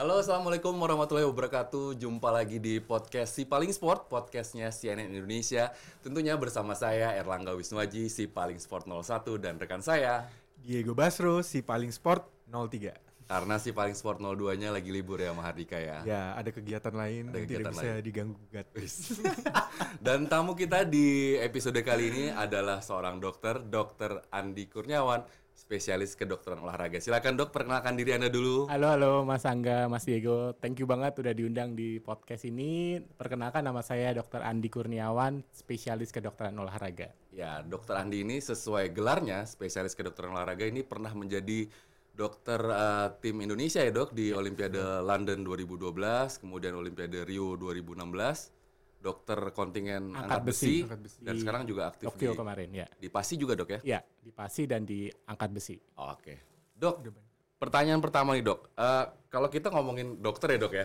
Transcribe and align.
Halo, 0.00 0.16
assalamualaikum 0.16 0.72
warahmatullahi 0.80 1.28
wabarakatuh. 1.28 1.92
Jumpa 2.00 2.32
lagi 2.32 2.56
di 2.56 2.80
podcast 2.80 3.36
Si 3.36 3.44
Paling 3.44 3.68
Sport, 3.68 4.08
podcastnya 4.08 4.72
CNN 4.72 5.12
Indonesia. 5.12 5.76
Tentunya 6.00 6.40
bersama 6.40 6.72
saya 6.72 7.12
Erlangga 7.20 7.52
Wisnuaji, 7.52 8.08
Si 8.08 8.24
Paling 8.24 8.56
Sport 8.56 8.88
01 8.88 9.36
dan 9.36 9.60
rekan 9.60 9.84
saya 9.84 10.24
Diego 10.56 10.96
Basro, 10.96 11.44
si 11.44 11.60
paling 11.60 11.92
sport 11.92 12.24
03. 12.48 12.96
karena 13.28 13.60
Si 13.60 13.76
Paling 13.76 13.92
Sport 13.92 14.24
02-nya 14.24 14.72
lagi 14.72 14.88
libur 14.88 15.20
ya 15.20 15.36
Mahardika 15.36 15.76
ya. 15.76 16.00
Ya, 16.08 16.32
ada 16.32 16.48
kegiatan 16.48 16.96
lain, 16.96 17.28
Ada 17.28 17.36
nanti 17.36 17.44
kegiatan 17.44 17.72
bisa 17.76 17.84
lain. 17.92 18.00
diganggu 18.00 18.34
gugat. 18.40 18.66
Dan 20.08 20.32
tamu 20.32 20.56
kita 20.56 20.88
di 20.88 21.36
episode 21.36 21.76
kali 21.84 22.08
ini 22.08 22.24
adalah 22.32 22.80
seorang 22.80 23.20
dokter, 23.20 23.60
Dokter 23.60 24.24
Andi 24.32 24.64
Kurniawan, 24.64 25.39
spesialis 25.60 26.16
kedokteran 26.16 26.64
olahraga. 26.64 26.96
Silakan 26.96 27.36
dok, 27.36 27.52
perkenalkan 27.52 27.92
diri 27.92 28.16
Anda 28.16 28.32
dulu. 28.32 28.64
Halo, 28.72 28.96
halo 28.96 29.12
Mas 29.28 29.44
Angga, 29.44 29.92
Mas 29.92 30.08
Diego. 30.08 30.56
Thank 30.56 30.80
you 30.80 30.88
banget 30.88 31.20
udah 31.20 31.36
diundang 31.36 31.76
di 31.76 32.00
podcast 32.00 32.48
ini. 32.48 32.96
Perkenalkan 33.20 33.68
nama 33.68 33.84
saya 33.84 34.16
Dr. 34.16 34.40
Andi 34.40 34.72
Kurniawan, 34.72 35.44
spesialis 35.52 36.08
kedokteran 36.08 36.56
olahraga. 36.56 37.12
Ya, 37.36 37.60
dokter 37.60 38.00
Andi 38.00 38.24
ini 38.24 38.40
sesuai 38.40 38.96
gelarnya, 38.96 39.44
spesialis 39.44 39.92
kedokteran 39.92 40.32
olahraga 40.32 40.64
ini 40.64 40.80
pernah 40.80 41.12
menjadi 41.12 41.68
dokter 42.16 42.60
eh, 42.64 43.08
tim 43.20 43.36
Indonesia 43.44 43.84
ya 43.84 43.92
dok 43.92 44.16
di 44.16 44.32
Olimpiade 44.32 45.04
London 45.04 45.44
2012, 45.44 46.40
kemudian 46.40 46.72
Olimpiade 46.72 47.20
Rio 47.28 47.54
2016, 47.60 48.59
dokter 49.00 49.40
kontingen 49.50 50.12
angkat, 50.12 50.24
Angkat 50.28 50.40
besi, 50.44 50.60
besi. 50.60 50.76
Angkat 50.84 51.00
besi. 51.00 51.18
dan 51.24 51.34
sekarang 51.40 51.62
juga 51.64 51.82
aktif 51.88 52.06
Tokyo 52.12 52.30
di, 52.32 52.38
kemarin 52.38 52.68
ya. 52.70 52.86
di 53.00 53.08
PASI 53.08 53.34
juga 53.40 53.52
dok 53.56 53.70
ya? 53.72 53.80
Ya, 53.82 54.00
di 54.20 54.30
PASI 54.30 54.62
dan 54.68 54.84
di 54.84 55.08
angkat 55.24 55.50
besi. 55.50 55.76
Oke, 55.96 56.34
dok. 56.76 57.08
Pertanyaan 57.56 58.00
pertama 58.00 58.32
nih 58.32 58.44
dok, 58.44 58.72
Eh, 58.72 59.04
kalau 59.28 59.48
kita 59.48 59.68
ngomongin 59.68 60.20
dokter 60.20 60.56
ya 60.56 60.58
dok 60.60 60.72
ya, 60.72 60.84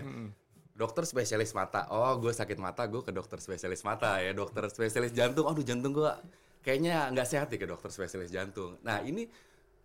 dokter 0.75 1.03
spesialis 1.07 1.55
mata. 1.55 1.87
Oh, 1.87 2.15
gue 2.19 2.31
sakit 2.31 2.59
mata, 2.59 2.83
gue 2.87 2.99
ke 2.99 3.11
dokter 3.11 3.39
spesialis 3.39 3.83
mata 3.83 4.19
ya. 4.19 4.31
Dokter 4.35 4.67
spesialis 4.67 5.15
jantung, 5.15 5.47
aduh 5.47 5.63
jantung 5.63 5.95
gue 5.95 6.11
kayaknya 6.59 7.07
nggak 7.15 7.27
sehat 7.27 7.47
nih 7.47 7.63
ke 7.63 7.67
dokter 7.67 7.91
spesialis 7.91 8.27
jantung. 8.31 8.75
Nah 8.83 8.99
ini 9.03 9.27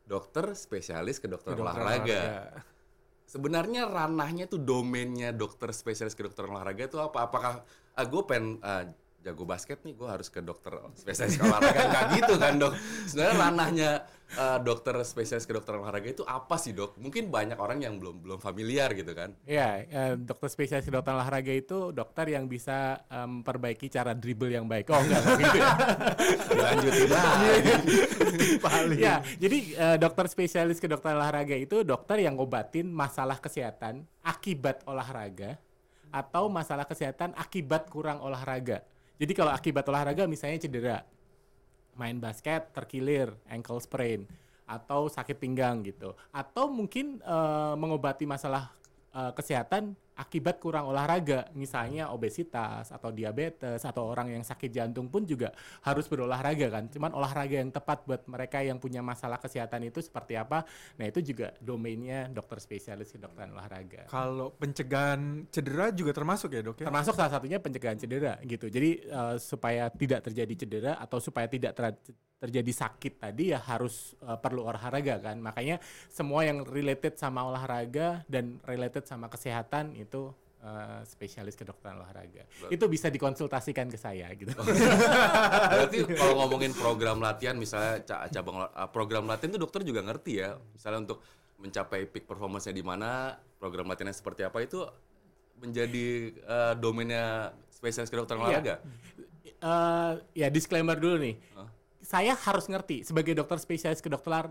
dokter 0.03 0.51
spesialis 0.55 1.23
kedokteran 1.23 1.59
Kedokteran 1.63 1.79
olahraga. 1.79 2.23
Sebenarnya 3.31 3.87
ranahnya 3.87 4.51
tuh 4.51 4.59
domainnya 4.59 5.31
dokter 5.31 5.71
spesialis 5.71 6.19
kedokteran 6.19 6.51
olahraga 6.51 6.91
itu 6.91 6.99
apa? 6.99 7.31
Apakah 7.31 7.63
ah, 8.01 8.05
gue 8.09 8.23
pengen 8.25 8.57
ah, 8.65 8.89
jago 9.21 9.45
basket 9.45 9.85
nih, 9.85 9.93
gue 9.93 10.09
harus 10.09 10.33
ke 10.33 10.41
dokter 10.41 10.73
spesialis 10.97 11.37
olahraga 11.37 11.83
nggak 11.93 12.05
gitu 12.17 12.35
kan 12.41 12.53
dok? 12.57 12.73
Sebenarnya 13.05 13.37
ranahnya 13.37 13.91
ah, 14.41 14.57
dokter 14.57 14.97
spesialis 15.05 15.45
kedokteran 15.45 15.85
olahraga 15.85 16.09
itu 16.09 16.25
apa 16.25 16.57
sih 16.57 16.73
dok? 16.73 16.97
Mungkin 16.97 17.29
banyak 17.29 17.61
orang 17.61 17.85
yang 17.85 18.01
belum 18.01 18.25
belum 18.25 18.41
familiar 18.41 18.97
gitu 18.97 19.13
kan? 19.13 19.37
Ya, 19.45 19.85
eh, 19.85 20.17
dokter 20.17 20.49
spesialis 20.49 20.89
kedokteran 20.89 21.21
olahraga 21.21 21.53
itu 21.53 21.93
dokter 21.93 22.33
yang 22.33 22.49
bisa 22.49 23.05
em, 23.13 23.45
memperbaiki 23.45 23.93
cara 23.93 24.17
dribble 24.17 24.57
yang 24.57 24.65
baik. 24.65 24.89
Oh 24.89 25.01
enggak, 25.05 25.21
enggak 25.21 25.39
gitu 25.45 25.57
ya. 25.61 25.69
Dilanjutin 26.57 27.09
paling. 28.65 28.99
ya, 28.99 29.15
jadi 29.37 29.59
eh, 29.77 29.97
dokter 30.01 30.27
spesialis 30.33 30.81
kedokteran 30.81 31.21
olahraga 31.21 31.57
itu 31.61 31.85
dokter 31.85 32.25
yang 32.25 32.41
ngobatin 32.41 32.89
masalah 32.89 33.37
kesehatan 33.37 34.09
akibat 34.25 34.81
olahraga 34.89 35.61
atau 36.11 36.51
masalah 36.51 36.85
kesehatan 36.87 37.35
akibat 37.39 37.87
kurang 37.91 38.23
olahraga. 38.23 38.83
Jadi 39.17 39.33
kalau 39.35 39.55
akibat 39.55 39.87
olahraga 39.87 40.27
misalnya 40.27 40.59
cedera, 40.63 40.99
main 41.95 42.19
basket 42.19 42.71
terkilir, 42.75 43.35
ankle 43.47 43.79
sprain, 43.83 44.27
atau 44.67 45.11
sakit 45.11 45.39
pinggang 45.39 45.83
gitu, 45.83 46.15
atau 46.31 46.71
mungkin 46.71 47.19
eh, 47.23 47.75
mengobati 47.75 48.27
masalah 48.27 48.71
eh, 49.15 49.33
kesehatan 49.35 49.95
akibat 50.21 50.61
kurang 50.61 50.93
olahraga, 50.93 51.49
misalnya 51.57 52.13
obesitas 52.13 52.93
atau 52.93 53.09
diabetes 53.09 53.81
atau 53.81 54.13
orang 54.13 54.37
yang 54.37 54.45
sakit 54.45 54.69
jantung 54.69 55.09
pun 55.09 55.25
juga 55.25 55.57
harus 55.81 56.05
berolahraga 56.05 56.69
kan. 56.69 56.85
Cuman 56.93 57.17
olahraga 57.17 57.57
yang 57.57 57.73
tepat 57.73 58.05
buat 58.05 58.29
mereka 58.29 58.61
yang 58.61 58.77
punya 58.77 59.01
masalah 59.01 59.41
kesehatan 59.41 59.89
itu 59.89 60.05
seperti 60.05 60.37
apa? 60.37 60.69
Nah 61.01 61.09
itu 61.09 61.25
juga 61.25 61.57
domainnya 61.57 62.29
dokter 62.29 62.61
spesialis 62.61 63.17
kedokteran 63.17 63.57
olahraga. 63.57 64.05
Kalau 64.13 64.53
pencegahan 64.53 65.49
cedera 65.49 65.89
juga 65.95 66.13
termasuk 66.13 66.53
ya 66.53 66.61
dok 66.61 66.85
ya? 66.85 66.87
Termasuk 66.93 67.17
salah 67.17 67.33
satunya 67.33 67.57
pencegahan 67.57 67.97
cedera 67.97 68.37
gitu. 68.45 68.69
Jadi 68.69 68.91
eh, 69.07 69.37
supaya 69.41 69.89
tidak 69.89 70.29
terjadi 70.29 70.55
cedera 70.67 70.93
atau 71.01 71.17
supaya 71.17 71.49
tidak 71.49 71.73
ter- 71.73 72.29
terjadi 72.41 72.73
sakit 72.73 73.21
tadi 73.21 73.53
ya 73.53 73.61
harus 73.61 74.17
eh, 74.25 74.39
perlu 74.41 74.65
olahraga 74.65 75.21
kan. 75.21 75.37
Makanya 75.39 75.79
semua 76.09 76.43
yang 76.43 76.65
related 76.65 77.21
sama 77.21 77.45
olahraga 77.45 78.25
dan 78.27 78.59
related 78.65 79.05
sama 79.05 79.29
kesehatan 79.29 79.95
itu 79.95 80.10
eh, 80.61 81.01
spesialis 81.05 81.55
kedokteran 81.55 81.99
olahraga. 81.99 82.43
Itu 82.67 82.85
bisa 82.87 83.07
dikonsultasikan 83.07 83.87
ke 83.87 83.97
saya 83.97 84.29
gitu. 84.35 84.51
Berarti 85.71 86.05
kalau 86.11 86.35
ngomongin 86.39 86.73
program 86.73 87.19
latihan 87.19 87.55
misalnya 87.55 88.03
ca- 88.03 88.27
cabang 88.29 88.67
ah, 88.67 88.87
program 88.87 89.25
latihan 89.25 89.51
itu 89.51 89.61
dokter 89.61 89.81
juga 89.83 90.01
ngerti 90.01 90.33
ya. 90.39 90.59
Misalnya 90.73 91.07
untuk 91.07 91.19
mencapai 91.57 92.05
peak 92.05 92.25
performance-nya 92.25 92.73
di 92.73 92.81
mana, 92.81 93.33
program 93.57 93.87
latihannya 93.87 94.13
seperti 94.13 94.43
apa 94.43 94.61
itu 94.61 94.81
menjadi 95.57 96.07
eh, 96.33 96.75
domainnya 96.75 97.53
spesialis 97.71 98.09
kedokteran 98.09 98.41
Iya. 98.41 98.47
olahraga. 98.49 98.75
Eh, 99.61 100.13
ya 100.35 100.49
disclaimer 100.49 100.97
dulu 100.97 101.21
nih. 101.21 101.37
Saya 102.11 102.35
harus 102.35 102.67
ngerti 102.67 103.07
sebagai 103.07 103.39
dokter 103.39 103.63
spesialis 103.63 104.03
kedokteran 104.03 104.51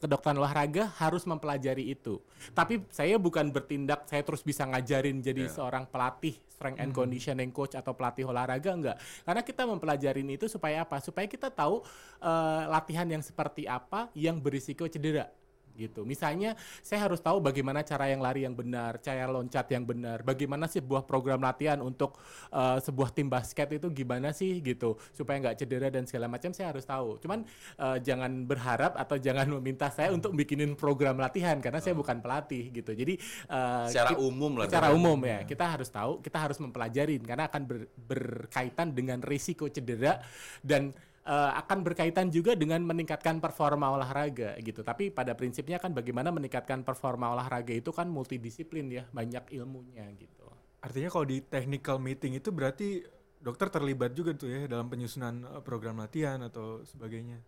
kedokteran 0.00 0.40
olahraga 0.40 0.88
harus 0.96 1.28
mempelajari 1.28 1.92
itu. 1.92 2.16
Tapi 2.56 2.80
saya 2.88 3.20
bukan 3.20 3.52
bertindak 3.52 4.08
saya 4.08 4.24
terus 4.24 4.40
bisa 4.40 4.64
ngajarin 4.64 5.20
jadi 5.20 5.44
seorang 5.52 5.84
pelatih 5.84 6.32
strength 6.48 6.80
and 6.80 6.96
conditioning 6.96 7.52
coach 7.52 7.76
atau 7.76 7.92
pelatih 7.92 8.24
olahraga 8.24 8.72
enggak. 8.72 8.96
Karena 9.20 9.44
kita 9.44 9.68
mempelajarin 9.68 10.32
itu 10.32 10.48
supaya 10.48 10.88
apa? 10.88 10.96
Supaya 11.04 11.28
kita 11.28 11.52
tahu 11.52 11.84
eh, 12.24 12.62
latihan 12.72 13.04
yang 13.04 13.20
seperti 13.20 13.68
apa 13.68 14.08
yang 14.16 14.40
berisiko 14.40 14.88
cedera 14.88 15.28
gitu. 15.74 16.06
Misalnya 16.06 16.54
saya 16.80 17.04
harus 17.04 17.18
tahu 17.18 17.42
bagaimana 17.42 17.82
cara 17.82 18.06
yang 18.06 18.22
lari 18.22 18.46
yang 18.46 18.54
benar, 18.54 18.98
cara 18.98 19.26
loncat 19.26 19.66
yang 19.70 19.82
benar, 19.82 20.22
bagaimana 20.22 20.66
sih 20.66 20.78
sebuah 20.78 21.04
program 21.04 21.42
latihan 21.42 21.78
untuk 21.80 22.16
eh, 22.50 22.78
sebuah 22.80 23.10
tim 23.10 23.26
basket 23.26 23.74
itu 23.74 23.90
gimana 23.90 24.30
sih 24.30 24.58
gitu 24.58 24.94
supaya 25.10 25.40
nggak 25.42 25.56
cedera 25.58 25.88
dan 25.90 26.06
segala 26.06 26.30
macam 26.30 26.54
saya 26.54 26.70
harus 26.70 26.86
tahu. 26.86 27.18
Cuman 27.18 27.42
eh, 27.78 27.98
jangan 28.00 28.46
berharap 28.46 28.94
atau 28.94 29.18
jangan 29.18 29.50
meminta 29.58 29.90
saya 29.90 30.14
untuk 30.14 30.32
bikinin 30.32 30.78
program 30.78 31.18
latihan 31.18 31.58
karena 31.58 31.82
saya 31.82 31.92
bukan 31.98 32.22
pelatih 32.22 32.70
gitu. 32.70 32.94
Jadi 32.94 33.14
eh, 33.50 33.86
Secara 33.90 34.14
kit- 34.14 34.20
umum 34.22 34.52
lah. 34.58 34.66
secara 34.70 34.88
umum 34.94 35.18
ya 35.24 35.42
kita 35.42 35.64
harus 35.66 35.90
tahu, 35.90 36.22
kita 36.22 36.38
harus 36.38 36.58
mempelajarin 36.62 37.22
karena 37.26 37.50
akan 37.50 37.62
ber- 37.66 37.88
berkaitan 37.96 38.94
dengan 38.94 39.18
risiko 39.24 39.66
cedera 39.66 40.20
dan 40.62 40.94
eh, 41.24 41.52
akan 41.60 41.78
berkaitan 41.84 42.28
juga 42.28 42.54
dengan 42.54 42.80
meningkatkan 42.84 43.40
performa 43.40 43.92
olahraga 43.92 44.56
gitu. 44.60 44.84
Tapi 44.84 45.10
pada 45.10 45.32
prinsipnya 45.32 45.80
kan 45.80 45.92
bagaimana 45.92 46.30
meningkatkan 46.30 46.84
performa 46.84 47.32
olahraga 47.32 47.72
itu 47.72 47.90
kan 47.90 48.06
multidisiplin 48.08 48.86
ya, 48.92 49.04
banyak 49.10 49.50
ilmunya 49.56 50.08
gitu. 50.16 50.46
Artinya 50.84 51.08
kalau 51.08 51.24
di 51.24 51.40
technical 51.40 51.96
meeting 51.96 52.36
itu 52.36 52.52
berarti 52.52 53.00
dokter 53.44 53.68
terlibat 53.68 54.16
juga 54.16 54.32
tuh 54.32 54.48
ya 54.48 54.60
dalam 54.64 54.88
penyusunan 54.88 55.44
eh, 55.44 55.62
program 55.64 56.00
latihan 56.00 56.40
atau 56.44 56.80
sebagainya. 56.84 57.40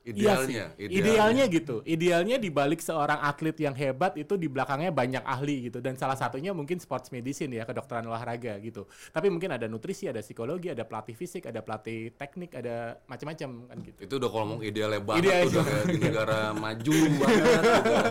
Idealnya, 0.00 0.72
Iya 0.74 0.88
sih. 0.88 0.96
idealnya 0.96 1.44
gitu. 1.46 1.84
Idealnya 1.84 2.36
di 2.36 2.48
balik 2.48 2.80
seorang 2.80 3.20
atlet 3.20 3.52
yang 3.54 3.72
hebat 3.72 4.16
itu 4.16 4.32
di 4.34 4.48
belakangnya 4.48 4.88
banyak 4.88 5.20
ahli 5.20 5.68
gitu 5.68 5.78
dan 5.78 5.92
salah 5.94 6.16
satunya 6.16 6.50
mungkin 6.50 6.76
sports 6.76 7.08
medicine 7.08 7.52
ya, 7.52 7.62
kedokteran 7.62 8.04
olahraga 8.04 8.56
gitu. 8.58 8.88
Tapi 9.06 9.28
mungkin 9.28 9.52
ada 9.52 9.68
nutrisi, 9.68 10.08
ada 10.08 10.18
psikologi, 10.18 10.68
ada 10.68 10.82
pelatih 10.82 11.12
fisik, 11.12 11.44
ada 11.44 11.60
pelatih 11.60 12.16
teknik, 12.16 12.56
ada 12.56 12.96
macam-macam 13.04 13.48
kan 13.68 13.76
gitu. 13.82 13.98
Itu 14.00 14.14
udah 14.16 14.28
kalau 14.28 14.44
ngomong 14.48 14.62
idealnya 14.62 15.00
banget 15.00 15.20
Ideal 15.20 15.42
udah 15.46 15.62
kayak 15.62 15.84
di 15.86 15.98
negara 16.06 16.38
maju 16.54 16.94
banget. 17.20 17.42
udah. 17.60 18.02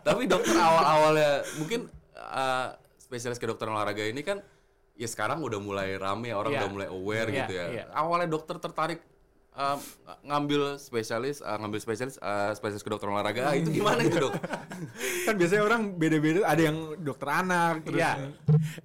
Tapi 0.00 0.22
dokter 0.24 0.56
awal-awalnya 0.56 1.30
mungkin 1.54 1.80
eh, 2.16 2.68
spesialis 2.96 3.36
kedokteran 3.36 3.76
olahraga 3.76 4.02
ini 4.02 4.24
kan 4.24 4.40
ya 4.96 5.04
sekarang 5.04 5.40
udah 5.40 5.60
mulai 5.60 5.96
rame 5.96 6.32
orang 6.32 6.52
Iya. 6.52 6.60
udah 6.60 6.70
mulai 6.70 6.88
aware 6.88 7.28
Iya, 7.28 7.36
gitu 7.38 7.52
ya. 7.52 7.64
iya. 7.68 7.84
Awalnya 7.92 8.28
dokter 8.28 8.56
tertarik 8.56 9.00
eh, 9.60 9.78
ngambil 10.24 10.62
spesialis 10.76 11.38
eh, 11.40 11.56
ngambil 11.60 11.78
spesialis 11.78 12.16
eh, 12.16 12.52
spesialis 12.56 12.80
kedokteran 12.80 13.12
olahraga 13.12 13.44
ah, 13.44 13.54
itu 13.54 13.68
gimana 13.70 14.00
itu 14.00 14.16
dok? 14.16 14.32
kan 15.28 15.34
biasanya 15.36 15.62
orang 15.62 15.82
beda-beda, 15.94 16.40
ada 16.48 16.62
yang 16.64 16.96
dokter 16.98 17.28
anak, 17.28 17.84
terus 17.84 18.00
Iya. 18.00 18.12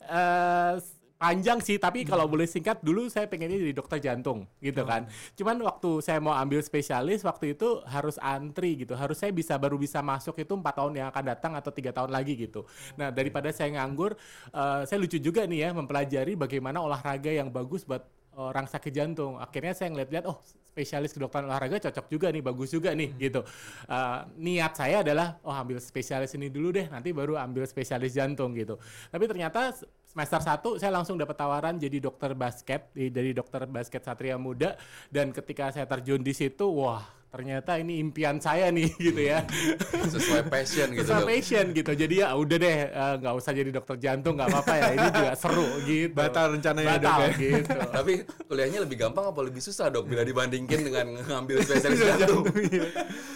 Eh, 0.04 0.74
s- 0.77 0.94
panjang 1.16 1.63
sih, 1.63 1.80
tapi 1.80 2.04
kalau 2.04 2.27
boleh 2.27 2.44
singkat 2.44 2.83
dulu 2.83 3.07
saya 3.07 3.24
pengennya 3.25 3.56
jadi 3.56 3.74
dokter 3.74 3.98
jantung 4.04 4.44
gitu 4.60 4.83
kan. 4.83 5.07
Cuman 5.33 5.56
waktu 5.63 6.04
saya 6.04 6.19
mau 6.19 6.36
ambil 6.36 6.60
spesialis 6.60 7.24
waktu 7.24 7.56
itu 7.56 7.80
harus 7.88 8.19
antri 8.19 8.83
gitu. 8.83 8.94
Harus 8.94 9.24
saya 9.24 9.31
bisa 9.31 9.56
baru 9.56 9.80
bisa 9.80 10.04
masuk 10.04 10.36
itu 10.38 10.54
empat 10.54 10.75
tahun 10.75 10.92
yang 11.00 11.07
akan 11.10 11.24
datang 11.25 11.51
atau 11.56 11.72
tiga 11.72 11.95
tahun 11.95 12.12
lagi 12.12 12.36
gitu. 12.36 12.68
Nah 13.00 13.16
daripada 13.16 13.48
saya 13.56 13.72
nganggur, 13.74 14.19
eh, 14.51 14.81
saya 14.86 14.98
lucu 15.00 15.16
juga 15.18 15.48
nih 15.48 15.66
ya 15.66 15.69
mempelajari 15.72 16.36
bagaimana 16.36 16.83
olahraga 16.83 17.31
yang 17.31 17.48
bagus 17.48 17.88
buat 17.88 18.04
orang 18.36 18.68
sakit 18.68 18.92
jantung. 18.92 19.39
Akhirnya 19.39 19.72
saya 19.72 19.95
ngeliat-liat, 19.95 20.27
oh 20.27 20.44
spesialis 20.75 21.16
kedokteran 21.16 21.48
olahraga 21.48 21.80
cocok 21.80 22.12
juga 22.12 22.27
nih, 22.36 22.44
bagus 22.44 22.75
juga 22.75 22.92
nih 22.92 23.16
gitu. 23.16 23.48
Uh, 23.88 24.27
niat 24.36 24.75
saya 24.75 25.00
adalah, 25.00 25.39
oh 25.39 25.56
ambil 25.56 25.80
spesialis 25.80 26.36
ini 26.36 26.51
dulu 26.51 26.75
deh, 26.75 26.92
nanti 26.92 27.16
baru 27.16 27.39
ambil 27.39 27.63
spesialis 27.63 28.12
jantung 28.12 28.51
gitu. 28.51 28.75
Tapi 29.07 29.24
ternyata 29.24 29.72
semester 30.04 30.44
1 30.44 30.83
saya 30.83 30.92
langsung 30.92 31.16
dapat 31.16 31.39
tawaran 31.39 31.80
jadi 31.80 32.04
dokter 32.04 32.36
basket 32.36 32.92
dari 32.92 33.31
dokter 33.31 33.63
basket 33.72 34.04
Satria 34.04 34.36
Muda. 34.36 34.75
Dan 35.07 35.31
ketika 35.31 35.72
saya 35.72 35.88
terjun 35.88 36.19
di 36.19 36.36
situ 36.36 36.68
wah 36.68 37.04
ternyata 37.36 37.75
ini 37.75 38.00
impian 38.00 38.39
saya 38.39 38.72
nih 38.72 38.88
gitu 39.12 39.22
ya. 39.27 39.44
Sesuai 40.16 40.48
passion 40.48 40.88
gitu 40.95 41.04
Sesuai 41.04 41.27
passion 41.27 41.66
gitu. 41.75 41.92
Jadi 41.92 42.24
ya 42.24 42.31
udah 42.31 42.57
deh 42.57 42.77
eh, 42.88 43.13
nggak 43.19 43.36
usah 43.36 43.51
jadi 43.51 43.69
dokter 43.75 44.00
jantung 44.00 44.39
nggak 44.39 44.56
apa-apa 44.56 44.74
ya. 44.80 44.89
Ini 44.95 45.07
juga 45.12 45.31
seru 45.36 45.68
gitu. 45.83 46.16
Batal 46.16 46.56
rencananya, 46.56 46.95
batal 46.95 47.19
Dok, 47.19 47.19
ya? 47.19 47.31
gitu. 47.36 47.80
Tapi 48.00 48.13
kuliahnya 48.48 48.80
lebih 48.88 48.98
gampang 49.04 49.25
apa 49.27 49.39
lebih 49.44 49.60
susah 49.60 49.92
dok 49.92 50.07
bila 50.07 50.24
dibandingkin 50.66 50.82
dengan 50.82 51.06
ngambil 51.30 51.58
spesialis 51.66 52.00
jantung? 52.02 52.44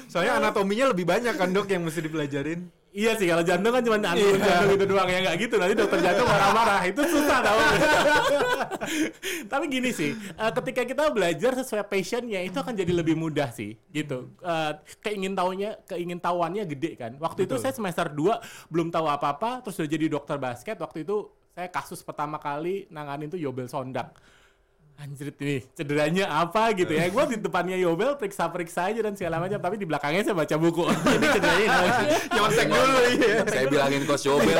Soalnya 0.10 0.34
anatominya 0.42 0.86
lebih 0.92 1.06
banyak 1.06 1.38
kan 1.38 1.54
dok 1.54 1.70
yang 1.70 1.86
mesti 1.86 2.02
dipelajarin. 2.02 2.62
Iya 2.90 3.14
sih 3.22 3.30
kalau 3.30 3.46
jantung 3.46 3.70
kan 3.70 3.86
cuma 3.86 4.02
atur 4.02 4.34
Iya. 4.34 4.42
jantung 4.50 4.74
itu 4.74 4.86
doang 4.90 5.06
ya 5.06 5.22
nggak 5.22 5.36
gitu 5.46 5.56
nanti 5.62 5.78
dokter 5.78 6.00
jantung 6.02 6.26
marah-marah 6.26 6.82
itu 6.90 7.02
susah 7.06 7.38
tau. 7.46 7.60
Tapi 9.54 9.66
gini 9.70 9.94
sih 9.94 10.18
eh, 10.18 10.52
ketika 10.58 10.82
kita 10.90 11.14
belajar 11.14 11.54
sesuai 11.54 11.86
passionnya 11.86 12.42
itu 12.42 12.58
akan 12.58 12.74
jadi 12.74 12.90
lebih 12.90 13.14
mudah 13.14 13.54
sih 13.54 13.78
gitu. 13.94 14.34
Eh, 14.42 14.72
keingin 15.06 15.38
tahunya 15.38 15.86
keingin 15.86 16.18
tahuannya 16.18 16.66
gede 16.66 16.98
kan. 16.98 17.14
Waktu 17.22 17.46
itu 17.46 17.62
saya 17.62 17.78
semester 17.78 18.10
2 18.10 18.74
belum 18.74 18.90
tahu 18.90 19.06
apa-apa 19.06 19.62
terus 19.62 19.78
udah 19.78 19.90
jadi 19.94 20.10
dokter 20.10 20.42
basket 20.42 20.82
waktu 20.82 21.06
itu 21.06 21.30
saya 21.54 21.70
kasus 21.70 22.02
pertama 22.02 22.42
kali 22.42 22.90
nanganin 22.90 23.30
tuh 23.30 23.38
Yobel 23.38 23.70
Sondak. 23.70 24.18
Anjir 25.00 25.32
nih 25.32 25.64
cederanya 25.80 26.28
apa 26.28 26.76
gitu 26.76 26.92
ya? 26.92 27.08
Gue 27.08 27.24
di 27.32 27.40
depannya 27.40 27.80
Yobel 27.80 28.20
periksa-periksa 28.20 28.92
aja 28.92 29.00
dan 29.00 29.16
segala 29.16 29.40
macam 29.40 29.56
Tapi 29.56 29.80
di 29.80 29.88
belakangnya 29.88 30.28
saya 30.28 30.36
baca 30.36 30.56
buku. 30.60 30.84
Ini 31.16 31.28
cederanya? 31.32 31.68
Nyontek 32.36 32.68
dulu 32.68 33.00
iya. 33.16 33.36
Saya 33.48 33.66
bilangin 33.72 34.04
coach 34.04 34.28
Yobel. 34.28 34.60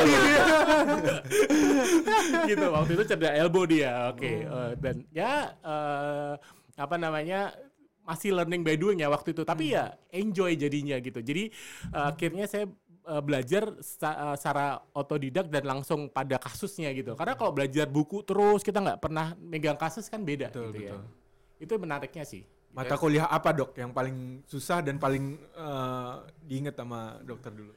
gitu 2.48 2.66
waktu 2.72 2.90
itu 2.96 3.04
cedera 3.04 3.36
elbow 3.36 3.68
dia 3.68 4.16
oke. 4.16 4.32
Eh, 4.48 4.72
dan 4.80 5.04
ya 5.12 5.52
eh, 5.60 6.32
apa 6.80 6.96
namanya 6.96 7.52
masih 8.00 8.32
learning 8.32 8.64
by 8.64 8.80
doing 8.80 9.04
ya 9.04 9.12
waktu 9.12 9.36
itu. 9.36 9.44
Tapi 9.44 9.76
ya 9.76 9.92
enjoy 10.08 10.56
jadinya 10.56 10.96
gitu. 11.04 11.20
Jadi 11.20 11.52
eh, 11.92 12.04
akhirnya 12.08 12.48
saya 12.48 12.64
eh, 13.10 13.22
belajar 13.22 13.74
eh, 13.74 14.36
secara 14.38 14.78
otodidak 14.94 15.50
dan 15.50 15.66
langsung 15.66 16.06
pada 16.06 16.38
kasusnya 16.38 16.94
gitu 16.94 17.18
karena 17.18 17.34
kalau 17.34 17.50
belajar 17.50 17.90
buku 17.90 18.22
terus 18.22 18.62
kita 18.62 18.78
nggak 18.78 19.02
pernah 19.02 19.34
megang 19.42 19.76
kasus 19.76 20.06
kan 20.06 20.22
beda 20.22 20.54
Betul, 20.54 20.70
gitu 20.70 20.78
ya 20.86 20.94
betul. 20.94 21.66
itu 21.66 21.74
menariknya 21.82 22.22
sih 22.22 22.46
Mata 22.70 22.94
kuliah 22.94 23.26
apa 23.26 23.50
dok 23.50 23.74
yang 23.74 23.90
paling 23.90 24.46
susah 24.46 24.78
dan 24.78 24.94
paling 25.02 25.34
eh, 25.58 26.12
diingat 26.46 26.78
sama 26.78 27.18
dokter 27.26 27.50
dulu? 27.50 27.74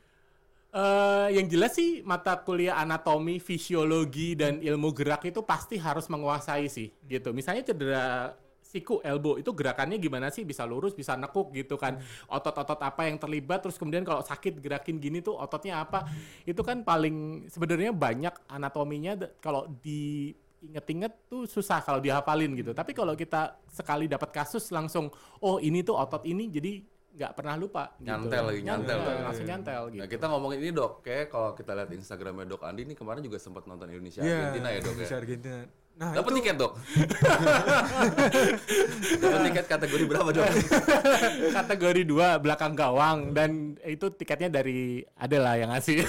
Eh, 0.74 1.28
yang 1.34 1.50
jelas 1.50 1.74
sih 1.74 2.06
mata 2.06 2.38
kuliah 2.38 2.78
anatomi, 2.78 3.42
fisiologi 3.42 4.38
dan 4.38 4.62
ilmu 4.62 4.94
gerak 4.94 5.26
itu 5.26 5.42
pasti 5.42 5.82
harus 5.82 6.06
menguasai 6.10 6.70
sih 6.70 6.94
gitu. 7.10 7.34
Misalnya 7.34 7.66
cedera 7.66 8.38
siku 8.74 8.98
elbow. 9.06 9.38
Itu 9.38 9.54
gerakannya 9.54 10.02
gimana 10.02 10.34
sih? 10.34 10.42
Bisa 10.42 10.66
lurus 10.66 10.98
bisa 10.98 11.14
nekuk 11.14 11.54
gitu 11.54 11.78
kan. 11.78 12.02
Otot-otot 12.26 12.82
apa 12.82 13.06
yang 13.06 13.22
terlibat? 13.22 13.62
Terus 13.62 13.78
kemudian 13.78 14.02
kalau 14.02 14.26
sakit 14.26 14.58
gerakin 14.58 14.98
gini 14.98 15.22
tuh 15.22 15.38
ototnya 15.38 15.86
apa? 15.86 16.10
Itu 16.42 16.66
kan 16.66 16.82
paling 16.82 17.46
sebenarnya 17.54 17.94
banyak 17.94 18.34
anatominya. 18.50 19.14
Kalau 19.38 19.70
di 19.70 20.34
inget-inget 20.64 21.30
tuh 21.30 21.46
susah 21.46 21.86
kalau 21.86 22.02
dihafalin 22.02 22.50
gitu. 22.58 22.74
Tapi 22.74 22.98
kalau 22.98 23.14
kita 23.14 23.62
sekali 23.70 24.10
dapat 24.10 24.34
kasus 24.34 24.74
langsung 24.74 25.14
oh 25.46 25.62
ini 25.62 25.86
tuh 25.86 25.94
otot 25.94 26.26
ini 26.26 26.50
jadi 26.50 26.82
nggak 27.14 27.32
pernah 27.38 27.54
lupa 27.54 27.94
gitu. 28.02 28.10
Nyantel 28.10 28.44
lagi, 28.50 28.62
nyantel. 28.66 28.98
langsung 29.22 29.46
nyantel 29.46 29.82
gitu. 29.94 30.02
Nah, 30.02 30.10
kita 30.10 30.26
ngomongin 30.34 30.60
ini 30.66 30.72
dok, 30.74 31.06
kayak 31.06 31.30
kalau 31.30 31.54
kita 31.54 31.78
lihat 31.78 31.90
Instagramnya 31.94 32.50
dok 32.50 32.66
Andi 32.66 32.90
ini 32.90 32.98
kemarin 32.98 33.22
juga 33.22 33.38
sempat 33.38 33.70
nonton 33.70 33.86
Indonesia 33.94 34.26
Iya, 34.26 34.50
Argentina 34.50 34.68
ya 34.74 34.80
dok 34.82 34.82
ya. 34.82 34.94
Indonesia 34.98 35.18
Argentina. 35.22 35.83
Nah, 35.94 36.10
Dapat 36.10 36.30
itu 36.34 36.38
tiket 36.42 36.56
dok. 36.58 36.74
Dapat 39.22 39.40
tiket 39.46 39.66
kategori 39.70 40.04
berapa 40.10 40.30
dok? 40.34 40.46
kategori 41.62 42.02
dua 42.02 42.42
belakang 42.42 42.74
gawang. 42.74 43.30
Dan 43.30 43.78
itu 43.86 44.10
tiketnya 44.10 44.50
dari 44.50 45.06
adalah 45.14 45.54
yang 45.54 45.70
ngasih. 45.70 46.02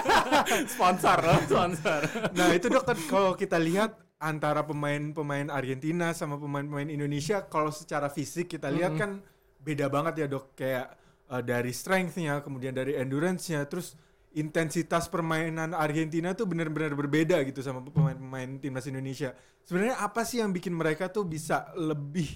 Sponsor 0.72 1.18
loh 1.26 1.42
sponsor. 1.42 2.06
Nah 2.38 2.54
itu 2.54 2.70
dok 2.70 2.86
kan 2.86 2.98
kalau 3.10 3.34
kita 3.34 3.58
lihat 3.58 3.98
antara 4.22 4.62
pemain-pemain 4.62 5.50
Argentina 5.50 6.14
sama 6.14 6.38
pemain-pemain 6.38 6.86
Indonesia 6.86 7.42
kalau 7.50 7.74
secara 7.74 8.06
fisik 8.06 8.54
kita 8.54 8.70
lihat 8.70 8.94
kan 8.94 9.18
beda 9.58 9.90
banget 9.90 10.22
ya 10.22 10.26
dok. 10.30 10.54
Kayak 10.54 10.94
eh, 11.34 11.42
dari 11.42 11.74
strength-nya 11.74 12.46
kemudian 12.46 12.78
dari 12.78 12.94
endurance-nya 12.94 13.66
terus 13.66 13.98
intensitas 14.36 15.08
permainan 15.08 15.72
Argentina 15.72 16.36
tuh 16.36 16.44
benar-benar 16.44 16.92
berbeda 16.92 17.40
gitu 17.42 17.64
sama 17.64 17.80
pemain-pemain 17.80 18.60
timnas 18.60 18.84
Indonesia. 18.84 19.32
Sebenarnya 19.64 19.96
apa 19.98 20.22
sih 20.22 20.38
yang 20.38 20.52
bikin 20.52 20.76
mereka 20.76 21.08
tuh 21.08 21.24
bisa 21.24 21.72
lebih 21.74 22.28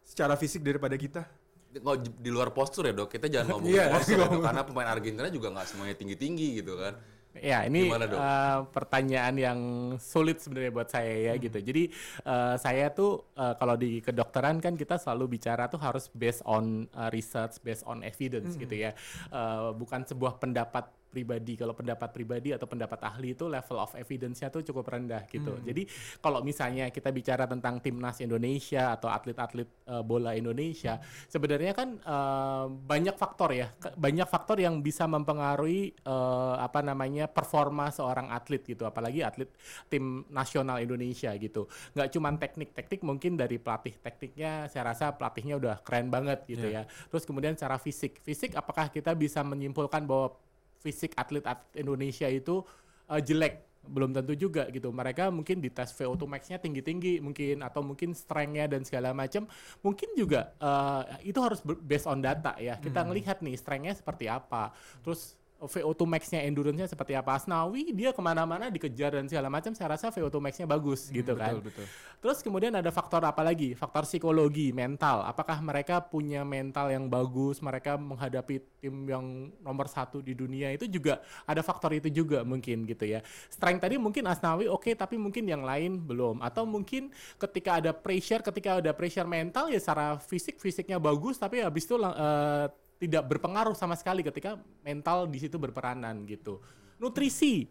secara 0.00 0.38
fisik 0.38 0.62
daripada 0.62 0.94
kita? 0.94 1.26
Nggak 1.68 2.14
di- 2.16 2.30
luar 2.32 2.54
postur 2.54 2.86
ya 2.86 2.94
dok, 2.94 3.10
kita 3.10 3.26
jangan 3.26 3.46
ngomongin 3.58 3.74
Iya, 3.74 3.84
postur 3.90 4.14
ya, 4.14 4.18
Dok, 4.22 4.28
ngomong. 4.30 4.44
karena 4.46 4.62
pemain 4.62 4.88
Argentina 4.88 5.28
juga 5.28 5.48
nggak 5.50 5.66
semuanya 5.66 5.96
tinggi-tinggi 5.98 6.48
gitu 6.62 6.78
kan. 6.78 6.94
Ya, 7.38 7.62
ini 7.62 7.86
Gimana, 7.86 8.06
Dok? 8.08 8.18
eh, 8.18 8.58
pertanyaan 8.72 9.34
yang 9.36 9.58
sulit 10.00 10.40
sebenarnya 10.40 10.72
buat 10.72 10.88
saya 10.88 11.12
ya 11.28 11.34
gitu. 11.36 11.58
Jadi 11.60 11.92
eh, 12.24 12.54
saya 12.56 12.88
tuh 12.88 13.30
eh, 13.34 13.54
kalau 13.54 13.74
di 13.74 14.00
kedokteran 14.00 14.58
kan 14.58 14.74
kita 14.74 14.96
selalu 14.96 15.36
bicara 15.38 15.66
tuh 15.66 15.78
harus 15.78 16.08
based 16.10 16.40
on 16.46 16.86
eh, 16.88 17.10
research, 17.12 17.60
based 17.60 17.84
on 17.84 18.00
evidence 18.00 18.56
gitu 18.56 18.72
ya. 18.72 18.90
Eh, 19.28 19.70
bukan 19.76 20.02
sebuah 20.02 20.40
pendapat 20.40 20.88
pribadi. 21.08 21.56
Kalau 21.56 21.72
pendapat 21.72 22.12
pribadi 22.12 22.52
atau 22.52 22.68
pendapat 22.68 23.00
ahli 23.02 23.32
itu 23.32 23.48
level 23.48 23.78
of 23.80 23.96
evidence-nya 23.96 24.52
tuh 24.52 24.62
cukup 24.62 24.92
rendah 24.92 25.24
gitu. 25.26 25.56
Jadi 25.64 25.88
kalau 26.20 26.44
misalnya 26.44 26.92
kita 26.92 27.08
bicara 27.10 27.48
tentang 27.48 27.80
timnas 27.80 28.20
Indonesia 28.20 28.94
atau 28.94 29.08
atlet-atlet 29.08 29.68
eh, 29.88 30.02
bola 30.04 30.36
Indonesia, 30.36 31.00
sebenarnya 31.26 31.72
kan 31.72 31.88
eh, 31.96 32.66
banyak 32.68 33.16
faktor 33.16 33.56
ya, 33.56 33.72
banyak 33.96 34.28
faktor 34.28 34.60
yang 34.60 34.84
bisa 34.84 35.08
mempengaruhi 35.08 35.96
eh, 35.96 36.54
apa 36.60 36.84
namanya 36.84 37.26
performa 37.26 37.88
seorang 37.88 38.28
atlet 38.28 38.60
gitu, 38.62 38.84
apalagi 38.84 39.24
atlet 39.24 39.48
tim 39.88 40.28
nasional 40.28 40.78
Indonesia 40.78 41.32
gitu. 41.40 41.66
Nggak 41.96 42.08
cuman 42.12 42.34
teknik-teknik, 42.36 43.00
mungkin 43.00 43.40
dari 43.40 43.56
pelatih 43.56 43.96
tekniknya, 43.98 44.68
saya 44.68 44.92
rasa 44.92 45.16
pelatihnya 45.16 45.56
udah 45.56 45.76
keren 45.80 46.12
banget 46.12 46.44
gitu 46.44 46.68
ya. 46.68 46.84
Terus 47.08 47.24
kemudian 47.24 47.56
secara 47.56 47.80
fisik, 47.80 48.20
fisik 48.20 48.52
apakah 48.54 48.92
kita 48.92 49.16
bisa 49.16 49.40
menyimpulkan 49.40 50.04
bahwa 50.04 50.36
fisik 50.78 51.14
atlet-atlet 51.18 51.82
Indonesia 51.82 52.26
itu 52.30 52.62
eh, 53.10 53.22
jelek? 53.22 53.68
belum 53.88 54.12
tentu 54.12 54.36
juga 54.36 54.68
gitu. 54.68 54.92
Mereka 54.92 55.32
mungkin 55.32 55.64
di 55.64 55.72
tes 55.72 55.88
VO2 55.96 56.28
max-nya 56.28 56.60
tinggi-tinggi 56.60 57.24
mungkin 57.24 57.64
atau 57.64 57.80
mungkin 57.80 58.12
strength-nya 58.12 58.68
dan 58.68 58.84
segala 58.84 59.16
macam. 59.16 59.48
Mungkin 59.80 60.12
juga 60.14 60.52
eh, 60.60 61.32
itu 61.32 61.40
harus 61.40 61.64
based 61.64 62.04
on 62.04 62.20
data 62.20 62.54
ya. 62.60 62.76
Kita 62.76 63.02
ngelihat 63.08 63.40
nih 63.40 63.56
strength-nya 63.56 63.96
seperti 63.96 64.28
apa. 64.28 64.76
Terus 65.00 65.40
VO2 65.58 66.06
max-nya 66.06 66.46
endurance-nya 66.46 66.86
seperti 66.86 67.18
apa. 67.18 67.34
Asnawi 67.34 67.90
dia 67.90 68.14
ke 68.14 68.22
mana-mana 68.22 68.70
dikejar 68.70 69.18
dan 69.18 69.26
segala 69.26 69.50
macam. 69.50 69.74
Saya 69.74 69.98
rasa 69.98 70.14
VO2 70.14 70.38
max-nya 70.38 70.66
bagus 70.70 71.10
gitu 71.10 71.34
kan. 71.34 71.58
betul. 71.58 71.82
Terus 72.18 72.38
kemudian 72.42 72.74
ada 72.74 72.90
faktor 72.90 73.22
apa 73.22 73.42
lagi? 73.42 73.74
Faktor 73.74 74.06
psikologi, 74.06 74.70
mental. 74.70 75.22
Apakah 75.26 75.58
mereka 75.62 76.02
punya 76.02 76.42
mental 76.46 76.90
yang 76.90 77.06
bagus? 77.10 77.58
Mereka 77.58 77.98
menghadapi 77.98 78.58
tim 78.78 79.06
yang 79.06 79.50
nomor 79.62 79.86
satu 79.90 80.22
di 80.22 80.34
dunia 80.34 80.70
itu 80.74 80.86
juga 80.86 81.22
ada 81.46 81.62
faktor 81.62 81.94
itu 81.94 82.10
juga 82.10 82.46
mungkin 82.46 82.86
gitu 82.86 83.06
ya. 83.06 83.22
Strength 83.50 83.82
tadi 83.82 83.98
mungkin 83.98 84.26
Asnawi 84.30 84.70
oke, 84.70 84.94
tapi 84.94 85.18
mungkin 85.18 85.46
yang 85.46 85.66
lain 85.66 85.98
belum. 85.98 86.42
Atau 86.42 86.66
mungkin 86.66 87.10
ketika 87.38 87.82
ada 87.82 87.90
pressure, 87.90 88.42
ketika 88.46 88.78
ada 88.78 88.90
pressure 88.94 89.26
mental 89.26 89.70
ya 89.70 89.78
secara 89.78 90.18
fisik 90.22 90.58
fisiknya 90.62 90.98
bagus, 90.98 91.38
tapi 91.38 91.62
habis 91.62 91.86
itu 91.86 91.98
eh, 91.98 92.66
tidak 92.98 93.30
berpengaruh 93.30 93.78
sama 93.78 93.94
sekali 93.94 94.26
ketika 94.26 94.58
mental 94.82 95.30
di 95.30 95.38
situ 95.38 95.56
berperanan 95.56 96.26
gitu. 96.26 96.58
Nutrisi, 96.98 97.70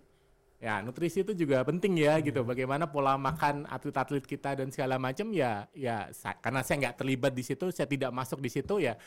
Ya, 0.57 0.81
nutrisi 0.81 1.21
itu 1.21 1.37
juga 1.37 1.61
penting 1.61 2.01
ya 2.01 2.17
gitu. 2.17 2.41
Bagaimana 2.41 2.89
pola 2.89 3.13
makan 3.13 3.69
atlet-atlet 3.69 4.25
kita 4.25 4.57
dan 4.57 4.73
segala 4.73 4.97
macam 4.97 5.29
ya 5.29 5.69
ya 5.69 6.09
sa- 6.09 6.33
karena 6.33 6.65
saya 6.65 6.81
nggak 6.81 6.97
terlibat 6.97 7.29
di 7.29 7.45
situ, 7.45 7.69
saya 7.69 7.85
tidak 7.85 8.09
masuk 8.09 8.41
di 8.41 8.49
situ 8.49 8.81
ya 8.81 8.97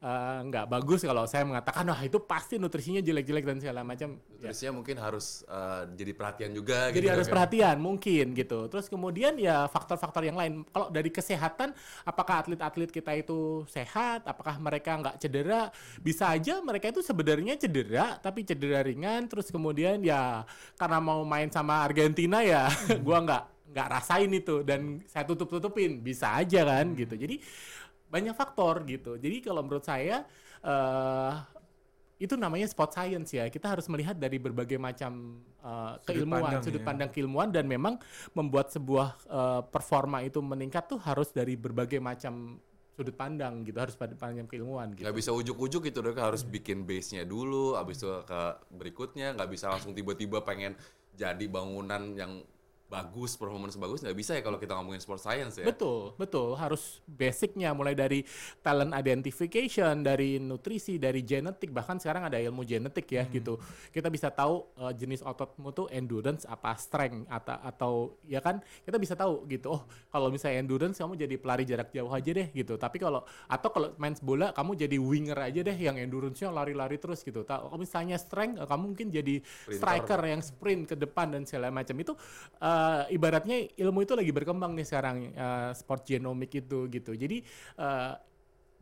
eh, 0.00 0.38
nggak 0.48 0.66
bagus 0.72 1.04
kalau 1.04 1.28
saya 1.28 1.44
mengatakan 1.44 1.84
wah 1.92 2.00
itu 2.00 2.16
pasti 2.24 2.56
nutrisinya 2.56 3.04
jelek-jelek 3.04 3.44
dan 3.44 3.58
segala 3.60 3.84
macam. 3.84 4.16
Ya, 4.40 4.48
Nutrisinya 4.48 4.72
mungkin 4.72 4.96
harus 4.96 5.44
eh, 5.44 5.82
jadi 6.00 6.12
perhatian 6.16 6.50
juga. 6.56 6.88
jadi 6.88 6.96
gitu, 7.04 7.12
harus 7.12 7.26
Dok, 7.28 7.30
ya. 7.30 7.34
perhatian 7.36 7.76
mungkin 7.76 8.26
gitu. 8.32 8.58
Terus 8.72 8.86
kemudian 8.88 9.36
ya 9.36 9.68
faktor-faktor 9.68 10.24
yang 10.24 10.40
lain. 10.40 10.64
Kalau 10.72 10.88
dari 10.88 11.12
kesehatan, 11.12 11.76
apakah 12.08 12.40
atlet-atlet 12.40 12.88
kita 12.88 13.12
itu 13.12 13.68
sehat? 13.68 14.24
Apakah 14.24 14.56
mereka 14.56 14.96
nggak 14.96 15.20
cedera? 15.20 15.68
Bisa 16.00 16.32
aja 16.32 16.64
mereka 16.64 16.88
itu 16.88 17.04
sebenarnya 17.04 17.60
cedera, 17.60 18.16
tapi 18.16 18.48
cedera 18.48 18.80
ringan. 18.80 19.28
Terus 19.28 19.52
kemudian 19.52 20.00
ya 20.00 20.48
karena 20.86 21.02
mau 21.02 21.26
main 21.26 21.50
sama 21.50 21.82
Argentina 21.82 22.46
ya, 22.46 22.70
gua 23.06 23.18
nggak 23.26 23.74
nggak 23.74 23.88
rasain 23.90 24.30
itu. 24.30 24.62
Dan 24.62 25.02
saya 25.10 25.26
tutup 25.26 25.50
tutupin 25.50 25.98
bisa 25.98 26.38
aja 26.38 26.62
kan 26.62 26.94
gitu. 26.94 27.18
Jadi 27.18 27.42
banyak 28.06 28.38
faktor 28.38 28.86
gitu. 28.86 29.18
Jadi 29.18 29.42
kalau 29.42 29.66
menurut 29.66 29.82
saya 29.82 30.22
eh 30.62 31.32
itu 32.22 32.38
namanya 32.38 32.70
spot 32.70 32.94
science 32.94 33.34
ya. 33.34 33.50
Kita 33.50 33.74
harus 33.74 33.90
melihat 33.90 34.14
dari 34.14 34.38
berbagai 34.38 34.78
macam 34.78 35.42
eh, 35.58 35.92
Sudut 35.98 36.06
keilmuan 36.06 36.40
pandang 36.46 36.62
sudut 36.62 36.82
ya. 36.82 36.86
pandang 36.86 37.10
keilmuan. 37.10 37.48
Dan 37.50 37.66
memang 37.66 37.98
membuat 38.30 38.70
sebuah 38.70 39.08
eh, 39.26 39.62
performa 39.66 40.22
itu 40.22 40.38
meningkat 40.38 40.86
tuh 40.86 41.02
harus 41.02 41.34
dari 41.34 41.58
berbagai 41.58 41.98
macam 41.98 42.62
sudut 42.96 43.12
pandang 43.12 43.60
gitu 43.68 43.76
harus 43.76 43.92
pada 43.92 44.16
pandang 44.16 44.48
keilmuan 44.48 44.96
gitu. 44.96 45.04
Nggak 45.04 45.16
bisa 45.20 45.30
ujuk-ujuk 45.36 45.92
gitu 45.92 46.00
dok. 46.00 46.16
Harus 46.16 46.42
bikin 46.48 46.88
base-nya 46.88 47.28
dulu 47.28 47.76
habis 47.76 48.00
itu 48.00 48.08
ke 48.24 48.40
berikutnya. 48.72 49.36
Nggak 49.36 49.50
bisa 49.52 49.68
langsung 49.68 49.92
tiba-tiba 49.92 50.40
pengen 50.40 50.72
jadi 51.12 51.44
bangunan 51.44 52.16
yang 52.16 52.40
bagus 52.86 53.34
performance 53.34 53.74
bagus 53.74 54.02
nggak 54.02 54.16
bisa 54.16 54.32
ya 54.38 54.42
kalau 54.46 54.58
kita 54.62 54.78
ngomongin 54.78 55.02
sport 55.02 55.18
science 55.18 55.58
ya 55.58 55.66
Betul, 55.76 56.14
betul. 56.16 56.54
Harus 56.56 57.02
basicnya 57.04 57.74
mulai 57.76 57.92
dari 57.92 58.22
talent 58.62 58.94
identification, 58.94 60.00
dari 60.00 60.38
nutrisi, 60.38 60.96
dari 60.96 61.20
genetik, 61.26 61.74
bahkan 61.74 61.98
sekarang 61.98 62.30
ada 62.30 62.38
ilmu 62.38 62.62
genetik 62.64 63.04
ya 63.10 63.26
gitu. 63.28 63.58
Kita 63.90 64.08
bisa 64.08 64.30
tahu 64.32 64.72
eh, 64.78 64.92
jenis 64.96 65.20
ototmu 65.20 65.74
tuh 65.74 65.86
endurance 65.92 66.48
apa 66.48 66.72
strength 66.78 67.28
atau 67.28 67.56
atau 67.60 67.92
ya 68.24 68.40
kan 68.40 68.62
kita 68.86 68.96
bisa 68.96 69.18
tahu 69.18 69.44
gitu. 69.50 69.76
Oh, 69.76 69.82
kalau 70.08 70.32
misalnya 70.32 70.64
endurance 70.64 70.96
kamu 70.96 71.18
jadi 71.18 71.34
pelari 71.36 71.64
jarak 71.68 71.92
jauh 71.92 72.08
aja 72.08 72.30
deh 72.32 72.48
gitu. 72.54 72.78
Tapi 72.80 72.96
kalau 72.96 73.26
atau 73.50 73.68
kalau 73.68 73.92
main 74.00 74.14
bola 74.24 74.54
kamu 74.56 74.72
jadi 74.78 74.96
winger 74.96 75.36
aja 75.36 75.60
deh 75.60 75.76
yang 75.76 76.00
endurance-nya 76.00 76.48
lari-lari 76.48 76.96
terus 76.96 77.20
gitu. 77.20 77.44
Kalau 77.44 77.74
misalnya 77.76 78.16
strength 78.16 78.62
eh, 78.62 78.66
kamu 78.66 78.84
mungkin 78.96 79.08
jadi 79.12 79.42
striker 79.68 80.20
yang 80.24 80.40
sprint 80.40 80.94
ke 80.94 80.96
depan 80.96 81.36
dan 81.36 81.42
segala 81.44 81.68
macam 81.68 81.96
itu 82.00 82.14
eh, 82.76 83.16
ibaratnya 83.16 83.56
ilmu 83.74 84.04
itu 84.04 84.12
lagi 84.12 84.30
berkembang 84.30 84.76
nih 84.76 84.84
sekarang 84.84 85.16
eh, 85.32 85.70
sport 85.72 86.04
genomik 86.04 86.52
itu 86.52 86.84
gitu. 86.88 87.16
Jadi 87.16 87.40
eh, 87.76 88.12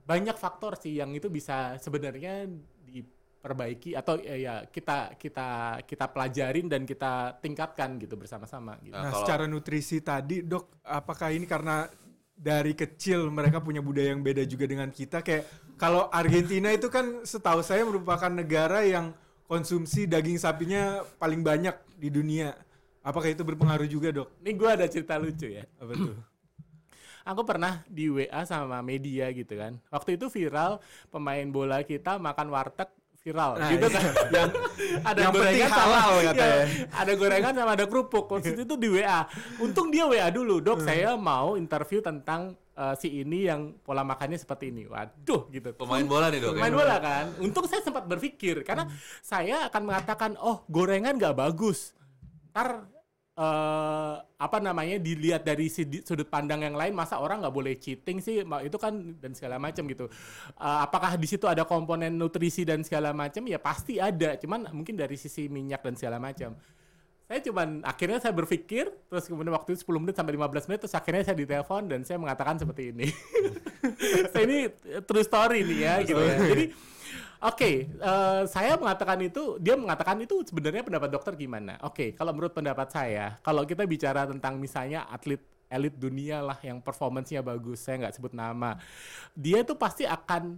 banyak 0.04 0.36
faktor 0.36 0.76
sih 0.76 0.98
yang 0.98 1.14
itu 1.14 1.30
bisa 1.30 1.78
sebenarnya 1.78 2.44
diperbaiki 2.84 3.96
atau 3.96 4.16
eh, 4.18 4.44
ya 4.44 4.64
kita 4.66 5.16
kita 5.16 5.48
kita 5.84 6.04
pelajarin 6.08 6.66
dan 6.66 6.82
kita 6.84 7.38
tingkatkan 7.38 7.96
gitu 7.96 8.16
bersama-sama 8.16 8.76
gitu. 8.80 8.92
Nah, 8.96 9.04
Nah, 9.04 9.12
kalau- 9.12 9.20
secara 9.24 9.44
nutrisi 9.44 10.00
tadi, 10.00 10.40
dok, 10.40 10.80
apakah 10.82 11.32
ini 11.32 11.44
karena 11.44 11.88
dari 12.34 12.74
kecil 12.74 13.30
mereka 13.30 13.62
punya 13.62 13.78
budaya 13.78 14.10
yang 14.10 14.20
beda 14.20 14.42
juga 14.44 14.66
dengan 14.66 14.90
kita? 14.90 15.22
Kayak 15.22 15.44
kalau 15.78 16.10
Argentina 16.10 16.68
itu 16.68 16.90
kan 16.90 17.22
setahu 17.22 17.62
saya 17.62 17.86
merupakan 17.86 18.28
negara 18.28 18.82
yang 18.82 19.14
konsumsi 19.44 20.04
daging 20.04 20.36
sapinya 20.36 21.04
paling 21.16 21.40
banyak 21.40 21.76
di 21.96 22.08
dunia. 22.08 22.56
Apakah 23.04 23.28
itu 23.28 23.44
berpengaruh 23.44 23.84
juga, 23.84 24.08
dok? 24.10 24.32
Ini 24.40 24.50
gue 24.50 24.70
ada 24.70 24.86
cerita 24.88 25.20
lucu 25.20 25.52
ya. 25.52 25.68
Apa 25.76 25.92
tuh? 25.92 26.16
Aku 27.30 27.40
pernah 27.40 27.84
di 27.86 28.08
WA 28.08 28.42
sama 28.44 28.80
media 28.80 29.28
gitu 29.30 29.54
kan. 29.54 29.76
Waktu 29.88 30.16
itu 30.16 30.28
viral 30.28 30.80
pemain 31.08 31.44
bola 31.46 31.80
kita 31.80 32.16
makan 32.16 32.48
warteg 32.48 32.88
viral 33.20 33.56
Nah, 33.56 33.72
gitu 33.72 33.88
iya. 33.88 33.96
kan. 33.96 34.04
yang 34.28 34.50
ada 35.08 35.20
Yang 35.20 35.32
gorengan 35.32 35.70
sama 35.70 35.96
halal 35.96 36.12
iya, 36.14 36.24
katanya. 36.28 36.64
ada 36.92 37.12
gorengan 37.14 37.52
sama 37.54 37.70
ada 37.72 37.84
kerupuk. 37.84 38.24
Waktu 38.28 38.52
itu 38.58 38.74
di 38.76 38.88
WA. 38.90 39.20
Untung 39.56 39.88
dia 39.88 40.04
WA 40.04 40.28
dulu, 40.28 40.60
"Dok, 40.60 40.80
Hmm. 40.80 40.86
saya 40.86 41.10
mau 41.14 41.56
interview 41.56 42.00
tentang 42.00 42.52
eh, 42.74 42.94
si 42.98 43.22
ini 43.22 43.48
yang 43.48 43.72
pola 43.80 44.04
makannya 44.04 44.36
seperti 44.36 44.68
ini." 44.68 44.84
Waduh 44.84 45.48
gitu. 45.48 45.72
pemain 45.72 46.04
bola 46.04 46.28
nih 46.28 46.40
dok 46.40 46.52
ya? 46.52 46.60
Main 46.60 46.74
bola 46.74 46.96
kan. 47.00 47.24
Untung 47.38 47.64
saya 47.64 47.80
sempat 47.80 48.04
berpikir 48.04 48.60
karena 48.60 48.84
saya 49.20 49.68
akan 49.68 49.82
mengatakan, 49.84 50.30
"Oh, 50.36 50.60
gorengan 50.68 51.16
nggak 51.16 51.32
bagus." 51.32 51.96
Ntar 52.52 52.84
eh 53.34 54.14
apa 54.22 54.58
namanya 54.62 55.02
dilihat 55.02 55.42
dari 55.42 55.66
sudut 55.72 56.28
pandang 56.30 56.62
yang 56.62 56.78
lain 56.78 56.94
masa 56.94 57.18
orang 57.18 57.42
nggak 57.42 57.54
boleh 57.54 57.74
cheating 57.78 58.22
sih? 58.22 58.46
Itu 58.62 58.78
kan 58.78 59.18
dan 59.18 59.34
segala 59.34 59.58
macam 59.58 59.84
gitu. 59.90 60.06
Eh, 60.54 60.78
apakah 60.86 61.18
di 61.18 61.26
situ 61.26 61.50
ada 61.50 61.66
komponen 61.66 62.14
nutrisi 62.14 62.62
dan 62.62 62.86
segala 62.86 63.10
macam 63.10 63.42
ya 63.46 63.58
pasti 63.58 63.98
ada. 63.98 64.38
Cuman 64.38 64.70
mungkin 64.70 64.94
dari 64.94 65.18
sisi 65.18 65.50
minyak 65.50 65.82
dan 65.82 65.94
segala 65.98 66.22
macam 66.22 66.54
saya 67.24 67.40
cuman 67.40 67.80
akhirnya 67.80 68.20
saya 68.20 68.36
berpikir 68.36 68.84
terus 69.08 69.24
kemudian 69.24 69.56
waktu 69.56 69.72
itu 69.72 69.88
10 69.88 69.96
menit 69.96 70.12
sampai 70.12 70.36
15 70.36 70.68
menit 70.68 70.80
terus 70.84 70.92
akhirnya 70.92 71.24
saya 71.24 71.36
ditelepon 71.40 71.88
dan 71.88 72.04
saya 72.04 72.20
mengatakan 72.20 72.60
seperti 72.60 72.92
ini. 72.92 73.08
Saya 74.32 74.48
ini 74.48 74.72
true 75.04 75.24
story 75.24 75.60
nih 75.60 75.78
ya 75.84 75.94
gitu 76.08 76.20
ya. 76.20 76.36
Jadi 76.40 76.64
Oke, 77.44 77.92
eh, 77.92 78.42
saya 78.48 78.72
mengatakan 78.80 79.20
itu, 79.20 79.60
dia 79.60 79.76
mengatakan 79.76 80.16
itu 80.24 80.40
sebenarnya 80.48 80.80
pendapat 80.80 81.12
dokter 81.12 81.36
gimana? 81.36 81.76
Oke, 81.84 82.16
kalau 82.16 82.32
menurut 82.32 82.56
pendapat 82.56 82.88
saya, 82.88 83.36
kalau 83.44 83.68
kita 83.68 83.84
bicara 83.84 84.24
tentang 84.24 84.56
misalnya 84.56 85.04
atlet 85.12 85.44
elit 85.68 85.92
dunia 85.92 86.40
lah 86.40 86.56
yang 86.64 86.80
performance-nya 86.80 87.44
bagus, 87.44 87.84
saya 87.84 88.00
nggak 88.00 88.16
sebut 88.16 88.32
nama, 88.32 88.80
dia 89.36 89.60
itu 89.60 89.76
pasti 89.76 90.08
akan 90.08 90.56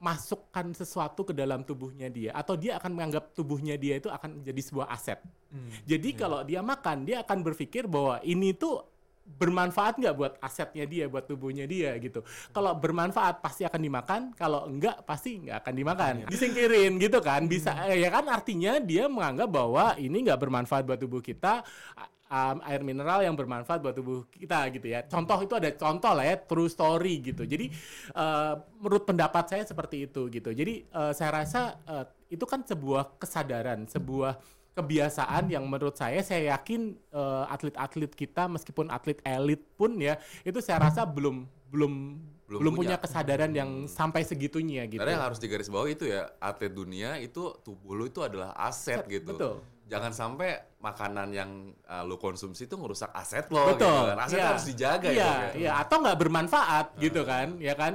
masukkan 0.00 0.72
sesuatu 0.72 1.28
ke 1.28 1.36
dalam 1.36 1.60
tubuhnya 1.60 2.08
dia 2.08 2.32
atau 2.32 2.56
dia 2.56 2.80
akan 2.80 2.96
menganggap 2.96 3.36
tubuhnya 3.36 3.76
dia 3.76 4.00
itu 4.00 4.08
akan 4.08 4.40
menjadi 4.40 4.60
sebuah 4.64 4.88
aset. 4.88 5.20
Jadi 5.84 6.16
kalau 6.16 6.40
dia 6.40 6.64
makan, 6.64 7.04
dia 7.04 7.20
akan 7.20 7.44
berpikir 7.44 7.84
bahwa 7.84 8.16
ini 8.24 8.56
tuh 8.56 8.80
bermanfaat 9.38 10.00
nggak 10.00 10.14
buat 10.16 10.32
asetnya 10.42 10.84
dia, 10.88 11.06
buat 11.06 11.26
tubuhnya 11.26 11.68
dia 11.68 11.94
gitu. 12.02 12.24
Kalau 12.50 12.74
bermanfaat 12.74 13.38
pasti 13.38 13.62
akan 13.62 13.80
dimakan, 13.80 14.20
kalau 14.34 14.66
enggak 14.66 15.04
pasti 15.06 15.46
nggak 15.46 15.62
akan 15.62 15.74
dimakan. 15.74 16.14
Disingkirin 16.26 16.98
gitu 16.98 17.18
kan, 17.22 17.46
bisa 17.46 17.86
eh, 17.86 18.02
ya 18.02 18.10
kan 18.10 18.26
artinya 18.26 18.80
dia 18.82 19.06
menganggap 19.06 19.48
bahwa 19.48 19.94
ini 20.00 20.26
nggak 20.26 20.40
bermanfaat 20.40 20.82
buat 20.88 20.98
tubuh 20.98 21.22
kita, 21.22 21.62
um, 22.30 22.56
air 22.64 22.80
mineral 22.86 23.20
yang 23.20 23.34
bermanfaat 23.34 23.82
buat 23.82 23.92
tubuh 23.92 24.24
kita 24.30 24.70
gitu 24.70 24.86
ya. 24.86 25.04
Contoh 25.04 25.36
itu 25.42 25.54
ada 25.58 25.68
contoh 25.74 26.12
lah 26.14 26.24
ya, 26.24 26.36
true 26.38 26.70
story 26.70 27.20
gitu. 27.20 27.42
Jadi 27.44 27.66
eh, 28.14 28.54
menurut 28.78 29.04
pendapat 29.04 29.44
saya 29.50 29.62
seperti 29.66 30.06
itu 30.08 30.30
gitu. 30.30 30.54
Jadi 30.54 30.86
eh, 30.86 31.12
saya 31.12 31.30
rasa 31.42 31.76
eh, 31.84 32.06
itu 32.30 32.46
kan 32.46 32.62
sebuah 32.62 33.18
kesadaran, 33.18 33.90
sebuah 33.90 34.38
kebiasaan 34.72 35.48
yang 35.48 35.64
menurut 35.64 35.94
saya 35.94 36.20
saya 36.20 36.54
yakin 36.54 36.94
eh, 37.10 37.44
atlet-atlet 37.46 38.12
kita 38.12 38.46
meskipun 38.46 38.88
atlet 38.88 39.18
elit 39.22 39.60
pun 39.74 39.96
ya 39.96 40.16
itu 40.42 40.58
saya 40.58 40.82
rasa 40.82 41.02
belum 41.04 41.44
belum 41.68 41.94
Belum 42.50 42.66
belum, 42.66 42.74
punya. 42.82 42.98
punya. 42.98 42.98
kesadaran 42.98 43.54
yang 43.54 43.86
sampai 43.86 44.26
segitunya 44.26 44.82
gitu. 44.90 44.98
Karena 44.98 45.14
yang 45.14 45.26
harus 45.30 45.38
digarisbawahi 45.38 45.94
itu 45.94 46.10
ya 46.10 46.26
atlet 46.42 46.74
dunia 46.74 47.14
itu 47.22 47.54
tubuh 47.62 47.94
lu 47.94 48.10
itu 48.10 48.26
adalah 48.26 48.50
aset 48.58 49.06
gitu. 49.06 49.38
betul. 49.38 49.62
Jangan 49.86 50.10
sampai 50.10 50.58
makanan 50.82 51.30
yang 51.30 51.50
uh, 51.86 52.02
lu 52.02 52.18
konsumsi 52.18 52.66
itu 52.66 52.74
ngerusak 52.74 53.14
aset 53.14 53.46
lo. 53.54 53.70
Betul. 53.70 53.86
Gitu 53.86 54.02
kan. 54.02 54.18
Aset 54.18 54.34
Iya. 54.34 54.46
harus 54.50 54.64
dijaga 54.66 55.08
Iya, 55.10 55.14
ya. 55.14 55.30
dok, 55.30 55.38
ya. 55.38 55.50
iya 55.62 55.70
atau 55.78 55.96
nggak 56.02 56.18
bermanfaat 56.18 56.86
gitu 56.98 57.20
kan, 57.22 57.48
ya 57.62 57.74
kan? 57.78 57.92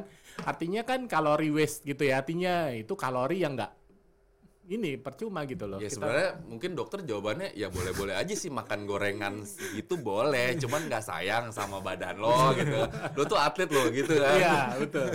Artinya 0.47 0.81
kan 0.87 0.99
kalori 1.05 1.51
waste 1.51 1.83
gitu 1.83 2.07
ya. 2.07 2.23
Artinya 2.23 2.71
itu 2.71 2.95
kalori 2.95 3.43
yang 3.43 3.59
nggak 3.59 3.84
ini 4.65 4.97
percuma 4.97 5.45
gitu 5.45 5.69
loh. 5.69 5.77
Ya 5.77 5.87
Kita- 5.87 6.01
sebenarnya 6.01 6.29
mungkin 6.49 6.71
dokter 6.73 7.05
jawabannya 7.05 7.53
ya 7.53 7.69
boleh-boleh 7.69 8.17
aja 8.17 8.33
sih 8.33 8.49
makan 8.49 8.89
gorengan 8.89 9.45
itu 9.77 9.93
boleh, 9.95 10.57
cuman 10.57 10.89
nggak 10.89 11.03
sayang 11.05 11.53
sama 11.53 11.79
badan 11.85 12.17
lo 12.17 12.53
gitu. 12.57 12.79
Lo 13.13 13.23
tuh 13.29 13.37
atlet 13.37 13.69
lo 13.69 13.89
gitu 13.93 14.17
kan. 14.17 14.35
Iya 14.35 14.57
betul. 14.81 15.07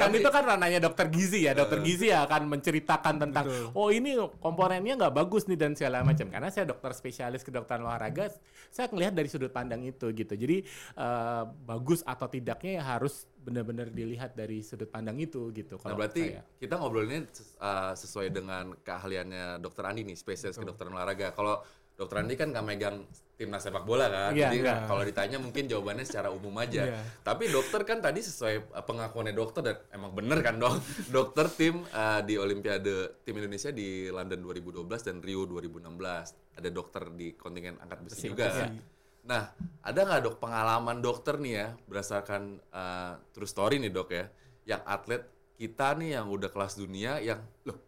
kan 0.00 0.08
itu 0.16 0.28
kan 0.32 0.42
ranahnya 0.48 0.80
dokter 0.80 1.06
gizi 1.12 1.44
ya. 1.44 1.52
Dokter 1.52 1.84
gizi 1.84 2.08
ya 2.08 2.24
akan 2.24 2.48
menceritakan 2.56 3.14
tentang 3.20 3.44
oh 3.76 3.92
ini 3.92 4.16
komponennya 4.40 4.96
nggak 4.96 5.14
bagus 5.14 5.44
nih 5.44 5.60
dan 5.60 5.76
segala 5.76 6.00
macam. 6.00 6.26
Karena 6.32 6.48
saya 6.48 6.64
dokter 6.64 6.96
spesialis 6.96 7.44
kedokteran 7.44 7.84
olahraga, 7.84 8.32
saya 8.72 8.88
melihat 8.96 9.12
dari 9.12 9.28
sudut 9.28 9.52
pandang 9.52 9.84
itu 9.84 10.08
gitu. 10.16 10.32
Jadi 10.32 10.64
eh, 10.96 11.42
bagus 11.68 12.00
atau 12.06 12.26
tidaknya 12.26 12.80
ya 12.80 12.84
harus 12.96 13.28
benar-benar 13.46 13.94
dilihat 13.94 14.34
dari 14.34 14.58
sudut 14.66 14.90
pandang 14.90 15.22
itu 15.22 15.54
gitu. 15.54 15.78
Nah 15.78 15.82
Kalau 15.86 15.98
berarti 16.02 16.22
saya. 16.34 16.42
kita 16.58 16.74
ngobrolnya 16.82 17.30
uh, 17.62 17.94
sesuai 17.94 18.34
dengan 18.34 18.74
keahliannya 18.82 19.62
dokter 19.62 19.86
Andi 19.86 20.02
nih, 20.02 20.18
spesialis 20.18 20.58
kedokteran 20.58 20.98
olahraga. 20.98 21.30
Kalau 21.30 21.62
dokter 21.94 22.18
Andi 22.18 22.34
kan 22.34 22.50
nggak 22.50 22.66
megang 22.66 23.06
timnas 23.36 23.62
sepak 23.68 23.84
bola 23.84 24.08
kan, 24.08 24.32
Iya, 24.32 24.48
jadi 24.48 24.88
kalau 24.88 25.04
ditanya 25.04 25.36
mungkin 25.36 25.68
jawabannya 25.68 26.08
secara 26.08 26.32
umum 26.32 26.56
aja. 26.56 26.88
Iya. 26.88 27.00
Tapi 27.20 27.52
dokter 27.52 27.84
kan 27.86 28.02
tadi 28.02 28.24
sesuai 28.24 28.74
uh, 28.74 28.82
pengakuannya 28.82 29.36
dokter 29.36 29.62
dan 29.62 29.76
emang 29.94 30.10
bener 30.10 30.42
kan 30.42 30.58
dok, 30.58 30.80
dokter 31.16 31.46
tim 31.52 31.86
uh, 31.94 32.24
di 32.26 32.34
Olimpiade 32.40 33.22
tim 33.22 33.36
Indonesia 33.38 33.70
di 33.70 34.10
London 34.10 34.42
2012 34.42 34.82
dan 35.06 35.16
Rio 35.22 35.46
2016 35.46 36.56
ada 36.56 36.68
dokter 36.72 37.02
di 37.12 37.36
kontingen 37.36 37.76
angkat 37.78 38.08
besi 38.08 38.16
Besi, 38.16 38.28
juga. 38.32 38.46
iya. 38.50 38.95
Nah, 39.26 39.50
ada 39.82 40.00
nggak 40.06 40.20
dok 40.22 40.36
pengalaman 40.38 41.02
dokter 41.02 41.34
nih 41.42 41.52
ya 41.58 41.68
berdasarkan 41.90 42.62
uh, 42.70 43.18
true 43.34 43.50
story 43.50 43.82
nih 43.82 43.90
dok 43.90 44.14
ya, 44.14 44.30
yang 44.62 44.82
atlet 44.86 45.26
kita 45.58 45.98
nih 45.98 46.20
yang 46.20 46.30
udah 46.30 46.46
kelas 46.46 46.78
dunia 46.78 47.18
yang 47.18 47.42
loh, 47.66 47.78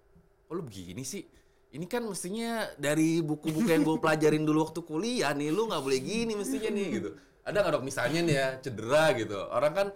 kok 0.47 0.53
lu 0.53 0.63
begini 0.67 1.07
sih? 1.07 1.23
Ini 1.69 1.85
kan 1.87 2.03
mestinya 2.03 2.65
dari 2.81 3.23
buku-buku 3.23 3.71
yang 3.71 3.87
gue 3.87 3.97
pelajarin 4.05 4.43
dulu 4.43 4.67
waktu 4.67 4.81
kuliah 4.83 5.31
nih, 5.31 5.55
lu 5.55 5.71
nggak 5.71 5.83
boleh 5.83 6.01
gini 6.03 6.35
mestinya 6.35 6.75
nih 6.75 6.87
gitu. 6.99 7.11
Ada 7.47 7.57
nggak 7.63 7.73
dok 7.79 7.85
misalnya 7.87 8.21
nih 8.27 8.35
ya 8.35 8.49
cedera 8.59 9.05
gitu, 9.15 9.39
orang 9.49 9.73
kan 9.73 9.89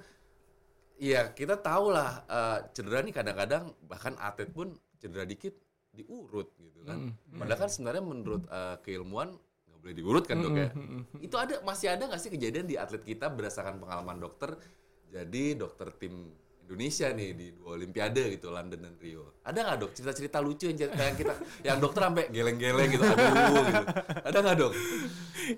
Iya, 1.02 1.34
kita 1.34 1.58
tahu 1.58 1.90
lah 1.90 2.22
eh, 2.30 2.58
cedera 2.70 3.02
nih 3.02 3.10
kadang-kadang 3.10 3.74
bahkan 3.90 4.14
atlet 4.22 4.46
pun 4.46 4.70
cedera 5.02 5.26
dikit 5.26 5.50
diurut 5.90 6.54
gitu 6.62 6.86
kan. 6.86 7.10
Padahal 7.34 7.66
kan 7.66 7.70
sebenarnya 7.74 8.04
menurut 8.06 8.46
eh, 8.46 8.76
keilmuan 8.86 9.34
boleh 9.82 9.94
diurut 9.98 10.24
kan 10.24 10.38
dok 10.38 10.54
ya. 10.54 10.70
Itu 11.18 11.34
ada 11.34 11.58
masih 11.66 11.90
ada 11.90 12.06
nggak 12.06 12.22
sih 12.22 12.30
kejadian 12.30 12.70
di 12.70 12.78
atlet 12.78 13.02
kita 13.02 13.26
berdasarkan 13.34 13.82
pengalaman 13.82 14.22
dokter 14.22 14.54
jadi 15.10 15.58
dokter 15.58 15.90
tim 15.98 16.30
Indonesia 16.62 17.10
nih 17.10 17.30
di 17.34 17.46
dua 17.58 17.74
Olimpiade 17.76 18.32
gitu 18.32 18.48
London 18.54 18.78
dan 18.78 18.94
Rio. 18.96 19.42
Ada 19.42 19.58
nggak 19.60 19.76
dok 19.82 19.90
cerita-cerita 19.92 20.38
lucu 20.38 20.70
yang 20.70 20.78
cerita 20.78 21.02
yang 21.02 21.16
kita 21.18 21.34
yang 21.66 21.78
dokter 21.82 22.00
sampai 22.06 22.30
geleng-geleng 22.30 22.88
gitu 22.94 23.04
aduh 23.04 23.28
gitu. 23.34 23.54
Ada 24.22 24.38
nggak 24.38 24.56
dok? 24.56 24.72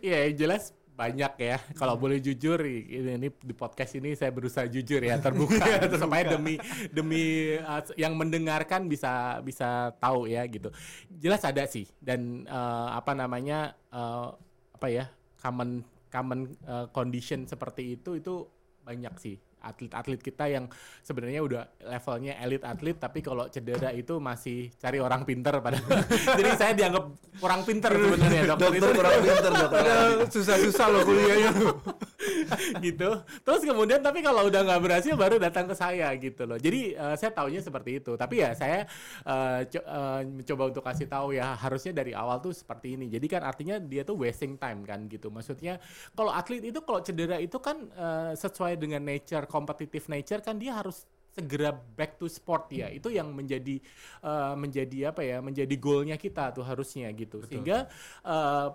Iya, 0.00 0.18
jelas 0.32 0.72
banyak 0.94 1.32
ya. 1.42 1.56
Kalau 1.80 1.98
boleh 1.98 2.22
jujur, 2.22 2.62
ini, 2.62 3.18
ini 3.18 3.28
di 3.34 3.54
podcast 3.54 3.98
ini 3.98 4.14
saya 4.14 4.30
berusaha 4.30 4.64
jujur 4.70 5.02
ya, 5.02 5.18
terbuka, 5.18 5.66
supaya 6.02 6.38
demi 6.38 6.56
demi 6.94 7.54
uh, 7.58 7.82
yang 7.98 8.14
mendengarkan 8.14 8.86
bisa 8.86 9.42
bisa 9.42 9.90
tahu 9.98 10.30
ya 10.30 10.46
gitu. 10.46 10.70
Jelas 11.10 11.42
ada 11.42 11.66
sih 11.66 11.90
dan 11.98 12.46
uh, 12.46 12.94
apa 12.94 13.12
namanya 13.12 13.74
uh, 13.90 14.32
apa 14.74 14.86
ya 14.90 15.04
common 15.42 15.82
common 16.08 16.54
uh, 16.70 16.86
condition 16.94 17.42
seperti 17.44 17.98
itu 17.98 18.16
itu 18.22 18.46
banyak 18.86 19.14
sih 19.18 19.36
atlet-atlet 19.64 20.20
kita 20.20 20.44
yang 20.52 20.68
sebenarnya 21.00 21.40
udah 21.40 21.62
levelnya 21.88 22.36
elit 22.44 22.62
atlet 22.62 22.96
tapi 23.00 23.24
kalau 23.24 23.48
cedera 23.48 23.90
itu 23.96 24.20
masih 24.20 24.68
cari 24.76 25.00
orang 25.00 25.24
pinter 25.24 25.58
pada 25.64 25.80
jadi 26.38 26.50
saya 26.54 26.72
dianggap 26.76 27.04
kurang 27.40 27.64
pinter 27.64 27.90
sebenarnya 27.90 28.42
dokter, 28.44 28.68
Dokter 28.70 28.78
itu 28.78 28.88
kurang 28.94 29.12
pinter 29.24 29.52
dokter. 29.52 29.84
Susah-susah 30.30 30.86
loh 30.92 31.00
kuliahnya. 31.02 31.50
gitu. 32.86 33.10
Terus 33.44 33.62
kemudian 33.64 34.00
tapi 34.00 34.20
kalau 34.20 34.46
udah 34.48 34.60
nggak 34.64 34.80
berhasil 34.82 35.14
baru 35.16 35.36
datang 35.40 35.66
ke 35.70 35.74
saya 35.76 36.08
gitu 36.18 36.44
loh. 36.44 36.58
Jadi 36.60 36.94
eh, 36.94 37.14
saya 37.18 37.30
taunya 37.32 37.60
seperti 37.60 38.02
itu. 38.02 38.12
Tapi 38.14 38.34
ya 38.44 38.50
saya 38.56 38.84
eh, 39.24 39.60
co- 39.68 39.86
mencoba 40.24 40.62
untuk 40.70 40.84
kasih 40.84 41.06
tahu 41.08 41.36
ya 41.36 41.56
harusnya 41.58 41.92
dari 41.96 42.12
awal 42.16 42.38
tuh 42.42 42.52
seperti 42.52 42.96
ini. 42.98 43.06
Jadi 43.10 43.26
kan 43.30 43.42
artinya 43.44 43.76
dia 43.80 44.02
tuh 44.06 44.16
wasting 44.20 44.56
time 44.60 44.84
kan 44.86 45.06
gitu. 45.08 45.28
Maksudnya 45.32 45.80
kalau 46.14 46.30
atlet 46.32 46.62
itu 46.64 46.80
kalau 46.84 47.00
cedera 47.02 47.36
itu 47.40 47.56
kan 47.60 47.88
eh, 47.92 48.32
sesuai 48.36 48.76
dengan 48.80 49.02
nature 49.04 49.46
competitive 49.48 50.06
nature 50.10 50.40
kan 50.44 50.56
dia 50.58 50.76
harus 50.76 51.04
segera 51.34 51.74
back 51.74 52.16
to 52.22 52.30
sport 52.30 52.70
ya. 52.70 52.86
Itu 52.90 53.10
yang 53.10 53.34
menjadi 53.34 53.82
eh, 54.22 54.54
menjadi 54.54 55.10
apa 55.10 55.22
ya 55.26 55.38
menjadi 55.42 55.74
goalnya 55.78 56.16
kita 56.20 56.54
tuh 56.54 56.64
harusnya 56.66 57.10
gitu. 57.14 57.42
Sehingga 57.42 57.90
eh, 58.24 58.68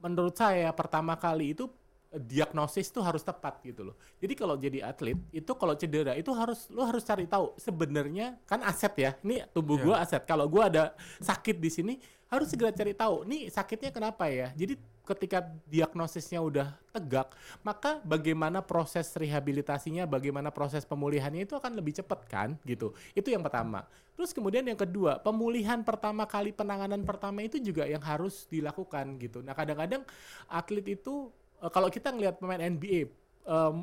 menurut 0.00 0.36
saya 0.36 0.70
pertama 0.76 1.16
kali 1.16 1.56
itu 1.56 1.68
diagnosis 2.18 2.88
tuh 2.88 3.04
harus 3.04 3.20
tepat 3.20 3.60
gitu 3.62 3.92
loh. 3.92 3.96
Jadi 4.16 4.34
kalau 4.34 4.56
jadi 4.56 4.88
atlet 4.88 5.18
itu 5.30 5.52
kalau 5.54 5.76
cedera 5.76 6.16
itu 6.16 6.32
harus 6.32 6.66
lu 6.72 6.80
harus 6.82 7.04
cari 7.04 7.28
tahu 7.28 7.52
sebenarnya 7.60 8.40
kan 8.48 8.64
aset 8.64 8.94
ya. 8.96 9.10
Ini 9.20 9.48
tubuh 9.52 9.76
gua 9.78 10.02
aset. 10.02 10.24
Kalau 10.24 10.48
gua 10.48 10.72
ada 10.72 10.84
sakit 11.20 11.56
di 11.60 11.70
sini 11.70 11.94
harus 12.26 12.50
segera 12.50 12.74
cari 12.74 12.90
tahu 12.90 13.22
nih 13.28 13.52
sakitnya 13.52 13.90
kenapa 13.94 14.26
ya. 14.26 14.50
Jadi 14.56 14.74
ketika 15.06 15.38
diagnosisnya 15.70 16.42
udah 16.42 16.74
tegak, 16.90 17.30
maka 17.62 18.02
bagaimana 18.02 18.58
proses 18.58 19.06
rehabilitasinya, 19.14 20.02
bagaimana 20.02 20.50
proses 20.50 20.82
pemulihannya 20.82 21.46
itu 21.46 21.54
akan 21.54 21.78
lebih 21.78 21.94
cepat 22.02 22.26
kan 22.26 22.58
gitu. 22.66 22.90
Itu 23.14 23.30
yang 23.30 23.46
pertama. 23.46 23.86
Terus 24.18 24.34
kemudian 24.34 24.66
yang 24.66 24.80
kedua, 24.80 25.22
pemulihan 25.22 25.84
pertama 25.86 26.26
kali 26.26 26.50
penanganan 26.50 27.06
pertama 27.06 27.44
itu 27.46 27.62
juga 27.62 27.86
yang 27.86 28.02
harus 28.02 28.50
dilakukan 28.50 29.20
gitu. 29.22 29.44
Nah, 29.44 29.54
kadang-kadang 29.54 30.02
atlet 30.50 30.98
itu 30.98 31.30
eh, 31.60 31.70
kalau 31.70 31.88
kita 31.88 32.10
ngelihat 32.10 32.36
pemain 32.36 32.60
NBA 32.60 33.08
em, 33.46 33.76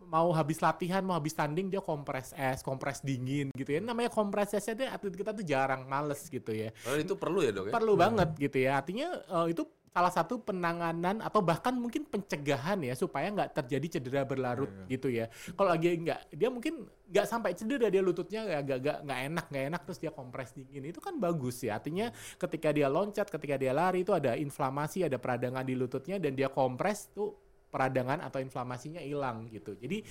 mau 0.00 0.32
habis 0.34 0.58
latihan, 0.58 1.04
mau 1.06 1.14
habis 1.14 1.30
tanding 1.30 1.70
dia 1.70 1.78
kompres 1.78 2.34
es, 2.34 2.64
kompres 2.66 2.98
dingin 2.98 3.52
gitu 3.54 3.78
ya. 3.78 3.80
Namanya 3.84 4.10
kompres 4.10 4.50
esnya 4.50 4.74
dia 4.74 4.88
atlet 4.90 5.14
kita 5.14 5.30
tuh 5.30 5.44
jarang 5.46 5.86
males 5.86 6.26
gitu 6.26 6.50
ya 6.50 6.74
Oh, 6.82 6.98
itu 6.98 7.14
perlu 7.14 7.46
ya 7.46 7.54
dok 7.54 7.70
ya? 7.70 7.72
perlu 7.76 7.94
banget 7.94 8.34
gitu 8.34 8.58
ya. 8.58 8.80
Artinya 8.82 9.08
eh, 9.22 9.46
itu 9.54 9.62
salah 9.90 10.12
satu 10.14 10.38
penanganan 10.38 11.18
atau 11.18 11.42
bahkan 11.42 11.74
mungkin 11.74 12.06
pencegahan 12.06 12.78
ya 12.86 12.94
supaya 12.94 13.26
nggak 13.34 13.58
terjadi 13.58 13.98
cedera 13.98 14.22
berlarut 14.22 14.70
gitu 14.86 15.10
ya. 15.10 15.26
Kalau 15.58 15.74
lagi 15.74 15.98
nggak 15.98 16.30
dia 16.30 16.46
mungkin 16.46 16.86
nggak 17.10 17.26
sampai 17.26 17.58
cedera 17.58 17.90
dia 17.90 17.98
lututnya 17.98 18.46
agak-agak 18.62 19.02
nggak 19.02 19.20
enak 19.26 19.46
nggak 19.50 19.64
enak 19.74 19.80
terus 19.82 19.98
dia 19.98 20.12
kompres 20.14 20.54
dingin 20.54 20.86
itu 20.86 21.02
kan 21.02 21.18
bagus 21.18 21.66
ya. 21.66 21.82
Artinya 21.82 22.14
ketika 22.38 22.70
dia 22.70 22.86
loncat, 22.86 23.26
ketika 23.26 23.58
dia 23.58 23.74
lari 23.74 24.06
itu 24.06 24.14
ada 24.14 24.38
inflamasi, 24.38 25.10
ada 25.10 25.18
peradangan 25.18 25.66
di 25.66 25.74
lututnya 25.74 26.22
dan 26.22 26.38
dia 26.38 26.46
kompres 26.46 27.10
tuh 27.10 27.49
peradangan 27.70 28.18
atau 28.26 28.42
inflamasinya 28.42 29.00
hilang 29.00 29.46
gitu. 29.48 29.78
Jadi 29.78 30.02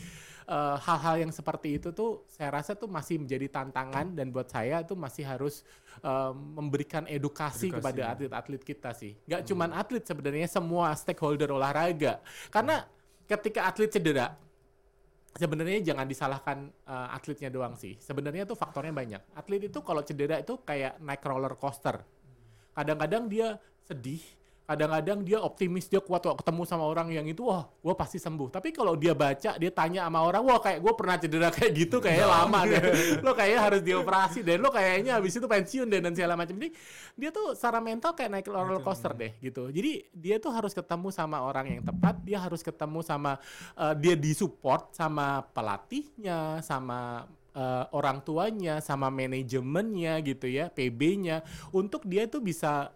eh, 0.47 0.75
hal-hal 0.79 1.27
yang 1.27 1.31
seperti 1.35 1.77
itu 1.77 1.91
tuh 1.91 2.23
saya 2.31 2.55
rasa 2.55 2.73
tuh 2.73 2.87
masih 2.87 3.19
menjadi 3.19 3.51
tantangan 3.51 4.15
dan 4.15 4.31
buat 4.31 4.47
saya 4.47 4.81
tuh 4.87 4.95
masih 4.95 5.27
harus 5.27 5.61
eh, 6.01 6.33
memberikan 6.33 7.05
edukasi, 7.05 7.69
Edukasi. 7.69 7.75
kepada 7.75 8.03
atlet-atlet 8.15 8.61
kita 8.63 8.89
sih. 8.95 9.13
Gak 9.27 9.45
cuman 9.45 9.75
atlet 9.75 10.03
sebenarnya 10.07 10.47
semua 10.47 10.95
stakeholder 10.95 11.51
olahraga. 11.51 12.23
Karena 12.47 12.87
ketika 13.27 13.67
atlet 13.67 13.91
cedera 13.91 14.33
sebenarnya 15.37 15.93
jangan 15.93 16.07
disalahkan 16.09 16.57
eh, 16.71 17.07
atletnya 17.13 17.51
doang 17.53 17.75
sih. 17.77 17.99
Sebenarnya 18.01 18.47
tuh 18.49 18.57
faktornya 18.57 18.95
banyak. 18.95 19.21
Atlet 19.35 19.69
itu 19.69 19.79
kalau 19.83 20.01
cedera 20.01 20.41
itu 20.41 20.57
kayak 20.63 20.97
naik 21.03 21.21
roller 21.21 21.53
coaster. 21.59 22.01
Kadang-kadang 22.73 23.27
dia 23.27 23.59
sedih, 23.83 24.21
kadang-kadang 24.69 25.25
dia 25.25 25.41
optimis, 25.41 25.89
dia 25.89 25.97
kuat 25.97 26.21
waktu 26.21 26.45
ketemu 26.45 26.61
sama 26.61 26.85
orang 26.85 27.09
yang 27.09 27.25
itu, 27.25 27.41
wah, 27.41 27.65
gue 27.65 27.93
pasti 27.97 28.21
sembuh. 28.21 28.53
Tapi 28.53 28.69
kalau 28.69 28.93
dia 28.93 29.17
baca, 29.17 29.57
dia 29.57 29.71
tanya 29.73 30.05
sama 30.05 30.21
orang, 30.21 30.45
wah 30.45 30.61
kayak 30.61 30.77
gue 30.77 30.93
pernah 30.93 31.17
cedera 31.17 31.49
kayak 31.57 31.71
gitu, 31.73 31.97
kayaknya 31.97 32.29
lama 32.29 32.59
deh. 32.69 32.81
Lo 33.25 33.33
kayaknya 33.33 33.59
harus 33.65 33.81
dioperasi 33.81 34.45
deh, 34.45 34.61
lo 34.61 34.69
kayaknya 34.69 35.17
habis 35.17 35.33
itu 35.33 35.49
pensiun 35.49 35.89
deh 35.89 35.97
dan 36.05 36.13
segala 36.13 36.37
macam. 36.37 36.53
Jadi 36.53 36.69
dia 37.17 37.33
tuh 37.33 37.57
secara 37.57 37.81
mental 37.81 38.13
kayak 38.13 38.29
naik 38.29 38.45
roller 38.45 38.77
coaster 38.85 39.09
deh 39.17 39.33
gitu. 39.41 39.73
Jadi 39.73 40.05
dia 40.13 40.37
tuh 40.37 40.53
harus 40.53 40.77
ketemu 40.77 41.09
sama 41.09 41.41
orang 41.41 41.65
yang 41.65 41.81
tepat, 41.81 42.21
dia 42.21 42.37
harus 42.37 42.61
ketemu 42.61 43.01
sama 43.01 43.41
eh, 43.73 43.93
dia 43.97 44.13
disupport 44.13 44.93
sama 44.93 45.41
pelatihnya, 45.49 46.61
sama 46.61 47.25
eh, 47.57 47.85
orang 47.89 48.21
tuanya, 48.21 48.77
sama 48.85 49.09
manajemennya 49.09 50.21
gitu 50.21 50.45
ya, 50.45 50.69
PB-nya 50.69 51.41
untuk 51.73 52.05
dia 52.05 52.29
tuh 52.29 52.45
bisa 52.45 52.93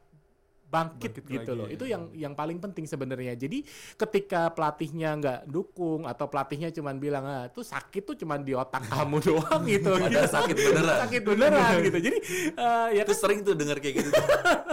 bangkit, 0.74 1.22
Bangkit 1.22 1.30
gitu 1.30 1.52
lagi, 1.54 1.60
loh. 1.62 1.68
ya. 1.70 1.74
Itu 1.78 1.86
yang 1.86 2.04
yang 2.18 2.34
paling 2.34 2.58
penting 2.58 2.90
sebenarnya. 2.90 3.38
Jadi 3.38 3.62
ketika 3.94 4.50
pelatihnya 4.50 5.10
nggak 5.22 5.40
dukung 5.46 6.10
atau 6.10 6.26
pelatihnya 6.26 6.74
cuman 6.74 6.98
bilang 6.98 7.24
ah 7.30 7.46
itu 7.46 7.62
sakit 7.62 8.02
tuh 8.02 8.16
cuman 8.18 8.42
di 8.42 8.58
otak 8.58 8.90
kamu 8.90 9.18
doang 9.30 9.62
gitu. 9.70 9.94
Padahal 9.94 10.10
gitu. 10.26 10.34
sakit 10.34 10.56
beneran. 10.58 10.98
sakit 11.06 11.22
beneran 11.22 11.74
gitu. 11.86 11.98
Jadi 12.02 12.18
eh, 12.58 12.88
ya 12.98 13.04
Itu 13.06 13.14
sering 13.14 13.46
tuh 13.46 13.54
dengar 13.54 13.78
kayak 13.78 14.02
gitu. 14.02 14.10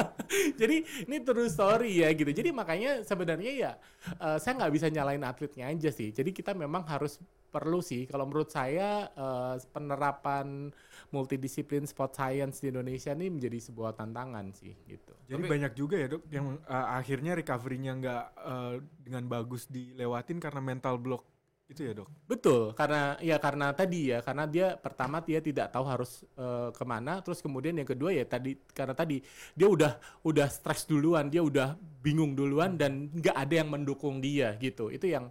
jadi 0.60 0.76
ini 1.04 1.16
true 1.20 1.50
story 1.52 2.00
ya 2.00 2.08
gitu. 2.16 2.32
Jadi 2.32 2.48
makanya 2.56 3.04
sebenarnya 3.04 3.52
ya 3.52 3.70
eh, 4.16 4.38
saya 4.40 4.56
nggak 4.56 4.72
bisa 4.72 4.86
nyalain 4.88 5.20
atletnya 5.20 5.68
aja 5.68 5.92
sih. 5.92 6.08
Jadi 6.08 6.32
kita 6.32 6.56
memang 6.56 6.88
harus 6.88 7.20
perlu 7.50 7.82
sih. 7.82 8.06
Kalau 8.06 8.24
menurut 8.30 8.48
saya 8.48 9.10
eh, 9.10 9.56
penerapan 9.74 10.70
multidisiplin 11.10 11.84
sport 11.84 12.14
science 12.14 12.62
di 12.62 12.70
Indonesia 12.70 13.10
ini 13.10 13.28
menjadi 13.28 13.58
sebuah 13.58 13.98
tantangan 13.98 14.54
sih 14.54 14.72
gitu. 14.86 15.12
Jadi 15.26 15.42
Tapi- 15.42 15.52
banyak 15.58 15.72
juga 15.74 15.96
ya 15.98 16.06
dok 16.06 16.22
yang 16.30 16.46
uh, 16.66 16.86
akhirnya 16.94 17.34
recovery-nya 17.34 17.92
nggak 17.98 18.24
uh, 18.38 18.74
dengan 19.02 19.26
bagus 19.26 19.66
dilewatin 19.66 20.38
karena 20.38 20.62
mental 20.62 21.02
block 21.02 21.26
itu 21.70 21.86
ya 21.86 21.94
dok. 21.94 22.10
Betul, 22.26 22.74
karena 22.74 23.14
ya 23.22 23.38
karena 23.38 23.70
tadi 23.70 24.10
ya, 24.10 24.18
karena 24.26 24.42
dia 24.50 24.74
pertama 24.74 25.22
dia 25.22 25.38
tidak 25.38 25.70
tahu 25.70 25.86
harus 25.86 26.26
eh, 26.34 26.74
ke 26.74 26.82
mana, 26.82 27.22
terus 27.22 27.38
kemudian 27.38 27.78
yang 27.78 27.86
kedua 27.86 28.10
ya 28.10 28.26
tadi 28.26 28.58
karena 28.74 28.90
tadi 28.90 29.22
dia 29.54 29.70
udah 29.70 29.94
udah 30.26 30.50
stres 30.50 30.82
duluan, 30.90 31.30
dia 31.30 31.46
udah 31.46 31.78
bingung 32.02 32.34
duluan 32.34 32.74
dan 32.74 33.06
nggak 33.14 33.36
ada 33.38 33.54
yang 33.54 33.70
mendukung 33.70 34.18
dia 34.18 34.58
gitu. 34.58 34.90
Itu 34.90 35.06
yang 35.06 35.30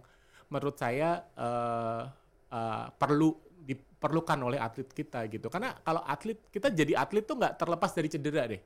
menurut 0.50 0.76
saya 0.76 1.24
eh, 1.38 2.02
eh, 2.50 2.86
perlu 2.98 3.30
diperlukan 3.64 4.38
oleh 4.42 4.58
atlet 4.58 4.90
kita 4.90 5.24
gitu. 5.30 5.46
Karena 5.46 5.72
kalau 5.80 6.02
atlet 6.02 6.36
kita 6.50 6.74
jadi 6.74 6.98
atlet 6.98 7.24
tuh 7.24 7.38
nggak 7.38 7.54
terlepas 7.56 7.90
dari 7.94 8.08
cedera 8.10 8.44
deh. 8.50 8.60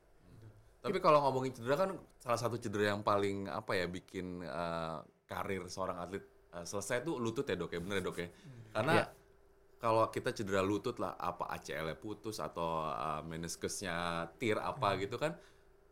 Tapi 0.84 1.00
kalau 1.00 1.24
ngomongin 1.24 1.52
cedera 1.56 1.80
kan 1.80 1.90
salah 2.20 2.40
satu 2.40 2.60
cedera 2.60 2.92
yang 2.92 3.00
paling 3.00 3.48
apa 3.48 3.72
ya 3.76 3.86
bikin 3.88 4.40
eh, 4.44 4.96
karir 5.28 5.64
seorang 5.68 6.00
atlet 6.00 6.24
eh, 6.56 6.64
selesai 6.64 7.04
tuh 7.04 7.20
lutut 7.20 7.44
ya 7.44 7.56
dok 7.56 7.72
ya 7.72 7.80
bener 7.84 7.96
ya 8.00 8.04
dok 8.04 8.18
ya. 8.20 8.28
Karena 8.74 8.94
Iya. 9.00 9.06
kalau 9.80 10.08
kita 10.08 10.32
cedera 10.32 10.64
lutut 10.64 10.96
lah 10.96 11.16
apa 11.20 11.52
ACL-nya 11.56 11.96
putus 12.00 12.40
atau 12.40 12.88
eh, 12.88 13.22
meniskusnya 13.28 14.28
tir 14.40 14.56
apa 14.56 14.96
gitu 15.00 15.20
kan 15.20 15.36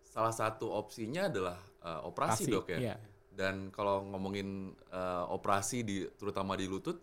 salah 0.05 0.33
satu 0.33 0.68
opsinya 0.68 1.28
adalah 1.33 1.57
eh, 1.85 2.00
operasi 2.05 2.48
Pasti, 2.48 2.52
dok 2.52 2.66
ya. 2.76 2.78
iya. 2.81 2.96
Dan 3.33 3.73
kalau 3.73 4.05
ngomongin 4.12 4.77
eh, 4.92 5.25
operasi 5.33 5.83
di 5.83 6.05
terutama 6.21 6.53
di 6.55 6.68
lutut, 6.68 7.01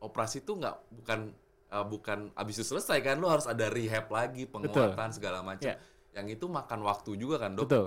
operasi 0.00 0.44
tuh 0.44 0.60
nggak 0.60 0.76
bukan 1.00 1.20
eh, 1.72 1.86
bukan 1.88 2.18
abis 2.36 2.60
itu 2.60 2.76
selesai 2.76 3.00
kan, 3.00 3.16
lo 3.16 3.32
harus 3.32 3.48
ada 3.48 3.66
rehab 3.72 4.12
lagi, 4.12 4.44
penguatan 4.44 5.10
segala 5.10 5.40
macam. 5.40 5.64
Iya. 5.64 5.80
Yang 6.16 6.26
itu 6.40 6.46
makan 6.50 6.80
waktu 6.84 7.10
juga 7.16 7.40
kan 7.40 7.56
dok. 7.56 7.66
Betul. 7.68 7.86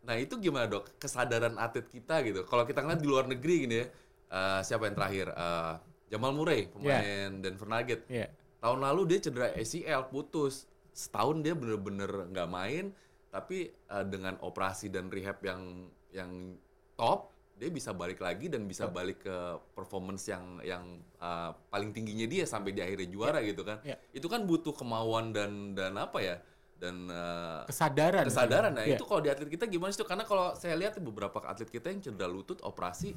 Nah 0.00 0.16
itu 0.16 0.40
gimana 0.40 0.64
dok 0.64 0.96
kesadaran 0.96 1.60
atlet 1.60 1.84
kita 1.92 2.24
gitu? 2.24 2.40
Kalau 2.48 2.64
kita 2.64 2.80
ngeliat 2.80 3.00
di 3.04 3.08
luar 3.08 3.28
negeri 3.28 3.54
gini 3.68 3.76
ya, 3.76 3.86
eh, 4.32 4.60
siapa 4.64 4.88
yang 4.88 4.96
terakhir? 4.96 5.26
Eh, 5.32 5.74
Jamal 6.10 6.34
Murray 6.34 6.66
pemain 6.66 7.30
Denver 7.38 7.68
Nuggets. 7.70 8.08
Iya. 8.10 8.26
Tahun 8.60 8.80
lalu 8.82 9.00
dia 9.08 9.18
cedera 9.22 9.48
ACL 9.54 10.10
putus, 10.10 10.66
setahun 10.90 11.40
dia 11.40 11.54
bener-bener 11.54 12.28
nggak 12.32 12.48
main, 12.50 12.92
tapi 13.30 13.70
eh, 13.70 14.04
dengan 14.08 14.36
operasi 14.42 14.90
dan 14.90 15.08
rehab 15.08 15.38
yang 15.44 15.86
yang 16.10 16.58
top 17.00 17.32
dia 17.56 17.68
bisa 17.68 17.92
balik 17.92 18.20
lagi 18.20 18.48
dan 18.48 18.64
bisa 18.64 18.88
balik 18.88 19.20
ke 19.20 19.36
performance 19.72 20.24
yang 20.24 20.60
yang 20.60 20.84
uh, 21.16 21.52
paling 21.68 21.92
tingginya 21.92 22.24
dia 22.24 22.44
sampai 22.44 22.72
di 22.72 22.80
akhirnya 22.80 23.08
juara 23.08 23.40
gitu 23.40 23.64
kan 23.64 23.80
Ya. 23.80 23.96
itu 24.12 24.24
kan 24.28 24.44
butuh 24.44 24.72
kemauan 24.72 25.32
dan 25.32 25.72
dan 25.72 25.96
apa 25.96 26.20
ya 26.20 26.36
dan 26.76 27.12
uh, 27.12 27.68
Kesadaran. 27.68 28.24
kesadaran 28.24 28.72
nah 28.72 28.84
Iya. 28.84 28.96
itu 28.96 29.04
kalau 29.04 29.20
di 29.20 29.28
atlet 29.28 29.48
kita 29.48 29.68
gimana 29.68 29.92
sih 29.92 30.00
karena 30.04 30.24
kalau 30.24 30.56
saya 30.56 30.72
lihat 30.72 30.96
beberapa 31.00 31.36
atlet 31.44 31.68
kita 31.68 31.92
yang 31.92 32.00
cedera 32.00 32.28
lutut 32.28 32.60
operasi 32.64 33.12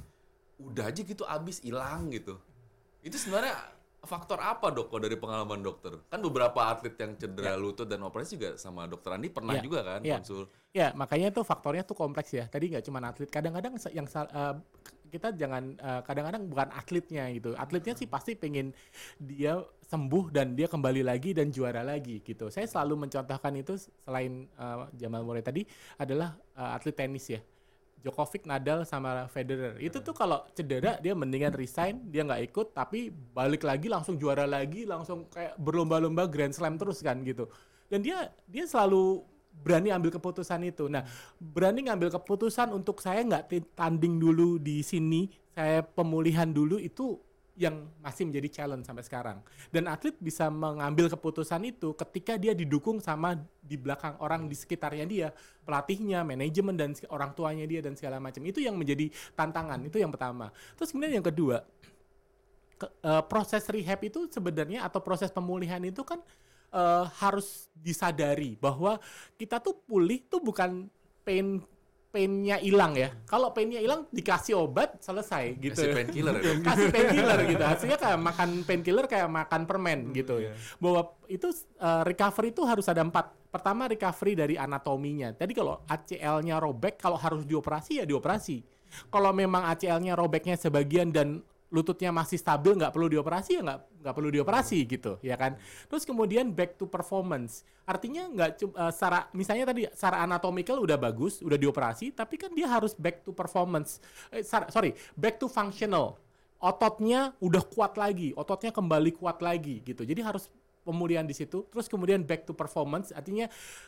udah 0.60 0.92
aja 0.92 1.02
gitu 1.04 1.24
abis 1.24 1.64
hilang 1.64 2.12
gitu 2.12 2.36
itu 3.00 3.16
sebenarnya 3.16 3.56
faktor 4.04 4.40
apa 4.44 4.68
dok 4.68 4.92
kalau 4.92 5.02
dari 5.08 5.16
pengalaman 5.16 5.64
dokter 5.64 5.96
kan 6.12 6.20
beberapa 6.20 6.60
atlet 6.68 6.92
yang 7.00 7.16
cedera 7.16 7.56
lutut 7.56 7.88
dan 7.88 8.04
operasi 8.04 8.36
juga 8.36 8.60
sama 8.60 8.84
dokter 8.84 9.16
Andi 9.16 9.32
pernah 9.32 9.56
Ya. 9.56 9.64
juga 9.64 9.80
kan 9.82 10.00
Ya. 10.04 10.20
konsul 10.20 10.46
Ya, 10.74 10.90
makanya 10.98 11.30
tuh 11.30 11.46
faktornya 11.46 11.86
tuh 11.86 11.94
kompleks 11.94 12.34
ya. 12.34 12.50
Tadi 12.50 12.74
nggak 12.74 12.82
cuma 12.90 12.98
atlet. 13.06 13.30
Kadang-kadang 13.30 13.78
yang 13.94 14.10
eh, 14.10 14.54
kita 15.14 15.30
jangan 15.38 15.78
eh, 15.78 16.02
kadang-kadang 16.02 16.50
bukan 16.50 16.74
atletnya 16.74 17.30
gitu. 17.30 17.54
Atletnya 17.54 17.94
sih 17.94 18.10
pasti 18.10 18.34
pengen 18.34 18.74
dia 19.22 19.62
sembuh 19.86 20.34
dan 20.34 20.58
dia 20.58 20.66
kembali 20.66 21.06
lagi 21.06 21.38
dan 21.38 21.54
juara 21.54 21.86
lagi 21.86 22.26
gitu. 22.26 22.50
Saya 22.50 22.66
selalu 22.66 23.06
mencontohkan 23.06 23.54
itu 23.54 23.78
selain 23.78 24.50
eh, 24.50 24.78
Jamal 24.98 25.22
Murray 25.22 25.46
tadi 25.46 25.62
adalah 26.02 26.34
eh, 26.58 26.70
atlet 26.74 26.98
tenis 26.98 27.30
ya. 27.30 27.38
Djokovic, 28.04 28.44
Nadal 28.44 28.84
sama 28.84 29.32
Federer. 29.32 29.80
Itu 29.80 30.04
tuh 30.04 30.12
kalau 30.12 30.44
cedera 30.52 31.00
dia 31.00 31.16
mendingan 31.16 31.56
resign, 31.56 32.04
dia 32.12 32.28
nggak 32.28 32.52
ikut 32.52 32.68
tapi 32.76 33.10
balik 33.10 33.64
lagi 33.64 33.88
langsung 33.88 34.20
juara 34.20 34.44
lagi, 34.44 34.84
langsung 34.84 35.32
kayak 35.32 35.56
berlomba-lomba 35.56 36.28
Grand 36.28 36.52
Slam 36.52 36.76
terus 36.76 37.00
kan 37.00 37.24
gitu. 37.24 37.48
Dan 37.88 38.04
dia 38.04 38.28
dia 38.44 38.68
selalu 38.68 39.24
berani 39.64 39.94
ambil 39.96 40.12
keputusan 40.12 40.68
itu. 40.68 40.92
Nah, 40.92 41.08
berani 41.40 41.88
ngambil 41.88 42.12
keputusan 42.20 42.76
untuk 42.76 43.00
saya 43.00 43.24
nggak 43.24 43.48
tanding 43.72 44.20
dulu 44.20 44.60
di 44.60 44.84
sini, 44.84 45.32
saya 45.56 45.80
pemulihan 45.86 46.50
dulu 46.52 46.76
itu 46.82 47.16
yang 47.54 47.86
masih 48.02 48.26
menjadi 48.26 48.50
challenge 48.62 48.90
sampai 48.90 49.06
sekarang. 49.06 49.38
Dan 49.70 49.86
atlet 49.86 50.18
bisa 50.18 50.50
mengambil 50.50 51.06
keputusan 51.06 51.62
itu 51.70 51.94
ketika 51.94 52.34
dia 52.34 52.58
didukung 52.58 52.98
sama 52.98 53.38
di 53.62 53.78
belakang 53.78 54.18
orang 54.18 54.50
di 54.50 54.58
sekitarnya 54.58 55.06
dia, 55.06 55.28
pelatihnya, 55.62 56.26
manajemen 56.26 56.74
dan 56.74 56.98
orang 57.14 57.30
tuanya 57.38 57.66
dia 57.70 57.86
dan 57.86 57.94
segala 57.94 58.18
macam. 58.18 58.42
Itu 58.42 58.58
yang 58.58 58.74
menjadi 58.74 59.14
tantangan. 59.38 59.86
Itu 59.86 60.02
yang 60.02 60.10
pertama. 60.10 60.50
Terus 60.74 60.90
kemudian 60.90 61.22
yang 61.22 61.26
kedua, 61.26 61.62
ke- 62.82 62.94
eh, 63.06 63.24
proses 63.30 63.64
rehab 63.70 64.02
itu 64.02 64.26
sebenarnya 64.34 64.82
atau 64.82 65.00
proses 65.00 65.30
pemulihan 65.30 65.82
itu 65.86 66.02
kan 66.02 66.20
eh, 66.74 67.06
harus 67.22 67.70
disadari 67.78 68.58
bahwa 68.58 68.98
kita 69.38 69.62
tuh 69.62 69.78
pulih 69.86 70.26
tuh 70.26 70.42
bukan 70.42 70.90
pain 71.22 71.62
painnya 72.14 72.62
hilang 72.62 72.94
ya. 72.94 73.10
Kalau 73.26 73.50
painnya 73.50 73.82
hilang 73.82 74.06
dikasih 74.14 74.54
obat 74.54 75.02
selesai 75.02 75.58
gitu. 75.58 75.74
kasih 75.74 75.98
painkiller 75.98 76.36
ya 76.38 76.54
Kasih 76.70 76.88
painkiller 76.94 77.40
gitu. 77.50 77.64
Hasilnya 77.66 77.98
kayak 77.98 78.20
makan 78.22 78.50
painkiller 78.70 79.06
kayak 79.10 79.30
makan 79.34 79.62
permen 79.66 80.14
gitu 80.14 80.38
ya. 80.38 80.54
Bahwa 80.78 81.18
itu 81.26 81.50
eh, 81.82 82.02
recovery 82.06 82.54
itu 82.54 82.62
harus 82.70 82.86
ada 82.86 83.02
empat. 83.02 83.34
Pertama 83.50 83.90
recovery 83.90 84.38
dari 84.38 84.56
anatominya. 84.62 85.34
Tadi 85.34 85.58
kalau 85.58 85.82
ACL-nya 85.90 86.62
robek, 86.62 87.02
kalau 87.02 87.18
harus 87.18 87.50
dioperasi 87.50 88.02
ya 88.02 88.06
dioperasi. 88.06 88.62
Kalau 89.10 89.34
memang 89.34 89.66
ACL-nya 89.74 90.14
robeknya 90.14 90.54
sebagian 90.54 91.10
dan 91.10 91.42
lututnya 91.74 92.14
masih 92.14 92.38
stabil 92.38 92.78
nggak 92.78 92.94
perlu 92.94 93.10
dioperasi 93.10 93.58
ya 93.58 93.62
nggak 93.66 93.80
nggak 94.06 94.14
perlu 94.14 94.30
dioperasi 94.30 94.78
gitu 94.86 95.18
ya 95.26 95.34
kan? 95.34 95.58
Terus 95.90 96.06
kemudian 96.06 96.54
back 96.54 96.78
to 96.78 96.86
performance. 96.86 97.66
Artinya 97.90 98.30
nggak 98.30 98.50
eh, 98.62 98.92
secara 98.94 99.26
misalnya 99.34 99.74
tadi 99.74 99.90
secara 99.90 100.22
anatomical 100.22 100.78
udah 100.86 101.02
bagus 101.02 101.42
udah 101.42 101.58
dioperasi 101.58 102.14
tapi 102.14 102.38
kan 102.38 102.54
dia 102.54 102.70
harus 102.70 102.94
back 102.94 103.26
to 103.26 103.34
performance. 103.34 103.98
Eh, 104.30 104.46
sorry 104.46 104.94
back 105.18 105.42
to 105.42 105.50
functional. 105.50 106.22
Ototnya 106.62 107.36
udah 107.42 107.66
kuat 107.66 107.98
lagi 107.98 108.38
ototnya 108.38 108.70
kembali 108.70 109.18
kuat 109.18 109.42
lagi 109.42 109.82
gitu. 109.82 110.06
Jadi 110.06 110.22
harus 110.22 110.48
pemulihan 110.84 111.24
di 111.24 111.32
situ 111.32 111.64
terus 111.72 111.88
kemudian 111.88 112.22
back 112.22 112.46
to 112.46 112.54
performance. 112.54 113.16
Artinya 113.16 113.48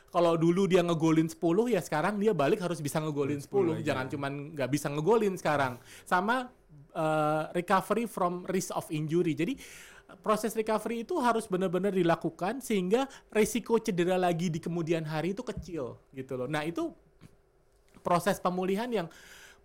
kalau 0.09 0.39
dulu 0.39 0.65
dia 0.65 0.81
ngegolin 0.81 1.27
10 1.27 1.37
ya 1.69 1.83
sekarang 1.83 2.17
dia 2.17 2.31
balik 2.31 2.63
harus 2.63 2.79
bisa 2.79 3.03
ngegolin 3.03 3.43
10 3.43 3.83
jangan 3.83 4.07
cuman 4.07 4.55
nggak 4.55 4.69
bisa 4.71 4.87
ngegolin 4.89 5.35
sekarang. 5.35 5.77
Sama 6.07 6.49
uh, 6.95 7.51
recovery 7.53 8.07
from 8.09 8.47
risk 8.47 8.71
of 8.73 8.87
injury 8.89 9.35
jadi 9.35 9.53
proses 10.23 10.55
recovery 10.55 11.03
itu 11.03 11.17
harus 11.19 11.45
benar-benar 11.45 11.91
dilakukan 11.91 12.63
sehingga 12.63 13.05
risiko 13.29 13.77
cedera 13.77 14.15
lagi 14.15 14.49
di 14.49 14.57
kemudian 14.63 15.03
hari 15.03 15.35
itu 15.35 15.43
kecil 15.43 15.99
gitu 16.15 16.33
loh 16.39 16.47
nah 16.47 16.63
itu 16.63 16.89
proses 18.05 18.37
pemulihan 18.37 18.87
yang 18.87 19.07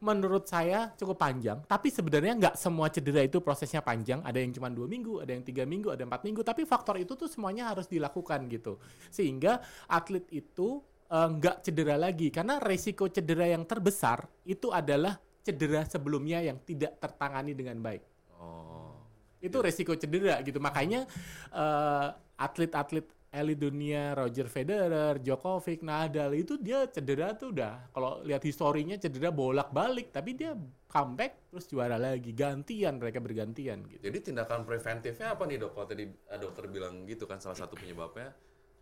menurut 0.00 0.48
saya 0.48 0.90
cukup 0.96 1.20
panjang. 1.20 1.60
Tapi 1.68 1.92
sebenarnya 1.92 2.32
nggak 2.40 2.54
semua 2.56 2.88
cedera 2.88 3.20
itu 3.20 3.38
prosesnya 3.44 3.84
panjang. 3.84 4.24
Ada 4.24 4.40
yang 4.40 4.56
cuma 4.56 4.72
dua 4.72 4.88
minggu, 4.88 5.20
ada 5.20 5.36
yang 5.36 5.44
tiga 5.44 5.68
minggu, 5.68 5.92
ada 5.92 6.08
empat 6.08 6.24
minggu. 6.24 6.40
Tapi 6.40 6.64
faktor 6.64 6.96
itu 6.96 7.12
tuh 7.12 7.28
semuanya 7.28 7.68
harus 7.68 7.84
dilakukan 7.84 8.48
gitu. 8.48 8.80
Sehingga 9.12 9.60
atlet 9.84 10.24
itu 10.32 10.80
eh, 11.12 11.28
nggak 11.36 11.68
cedera 11.68 12.00
lagi. 12.00 12.32
Karena 12.32 12.56
resiko 12.56 13.12
cedera 13.12 13.44
yang 13.44 13.68
terbesar 13.68 14.24
itu 14.48 14.72
adalah 14.72 15.20
cedera 15.40 15.84
sebelumnya 15.88 16.44
yang 16.44 16.60
tidak 16.62 16.96
tertangani 17.00 17.52
dengan 17.56 17.80
baik. 17.80 18.02
oh 18.36 18.94
Itu 19.40 19.64
resiko 19.64 19.96
cedera 19.96 20.40
gitu. 20.44 20.60
Makanya 20.60 21.08
eh, 21.52 22.08
atlet-atlet 22.40 23.06
elit 23.30 23.62
dunia 23.62 24.10
Roger 24.18 24.50
Federer, 24.50 25.22
Djokovic, 25.22 25.86
Nadal 25.86 26.34
itu 26.34 26.58
dia 26.58 26.90
cedera 26.90 27.30
tuh 27.38 27.54
udah 27.54 27.94
kalau 27.94 28.26
lihat 28.26 28.42
historinya 28.42 28.98
cedera 28.98 29.30
bolak-balik 29.30 30.10
tapi 30.10 30.34
dia 30.34 30.58
comeback 30.90 31.46
terus 31.46 31.70
juara 31.70 31.94
lagi 31.94 32.34
gantian 32.34 32.98
mereka 32.98 33.22
bergantian 33.22 33.86
gitu. 33.86 34.02
Jadi 34.02 34.18
tindakan 34.34 34.66
preventifnya 34.66 35.38
apa 35.38 35.46
nih 35.46 35.62
dok? 35.62 35.78
Kalau 35.78 35.86
tadi 35.86 36.04
eh, 36.10 36.38
dokter 36.42 36.66
bilang 36.66 37.06
gitu 37.06 37.30
kan 37.30 37.38
salah 37.38 37.54
satu 37.54 37.78
penyebabnya 37.78 38.34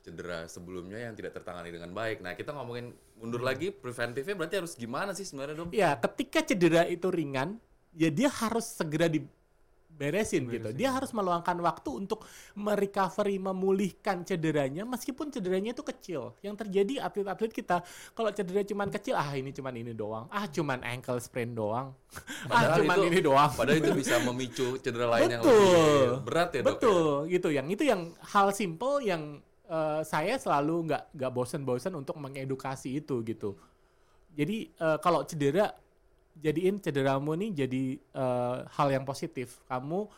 cedera 0.08 0.48
sebelumnya 0.48 0.96
yang 0.96 1.12
tidak 1.12 1.36
tertangani 1.36 1.68
dengan 1.68 1.92
baik. 1.92 2.24
Nah 2.24 2.32
kita 2.32 2.56
ngomongin 2.56 2.96
mundur 3.20 3.44
lagi 3.44 3.68
preventifnya 3.68 4.32
berarti 4.32 4.56
harus 4.64 4.72
gimana 4.72 5.12
sih 5.12 5.28
sebenarnya 5.28 5.54
dok? 5.60 5.68
Ya, 5.76 5.92
ketika 6.00 6.40
cedera 6.40 6.88
itu 6.88 7.12
ringan, 7.12 7.60
ya 7.92 8.08
dia 8.08 8.30
harus 8.30 8.64
segera 8.64 9.10
diberesin 9.10 10.46
gitu. 10.46 10.70
Dia 10.70 10.94
harus 10.94 11.10
meluangkan 11.10 11.58
waktu 11.58 11.90
untuk 11.98 12.22
merecovery, 12.54 13.42
memulihkan 13.42 14.22
cederanya 14.22 14.86
meskipun 14.86 15.34
cederanya 15.34 15.74
itu 15.74 15.82
kecil. 15.82 16.38
Yang 16.40 16.64
terjadi 16.64 17.02
atlet-atlet 17.02 17.52
kita 17.52 17.82
kalau 18.14 18.30
cedera 18.30 18.62
cuman 18.62 18.88
kecil, 18.94 19.18
ah 19.18 19.34
ini 19.34 19.50
cuman 19.50 19.74
ini 19.74 19.92
doang. 19.92 20.30
Ah 20.30 20.46
cuman 20.46 20.86
ankle 20.86 21.18
sprain 21.18 21.52
doang. 21.52 21.90
ah 22.54 22.78
cuman 22.78 22.96
itu, 23.02 23.06
ini 23.10 23.18
doang. 23.18 23.50
Padahal 23.50 23.82
itu 23.82 23.92
bisa 23.92 24.22
memicu 24.22 24.78
cedera 24.78 25.10
lain 25.10 25.36
yang 25.36 25.42
Betul. 25.42 25.58
lebih 25.58 26.22
berat 26.22 26.48
ya 26.54 26.60
dok. 26.62 26.64
ya? 26.64 26.70
Betul, 26.70 27.06
gitu. 27.34 27.48
Yang 27.50 27.66
itu 27.74 27.82
yang 27.82 28.00
hal 28.22 28.48
simple 28.54 29.02
yang 29.02 29.42
eh, 29.68 30.00
saya 30.02 30.34
selalu 30.40 30.88
nggak 30.88 31.02
nggak 31.14 31.32
bosen-bosen 31.32 31.92
untuk 31.94 32.16
mengedukasi 32.16 32.98
itu 32.98 33.20
gitu. 33.22 33.54
Jadi 34.34 34.72
eh, 34.72 34.98
kalau 34.98 35.22
cedera 35.28 35.70
jadiin 36.38 36.78
cederamu 36.78 37.34
nih 37.34 37.66
jadi 37.66 37.84
eh, 37.98 38.56
hal 38.66 38.88
yang 38.88 39.04
positif. 39.04 39.60
Kamu 39.68 40.08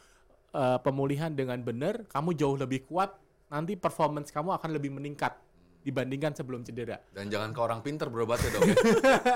eh, 0.55 0.79
pemulihan 0.81 1.33
dengan 1.35 1.59
benar, 1.61 2.07
kamu 2.09 2.37
jauh 2.39 2.57
lebih 2.57 2.87
kuat. 2.87 3.13
Nanti 3.51 3.75
performance 3.75 4.31
kamu 4.31 4.55
akan 4.55 4.71
lebih 4.79 4.95
meningkat 4.95 5.35
dibandingkan 5.81 6.37
sebelum 6.37 6.61
cedera. 6.61 7.01
Dan 7.09 7.33
jangan 7.33 7.57
ke 7.57 7.61
orang 7.61 7.81
pinter 7.81 8.13
berobatnya 8.13 8.53
dok 8.53 8.63
ya. 8.69 8.77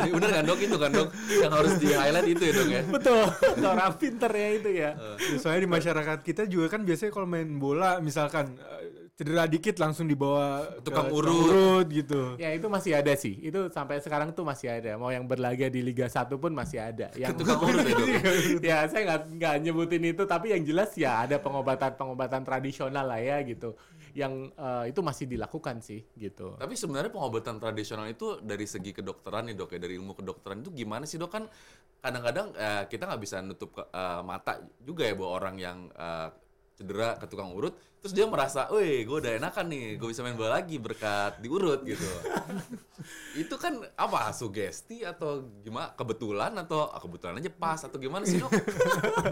Ini 0.05 0.11
bener 0.13 0.31
kan 0.31 0.45
dok 0.45 0.61
itu 0.61 0.77
kan 0.77 0.91
dok? 0.93 1.09
Yang 1.41 1.53
harus 1.57 1.73
di 1.81 1.89
highlight 1.89 2.29
itu 2.29 2.43
ya 2.45 2.53
dok 2.53 2.69
ya. 2.69 2.83
Betul, 2.85 3.25
orang 3.73 3.93
pinternya 3.97 4.49
itu 4.53 4.71
ya. 4.71 4.91
Ya, 4.93 5.37
soalnya 5.41 5.63
di 5.65 5.71
masyarakat 5.73 6.19
kita 6.21 6.43
juga 6.45 6.77
kan 6.77 6.85
biasanya 6.85 7.13
kalau 7.17 7.25
main 7.25 7.49
bola 7.57 7.97
misalkan 8.05 8.61
eh, 8.61 9.04
cedera 9.15 9.47
dikit 9.47 9.79
langsung 9.79 10.11
dibawa 10.11 10.75
ke 10.75 10.91
Tukang 10.91 11.07
urut. 11.15 11.87
gitu. 11.87 12.35
Ya 12.35 12.51
itu 12.51 12.67
masih 12.67 12.99
ada 12.99 13.15
sih. 13.15 13.39
Itu 13.39 13.71
sampai 13.71 14.03
sekarang 14.03 14.35
tuh 14.35 14.43
masih 14.43 14.75
ada. 14.75 14.99
Mau 14.99 15.07
yang 15.07 15.23
berlaga 15.23 15.71
di 15.71 15.87
Liga 15.87 16.11
1 16.11 16.35
pun 16.35 16.51
masih 16.51 16.83
ada. 16.83 17.15
Yang 17.15 17.39
Tukang 17.39 17.63
urut 17.71 17.87
ya 17.87 17.95
dok. 17.95 18.07
ya? 18.11 18.21
ya 18.75 18.77
saya 18.91 19.03
nggak 19.07 19.21
nggak 19.39 19.55
nyebutin 19.63 20.05
itu 20.11 20.23
tapi 20.27 20.51
yang 20.51 20.67
jelas 20.67 20.91
ya 20.99 21.23
ada 21.23 21.39
pengobatan 21.39 21.95
pengobatan 21.95 22.43
tradisional 22.43 23.07
lah 23.07 23.23
ya 23.23 23.39
gitu 23.47 23.79
yang 24.19 24.51
eh, 24.51 24.91
itu 24.91 24.99
masih 24.99 25.27
dilakukan 25.27 25.79
sih 25.79 26.03
gitu 26.15 26.59
Tapi 26.59 26.75
sebenarnya 26.75 27.11
pengobatan 27.11 27.59
tradisional 27.59 28.07
itu 28.07 28.43
dari 28.43 28.67
segi 28.67 28.91
kedokteran 28.91 29.47
nih 29.47 29.55
dok 29.55 29.75
ya 29.75 29.79
dari 29.79 29.95
ilmu 29.95 30.15
kedokteran 30.15 30.59
itu 30.59 30.71
gimana 30.71 31.07
sih 31.07 31.19
dok 31.19 31.31
kan 31.31 31.47
kadang-kadang 31.99 32.51
eh, 32.53 32.83
kita 32.87 33.07
nggak 33.07 33.23
bisa 33.23 33.43
nutup 33.43 33.71
ke- 33.75 33.87
eh, 33.87 34.23
mata 34.23 34.59
juga 34.83 35.07
ya 35.07 35.15
bahwa 35.15 35.31
orang 35.35 35.57
yang 35.59 35.79
eh, 35.89 36.29
cedera 36.75 37.15
ke 37.15 37.27
tukang 37.27 37.55
urut 37.55 37.75
terus 38.05 38.13
dia 38.13 38.29
merasa, 38.29 38.69
weh 38.69 39.01
gue 39.09 39.17
udah 39.17 39.41
enakan 39.41 39.65
nih, 39.65 39.97
gue 39.97 40.09
bisa 40.13 40.21
main 40.21 40.37
bola 40.37 40.61
lagi 40.61 40.77
berkat 40.77 41.41
diurut 41.41 41.81
gitu. 41.89 42.05
itu 43.49 43.55
kan 43.57 43.81
apa 43.97 44.29
sugesti 44.37 45.09
atau 45.09 45.49
gimana 45.65 45.97
kebetulan 45.97 46.53
atau 46.61 46.93
ah, 46.93 47.01
kebetulan 47.01 47.41
aja 47.41 47.49
pas 47.49 47.81
atau 47.81 47.97
gimana 47.97 48.29
sih 48.29 48.45
dok? 48.45 48.53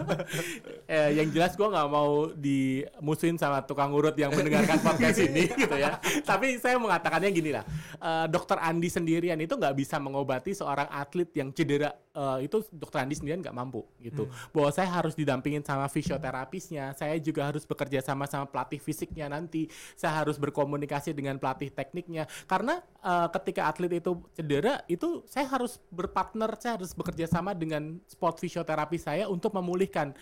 eh, 0.89 1.21
yang 1.21 1.29
jelas 1.29 1.53
gue 1.53 1.67
nggak 1.69 1.89
mau 1.93 2.33
dimusuhin 2.33 3.37
sama 3.37 3.61
tukang 3.61 3.93
urut 3.93 4.17
yang 4.17 4.33
mendengarkan 4.33 4.81
podcast 4.81 5.21
ini 5.21 5.53
gitu 5.61 5.77
ya. 5.77 6.01
Tapi 6.25 6.57
saya 6.57 6.81
mengatakannya 6.81 7.29
gini 7.29 7.53
lah, 7.53 7.61
Eh, 8.03 8.27
dokter 8.27 8.59
Andi 8.59 8.89
sendirian 8.89 9.39
itu 9.39 9.55
nggak 9.55 9.75
bisa 9.77 9.95
mengobati 10.01 10.51
seorang 10.55 10.89
atlet 10.91 11.29
yang 11.37 11.53
cedera. 11.53 11.93
Eh, 12.11 12.49
itu 12.49 12.59
dokter 12.73 13.03
Andi 13.03 13.15
sendirian 13.15 13.39
nggak 13.39 13.55
mampu 13.55 13.85
gitu. 14.03 14.27
Bahwa 14.51 14.69
saya 14.75 14.91
harus 14.91 15.15
didampingin 15.15 15.63
sama 15.63 15.87
fisioterapisnya, 15.87 16.91
saya 16.99 17.15
juga 17.21 17.47
harus 17.47 17.63
bekerja 17.63 18.03
sama 18.03 18.27
sama 18.27 18.43
pelatih 18.43 18.62
fisiknya 18.79 19.27
nanti, 19.31 19.67
saya 19.97 20.23
harus 20.23 20.37
berkomunikasi 20.39 21.11
dengan 21.15 21.39
pelatih 21.39 21.71
tekniknya. 21.73 22.29
Karena 22.45 22.79
eh, 23.01 23.27
ketika 23.39 23.67
atlet 23.71 23.99
itu 23.99 24.19
cedera, 24.35 24.83
itu 24.87 25.23
saya 25.25 25.47
harus 25.49 25.79
berpartner, 25.89 26.53
saya 26.59 26.79
harus 26.79 26.93
bekerja 26.93 27.27
sama 27.27 27.51
dengan 27.57 27.99
sport 28.07 28.39
fisioterapi 28.39 28.97
saya 28.99 29.25
untuk 29.27 29.55
memulihkan 29.55 30.15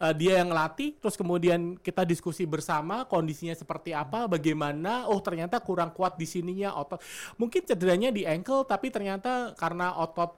Eh, 0.00 0.14
dia 0.18 0.42
yang 0.42 0.50
ngelatih, 0.50 0.98
terus 0.98 1.14
kemudian 1.14 1.78
kita 1.78 2.02
diskusi 2.02 2.44
bersama 2.44 3.06
kondisinya 3.06 3.54
seperti 3.54 3.94
apa, 3.94 4.26
bagaimana, 4.26 5.06
oh 5.06 5.18
ternyata 5.22 5.62
kurang 5.62 5.94
kuat 5.94 6.18
di 6.18 6.26
sininya 6.26 6.74
otot, 6.74 6.98
mungkin 7.38 7.62
cederanya 7.62 8.10
di 8.10 8.26
ankle, 8.26 8.66
tapi 8.66 8.90
ternyata 8.90 9.54
karena 9.54 9.94
otot 9.94 10.34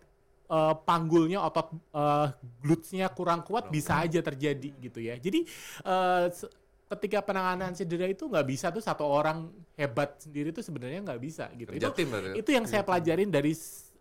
eh, 0.52 0.74
panggulnya, 0.84 1.40
otot 1.42 1.68
eh, 1.72 2.26
glutesnya 2.62 3.08
kurang 3.12 3.42
kuat 3.46 3.68
bisa 3.72 3.96
aja 4.04 4.20
terjadi 4.20 4.68
gitu 4.78 5.00
ya. 5.00 5.16
Jadi 5.16 5.48
se- 6.30 6.50
ketika 6.86 7.18
penanganan 7.18 7.74
cedera 7.74 8.06
itu 8.06 8.30
nggak 8.30 8.46
bisa 8.46 8.70
tuh 8.70 8.78
satu 8.78 9.02
orang 9.02 9.50
hebat 9.74 10.22
sendiri 10.22 10.54
tuh 10.54 10.62
sebenarnya 10.62 11.02
nggak 11.02 11.20
bisa 11.20 11.50
gitu. 11.58 11.74
Kerja 11.74 11.90
Itu- 11.90 11.96
tim 11.98 12.08
berarti. 12.08 12.34
itu 12.38 12.50
yang 12.54 12.64
saya 12.70 12.86
pelajarin 12.86 13.26
dari 13.26 13.50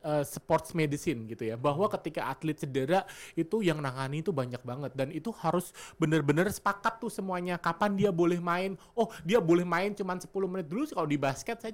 uh, 0.06 0.22
sports 0.22 0.78
medicine 0.78 1.26
gitu 1.26 1.50
ya. 1.50 1.58
Bahwa 1.58 1.90
ketika 1.90 2.30
atlet 2.30 2.54
cedera 2.54 3.10
itu 3.34 3.66
yang 3.66 3.82
nangani 3.82 4.22
itu 4.22 4.30
banyak 4.30 4.62
banget. 4.62 4.92
Dan 4.94 5.10
itu 5.10 5.34
harus 5.42 5.74
bener-bener 5.98 6.46
sepakat 6.54 7.02
tuh 7.02 7.10
semuanya. 7.10 7.58
Kapan 7.58 7.98
dia 7.98 8.14
boleh 8.14 8.38
main? 8.38 8.78
Oh 8.94 9.10
dia 9.26 9.42
boleh 9.42 9.66
main 9.66 9.90
cuman 9.98 10.22
10 10.22 10.30
menit. 10.46 10.70
Dulu 10.70 10.86
kalau 10.94 11.10
di 11.10 11.18
basket 11.18 11.58
saya 11.66 11.74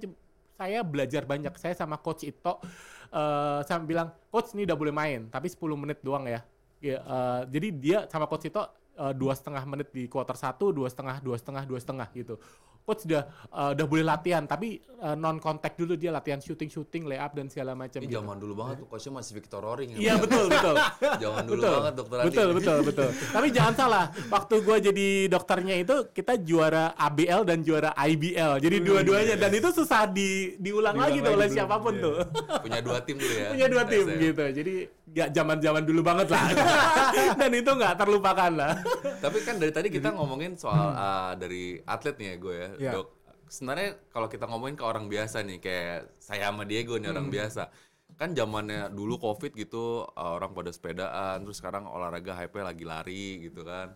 saya 0.55 0.79
belajar 0.79 1.27
banyak. 1.27 1.51
Saya 1.59 1.75
sama 1.75 1.99
coach 1.99 2.23
Ito 2.23 2.63
uh, 3.11 3.59
saya 3.67 3.83
bilang 3.83 4.15
coach 4.31 4.55
ini 4.55 4.63
udah 4.63 4.77
boleh 4.79 4.93
main 4.95 5.27
tapi 5.27 5.51
10 5.51 5.59
menit 5.75 5.99
doang 5.99 6.23
ya. 6.23 6.39
Ya, 6.81 6.97
uh, 7.05 7.41
jadi 7.45 7.67
dia 7.69 7.97
sama 8.09 8.25
coach 8.25 8.47
Ito 8.47 8.80
dua 9.17 9.33
setengah 9.33 9.63
menit 9.65 9.89
di 9.89 10.05
quarter 10.05 10.37
satu 10.37 10.69
dua 10.69 10.91
setengah 10.91 11.17
dua 11.23 11.37
setengah 11.39 11.63
dua 11.65 11.79
setengah 11.79 12.07
gitu 12.13 12.35
coach 12.81 13.05
udah 13.05 13.23
uh, 13.53 13.69
udah 13.77 13.85
boleh 13.85 14.05
latihan 14.05 14.43
tapi 14.49 14.81
non 15.17 15.41
kontak 15.41 15.73
dulu 15.77 15.97
dia 15.97 16.13
latihan 16.13 16.37
shooting 16.37 16.69
shooting 16.69 17.09
layup 17.09 17.33
dan 17.33 17.49
segala 17.49 17.73
macam 17.73 18.01
gitu. 18.01 18.21
zaman 18.21 18.37
dulu 18.37 18.53
banget 18.53 18.85
tuh 18.85 18.87
coachnya 18.89 19.11
masih 19.17 19.33
Victor 19.37 19.61
Roring. 19.61 19.97
iya 19.97 20.13
betul 20.17 20.45
betul 20.45 20.75
Zaman 21.23 21.43
dulu 21.49 21.61
betul 21.61 21.73
banget 21.73 21.93
dokter 21.97 22.17
betul 22.21 22.47
betul 22.53 22.77
betul 22.85 23.09
tapi 23.33 23.47
jangan 23.49 23.73
salah 23.73 24.05
waktu 24.29 24.55
gue 24.61 24.77
jadi 24.91 25.07
dokternya 25.29 25.75
itu 25.81 25.95
kita 26.13 26.37
juara 26.41 26.93
ABL 26.97 27.41
dan 27.45 27.59
juara 27.65 27.97
IBL 27.97 28.61
jadi 28.61 28.77
dua-duanya 28.77 29.35
dan 29.41 29.51
itu 29.53 29.69
susah 29.73 30.05
di 30.05 30.57
diulang 30.61 30.93
Diulang 30.93 30.97
lagi 30.97 31.17
tuh 31.21 31.33
oleh 31.33 31.47
siapa 31.49 31.75
pun 31.81 31.93
iya. 31.97 32.03
tuh 32.05 32.15
Punya 32.61 32.79
dua 32.81 32.97
tim 33.01 33.15
dulu 33.17 33.33
ya. 33.33 33.49
punya 33.53 33.67
dua 33.69 33.83
tim 33.89 34.05
SM. 34.05 34.21
gitu 34.21 34.45
jadi 34.61 34.73
ya 35.11 35.27
zaman-zaman 35.27 35.83
dulu 35.83 36.01
banget 36.01 36.31
lah 36.31 36.45
dan 37.39 37.51
itu 37.51 37.67
nggak 37.67 37.99
terlupakan 37.99 38.51
lah 38.51 38.73
Tapi 39.19 39.37
kan 39.43 39.59
dari 39.59 39.69
tadi 39.69 39.87
kita 39.91 40.15
ngomongin 40.15 40.55
soal 40.55 40.95
uh, 40.95 41.31
dari 41.35 41.77
atlet 41.83 42.15
nih 42.17 42.27
ya 42.27 42.35
gue 42.39 42.55
ya, 42.55 42.69
Iya. 42.79 42.91
dok. 42.97 43.07
Sebenarnya 43.45 43.89
kalau 44.09 44.25
kita 44.25 44.47
ngomongin 44.47 44.79
ke 44.79 44.85
orang 44.87 45.05
biasa 45.05 45.43
nih, 45.43 45.59
kayak 45.59 46.15
saya 46.17 46.47
sama 46.47 46.63
Diego 46.63 46.95
nih 46.95 47.11
orang 47.11 47.27
biasa. 47.27 47.67
Kan 48.15 48.31
zamannya 48.31 48.87
dulu 48.89 49.19
covid 49.19 49.51
gitu, 49.51 50.07
uh, 50.07 50.31
orang 50.39 50.55
pada 50.55 50.71
sepedaan, 50.71 51.43
terus 51.43 51.59
sekarang 51.59 51.83
olahraga 51.83 52.31
hype 52.33 52.55
lagi 52.57 52.87
lari 52.87 53.43
gitu 53.43 53.61
kan. 53.61 53.91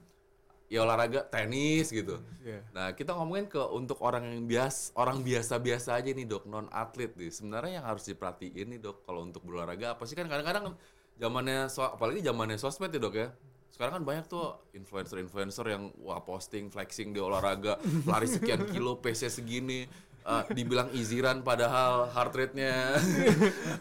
Ya 0.67 0.84
olahraga 0.84 1.23
tenis 1.23 1.88
gitu. 1.89 2.19
Iya. 2.43 2.67
Nah 2.75 2.91
kita 2.91 3.15
ngomongin 3.15 3.47
ke 3.47 3.62
untuk 3.71 4.04
orang 4.04 4.28
yang 4.28 4.43
bias, 4.43 4.91
orang 4.93 5.23
biasa-biasa 5.23 5.95
aja 5.95 6.12
nih 6.12 6.28
dok, 6.28 6.45
non 6.45 6.67
atlet 6.69 7.15
nih. 7.15 7.32
Sebenarnya 7.32 7.80
yang 7.80 7.86
harus 7.88 8.04
diperhatiin 8.06 8.75
nih 8.75 8.80
dok, 8.84 9.08
kalau 9.08 9.23
untuk 9.23 9.39
berolahraga 9.41 9.95
apa 9.95 10.04
sih 10.04 10.13
kan 10.13 10.28
kadang-kadang 10.28 10.75
zamannya 11.15 11.71
so, 11.71 11.84
apalagi 11.84 12.19
zamannya 12.21 12.58
sosmed 12.60 12.91
ya 12.91 12.99
dok 12.99 13.15
ya. 13.15 13.28
Sekarang 13.71 13.99
kan 13.99 14.04
banyak 14.08 14.25
tuh 14.32 14.56
influencer-influencer 14.71 15.65
yang 15.67 15.91
wah 15.99 16.23
posting 16.23 16.71
flexing 16.71 17.12
di 17.12 17.19
olahraga, 17.19 17.75
lari 18.08 18.23
sekian 18.23 18.63
kilo, 18.71 19.04
pace 19.04 19.28
segini, 19.28 19.84
eh, 20.23 20.43
dibilang 20.56 20.88
run 20.95 21.43
padahal 21.43 22.08
heart 22.08 22.32
rate-nya 22.39 22.95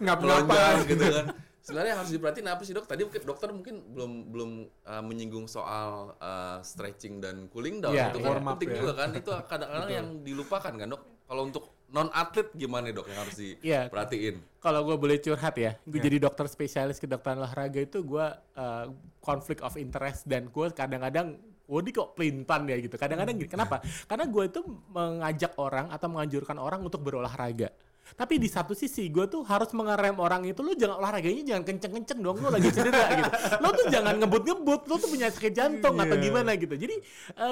Ngap-ngapan. 0.02 0.50
melonjak 0.50 0.78
gitu 0.90 1.04
kan. 1.06 1.26
Sebenarnya 1.64 1.94
harus 1.96 2.10
diperhatiin 2.12 2.48
apa 2.50 2.62
sih 2.66 2.76
dok? 2.76 2.84
Tadi 2.84 3.08
mungkin 3.08 3.22
dokter 3.24 3.48
mungkin 3.48 3.74
belum 3.88 4.12
belum 4.28 4.50
uh, 4.84 5.00
menyinggung 5.00 5.48
soal 5.48 6.12
uh, 6.20 6.60
stretching 6.60 7.24
dan 7.24 7.48
cooling 7.48 7.80
down 7.80 7.96
Iya, 7.96 8.12
itu 8.12 8.20
kan 8.20 8.44
penting 8.52 8.68
ya. 8.68 8.76
juga 8.84 8.92
kan. 9.00 9.08
Itu 9.16 9.30
kadang-kadang 9.48 9.88
yang 9.94 10.06
dilupakan 10.20 10.72
kan 10.76 10.88
dok. 10.92 11.02
Kalau 11.24 11.42
untuk 11.48 11.73
non 11.94 12.10
atlet 12.10 12.50
gimana 12.52 12.90
dok 12.90 13.06
yang 13.06 13.22
harus 13.22 13.38
Iya. 13.62 13.86
diperhatiin? 13.86 14.58
kalau 14.58 14.82
gue 14.82 14.96
boleh 14.98 15.22
curhat 15.22 15.54
ya, 15.54 15.78
gue 15.86 16.02
Ya. 16.02 16.04
jadi 16.10 16.16
dokter 16.18 16.50
spesialis 16.50 16.98
kedokteran 16.98 17.38
olahraga 17.38 17.78
itu 17.78 18.02
gue 18.02 18.26
uh, 18.58 18.86
conflict 19.22 19.62
of 19.62 19.78
interest 19.78 20.26
dan 20.26 20.50
gue 20.50 20.66
kadang-kadang 20.74 21.38
gue 21.64 21.80
di 21.80 21.92
kok 21.96 22.12
pelin-plan 22.12 22.68
ya 22.68 22.76
gitu. 22.76 23.00
Kadang-kadang 23.00 23.40
gini, 23.40 23.48
kenapa? 23.48 23.80
Karena 24.04 24.28
gue 24.28 24.44
itu 24.44 24.60
mengajak 24.92 25.56
orang 25.56 25.88
atau 25.88 26.12
menganjurkan 26.12 26.60
orang 26.60 26.84
untuk 26.84 27.00
berolahraga. 27.00 27.72
Tapi 28.14 28.36
di 28.36 28.46
satu 28.52 28.76
sisi 28.76 29.08
gue 29.08 29.24
tuh 29.26 29.42
harus 29.48 29.72
mengerem 29.72 30.20
orang 30.20 30.44
itu 30.44 30.60
lu 30.60 30.76
jangan 30.76 31.00
olahraganya 31.00 31.42
jangan 31.56 31.64
kenceng-kenceng 31.64 32.20
dong 32.20 32.36
lu 32.38 32.52
lagi 32.52 32.68
cedera 32.68 33.04
gitu. 33.18 33.30
Lu 33.64 33.68
tuh 33.72 33.86
jangan 33.88 34.14
ngebut-ngebut, 34.20 34.80
lu 34.86 34.94
tuh 35.00 35.08
punya 35.08 35.32
sakit 35.32 35.52
jantung 35.56 35.96
atau 35.96 36.16
Iya. 36.16 36.24
gimana 36.28 36.50
gitu. 36.54 36.74
Jadi 36.76 36.96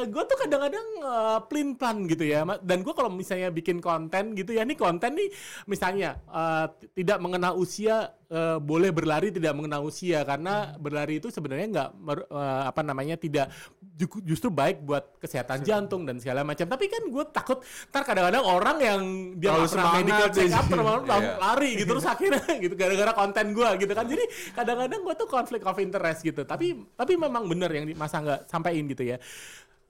gue 0.06 0.22
tuh 0.28 0.36
kadang-kadang 0.38 0.86
uh, 1.02 1.38
pelin 1.48 1.74
plan 1.74 1.96
gitu 2.06 2.24
ya. 2.24 2.44
Dan 2.60 2.84
gue 2.84 2.94
kalau 2.94 3.08
misalnya 3.08 3.48
bikin 3.48 3.80
konten 3.80 4.36
gitu 4.36 4.52
ya, 4.52 4.62
nih 4.62 4.76
konten 4.76 5.16
nih 5.16 5.28
misalnya 5.66 6.20
uh, 6.28 6.68
tidak 6.92 7.18
mengenal 7.18 7.56
usia 7.56 8.12
uh, 8.32 8.56
boleh 8.56 8.88
berlari 8.88 9.28
tidak 9.28 9.52
mengenal 9.52 9.84
usia 9.84 10.24
karena 10.24 10.72
berlari 10.74 11.20
itu 11.20 11.28
sebenarnya 11.28 11.66
nggak 11.68 11.88
uh, 12.26 12.64
apa 12.66 12.80
namanya 12.80 13.14
tidak 13.14 13.52
ju- 13.94 14.24
justru 14.24 14.48
baik 14.48 14.80
buat 14.82 15.20
kesehatan 15.20 15.60
jantung 15.62 16.02
dan 16.02 16.16
segala 16.16 16.40
macam. 16.42 16.64
Tapi 16.64 16.88
kan 16.88 17.02
gue 17.04 17.24
takut 17.28 17.60
ntar 17.92 18.02
kadang-kadang 18.02 18.42
orang 18.42 18.76
yang 18.80 19.00
dia 19.36 19.52
nggak 19.52 19.68
pernah 19.68 19.92
medical 19.94 20.28
check 20.32 20.50
up 20.50 20.66
terlalu 20.66 21.00
Iya. 21.12 21.36
lari 21.36 21.70
gitu 21.76 21.90
terus 21.92 22.08
akhirnya 22.16 22.52
gitu 22.56 22.74
gara-gara 22.74 23.12
konten 23.12 23.46
gue 23.52 23.68
gitu 23.78 23.92
kan. 23.92 24.06
Jadi 24.08 24.24
kadang-kadang 24.52 25.00
gue 25.04 25.14
tuh 25.14 25.28
konflik 25.28 25.62
of 25.62 25.76
interest 25.76 26.24
gitu. 26.24 26.42
Tapi 26.42 26.72
tapi 26.96 27.12
memang 27.14 27.44
bener 27.44 27.68
yang 27.68 27.84
di- 27.84 27.94
masa 27.94 28.24
nggak 28.24 28.48
sampaikan 28.48 28.88
gitu 28.88 29.04
ya. 29.04 29.20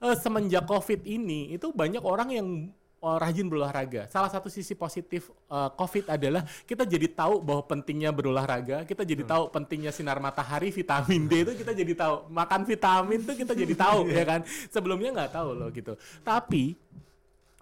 Eh, 0.03 0.15
semenjak 0.19 0.67
covid 0.67 1.07
ini 1.07 1.55
itu 1.55 1.71
banyak 1.71 2.03
orang 2.03 2.27
yang 2.27 2.47
eh, 2.67 2.82
rajin 3.03 3.51
berolahraga. 3.51 4.07
Salah 4.07 4.31
satu 4.31 4.47
sisi 4.47 4.71
positif 4.71 5.27
eh, 5.51 5.69
COVID 5.75 6.07
adalah 6.07 6.47
kita 6.63 6.87
jadi 6.87 7.11
tahu 7.11 7.43
bahwa 7.43 7.63
pentingnya 7.67 8.15
berolahraga, 8.15 8.87
kita 8.87 9.03
jadi 9.03 9.27
tahu 9.27 9.51
pentingnya 9.51 9.91
sinar 9.91 10.23
matahari, 10.23 10.71
vitamin 10.71 11.27
D 11.27 11.43
itu 11.43 11.51
kita 11.59 11.75
jadi 11.75 11.93
tahu. 11.99 12.31
Makan 12.31 12.61
vitamin 12.63 13.19
tuh 13.27 13.35
kita 13.35 13.51
jadi 13.51 13.75
tahu 13.75 14.07
ya 14.15 14.23
kan. 14.23 14.41
Sebelumnya 14.71 15.11
nggak 15.11 15.31
tahu 15.35 15.49
loh 15.51 15.69
gitu. 15.75 15.99
Tapi 16.23 16.79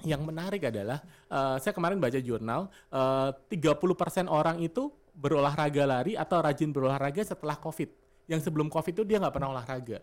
yang 0.06 0.22
menarik 0.22 0.62
adalah 0.70 1.02
eh, 1.26 1.58
saya 1.58 1.74
kemarin 1.74 1.98
baca 1.98 2.22
jurnal 2.22 2.70
eh, 2.94 3.30
30% 3.58 4.30
orang 4.30 4.62
itu 4.62 4.94
berolahraga 5.12 5.84
lari 5.84 6.14
atau 6.14 6.38
rajin 6.40 6.70
berolahraga 6.70 7.26
setelah 7.26 7.58
COVID. 7.58 7.90
Yang 8.30 8.48
sebelum 8.48 8.70
COVID 8.70 8.94
itu 9.02 9.04
dia 9.04 9.18
nggak 9.18 9.34
pernah 9.34 9.58
olahraga. 9.58 10.00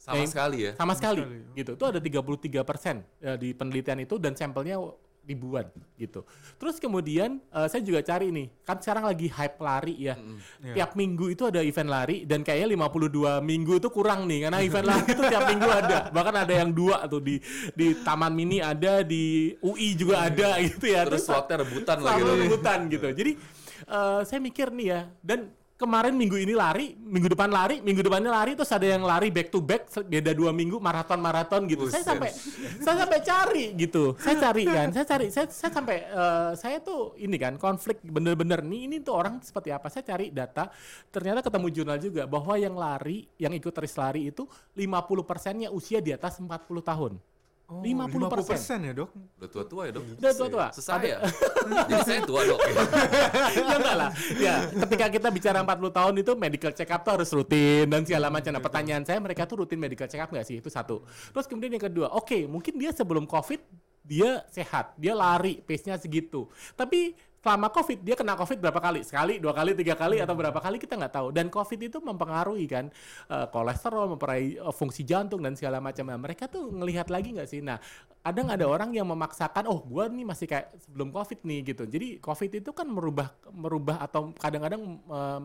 Sama 0.00 0.24
Yang- 0.24 0.32
sekali 0.32 0.58
ya. 0.64 0.72
Sama 0.80 0.92
sekali, 0.96 1.20
sekali. 1.20 1.54
gitu. 1.60 1.72
Itu 1.76 1.84
ada 1.84 2.00
33 2.00 2.64
persen 2.64 3.04
di 3.36 3.52
penelitian 3.52 4.00
itu 4.00 4.16
dan 4.16 4.32
sampelnya 4.32 4.80
ribuan 5.20 5.68
gitu. 5.94 6.24
Terus 6.56 6.80
kemudian 6.80 7.38
eh, 7.52 7.68
saya 7.68 7.84
juga 7.84 8.00
cari 8.00 8.32
nih, 8.32 8.48
kan 8.64 8.80
sekarang 8.80 9.04
lagi 9.04 9.28
hype 9.28 9.60
lari 9.60 9.94
ya. 10.00 10.16
Iya. 10.64 10.74
Tiap 10.74 10.96
minggu 10.96 11.28
itu 11.30 11.44
ada 11.44 11.60
event 11.60 11.86
lari 11.86 12.24
dan 12.24 12.40
kayaknya 12.40 12.72
52 12.88 13.38
minggu 13.44 13.78
itu 13.78 13.88
kurang 13.92 14.24
nih 14.24 14.48
karena 14.48 14.58
event 14.64 14.86
lari 14.88 15.04
itu 15.06 15.22
tiap 15.28 15.44
minggu 15.46 15.68
ada. 15.68 15.98
Bahkan 16.10 16.34
ada 16.34 16.54
yang 16.56 16.72
dua 16.72 17.04
tuh 17.06 17.20
di 17.20 17.36
di 17.76 17.92
Taman 18.00 18.32
Mini 18.32 18.64
ada, 18.64 19.04
di 19.04 19.52
UI 19.60 19.92
juga 19.94 20.24
ada 20.26 20.56
gitu 20.66 20.88
ya. 20.88 21.04
Terus 21.04 21.28
slotnya 21.28 21.62
rebutan 21.62 22.00
lagi 22.00 22.20
tuh. 22.24 22.34
rebutan 22.40 22.78
gitu. 22.88 23.06
Jadi 23.12 23.32
eh, 23.86 24.20
saya 24.24 24.40
mikir 24.40 24.72
nih 24.72 24.86
ya 24.88 25.00
dan 25.20 25.52
kemarin 25.80 26.12
minggu 26.12 26.36
ini 26.36 26.52
lari, 26.52 26.92
minggu 26.92 27.32
depan 27.32 27.48
lari, 27.48 27.80
minggu 27.80 28.04
depannya 28.04 28.28
lari, 28.28 28.52
terus 28.52 28.68
ada 28.68 28.84
yang 28.84 29.00
lari 29.00 29.32
back 29.32 29.48
to 29.48 29.64
back, 29.64 29.88
beda 30.04 30.36
dua 30.36 30.52
minggu 30.52 30.76
maraton 30.76 31.16
maraton 31.16 31.64
gitu. 31.64 31.88
Saya 31.88 32.04
sampai 32.04 32.28
saya 32.84 32.96
sampai 33.00 33.20
cari 33.24 33.64
gitu, 33.80 34.12
saya 34.20 34.36
cari 34.36 34.68
kan, 34.68 34.92
saya 34.92 35.06
cari, 35.08 35.26
saya, 35.32 35.48
saya 35.48 35.72
sampai 35.72 35.96
eh, 36.04 36.52
saya 36.60 36.84
tuh 36.84 37.16
ini 37.16 37.40
kan 37.40 37.56
konflik 37.56 38.04
bener-bener 38.04 38.60
nih 38.60 38.92
ini 38.92 38.96
tuh 39.00 39.16
orang 39.16 39.40
seperti 39.40 39.72
apa? 39.72 39.88
Saya 39.88 40.04
cari 40.04 40.28
data, 40.28 40.68
ternyata 41.08 41.40
ketemu 41.40 41.66
jurnal 41.72 41.96
juga 41.96 42.28
bahwa 42.28 42.54
yang 42.60 42.76
lari, 42.76 43.24
yang 43.40 43.56
ikut 43.56 43.72
race 43.72 43.96
lari 43.96 44.28
itu 44.28 44.44
50 44.76 45.24
persennya 45.24 45.72
usia 45.72 46.04
di 46.04 46.12
atas 46.12 46.36
40 46.36 46.60
tahun. 46.84 47.16
Oh, 47.70 47.86
50%. 47.86 48.82
50% 48.82 48.82
ya 48.82 48.92
dok? 48.98 49.14
Udah 49.38 49.46
tua-tua 49.46 49.82
ya 49.86 49.92
dok? 49.94 50.04
Udah 50.18 50.32
tua-tua. 50.34 50.66
Sesaya. 50.74 51.22
Jadi 51.86 52.02
saya 52.10 52.20
tua 52.26 52.40
dok. 52.42 52.58
ya 53.54 53.74
enggak 53.78 53.94
lah. 53.94 54.10
Ya, 54.42 54.54
ketika 54.66 55.06
kita 55.06 55.28
bicara 55.30 55.62
40 55.62 55.94
tahun 55.94 56.14
itu 56.18 56.32
medical 56.34 56.72
check 56.74 56.90
up 56.90 57.06
tuh 57.06 57.22
harus 57.22 57.30
rutin 57.30 57.86
dan 57.86 58.02
segala 58.02 58.26
macam. 58.26 58.50
Nah, 58.50 58.58
pertanyaan 58.58 59.06
saya 59.06 59.22
mereka 59.22 59.46
tuh 59.46 59.62
rutin 59.62 59.78
medical 59.78 60.10
check 60.10 60.18
up 60.18 60.34
nggak 60.34 60.42
sih? 60.42 60.58
Itu 60.58 60.66
satu. 60.66 61.06
Terus 61.30 61.46
kemudian 61.46 61.78
yang 61.78 61.84
kedua, 61.86 62.10
oke, 62.10 62.50
mungkin 62.50 62.74
dia 62.74 62.90
sebelum 62.90 63.22
COVID 63.30 63.62
dia 64.02 64.42
sehat, 64.50 64.98
dia 64.98 65.14
lari, 65.14 65.62
pace-nya 65.62 65.94
segitu. 65.94 66.50
Tapi 66.74 67.14
selama 67.40 67.72
COVID 67.72 67.98
dia 68.04 68.16
kena 68.16 68.36
COVID 68.36 68.58
berapa 68.60 68.80
kali? 68.80 69.00
Sekali, 69.00 69.40
dua 69.40 69.56
kali, 69.56 69.72
tiga 69.72 69.96
kali 69.96 70.20
atau 70.20 70.36
berapa 70.36 70.56
kali 70.60 70.76
kita 70.76 70.96
nggak 71.00 71.14
tahu. 71.16 71.28
Dan 71.32 71.48
COVID 71.48 71.80
itu 71.80 71.98
mempengaruhi 72.00 72.66
kan 72.68 72.92
eh, 73.32 73.46
kolesterol, 73.48 74.16
mempengaruhi 74.16 74.60
eh, 74.60 74.74
fungsi 74.76 75.02
jantung 75.08 75.40
dan 75.40 75.56
segala 75.56 75.80
macam. 75.80 76.04
Nah, 76.08 76.20
mereka 76.20 76.46
tuh 76.46 76.68
ngelihat 76.68 77.08
lagi 77.08 77.32
nggak 77.32 77.48
sih? 77.48 77.64
Nah, 77.64 77.80
ada 78.20 78.38
nggak 78.38 78.58
ada 78.60 78.68
orang 78.68 78.90
yang 78.92 79.08
memaksakan, 79.08 79.64
oh 79.72 79.80
gua 79.88 80.12
nih 80.12 80.28
masih 80.28 80.44
kayak 80.44 80.76
sebelum 80.84 81.08
COVID 81.08 81.40
nih 81.48 81.58
gitu. 81.72 81.84
Jadi 81.88 82.08
COVID 82.20 82.50
itu 82.60 82.70
kan 82.76 82.84
merubah 82.84 83.32
merubah 83.48 84.04
atau 84.04 84.36
kadang-kadang 84.36 85.00
em, 85.00 85.42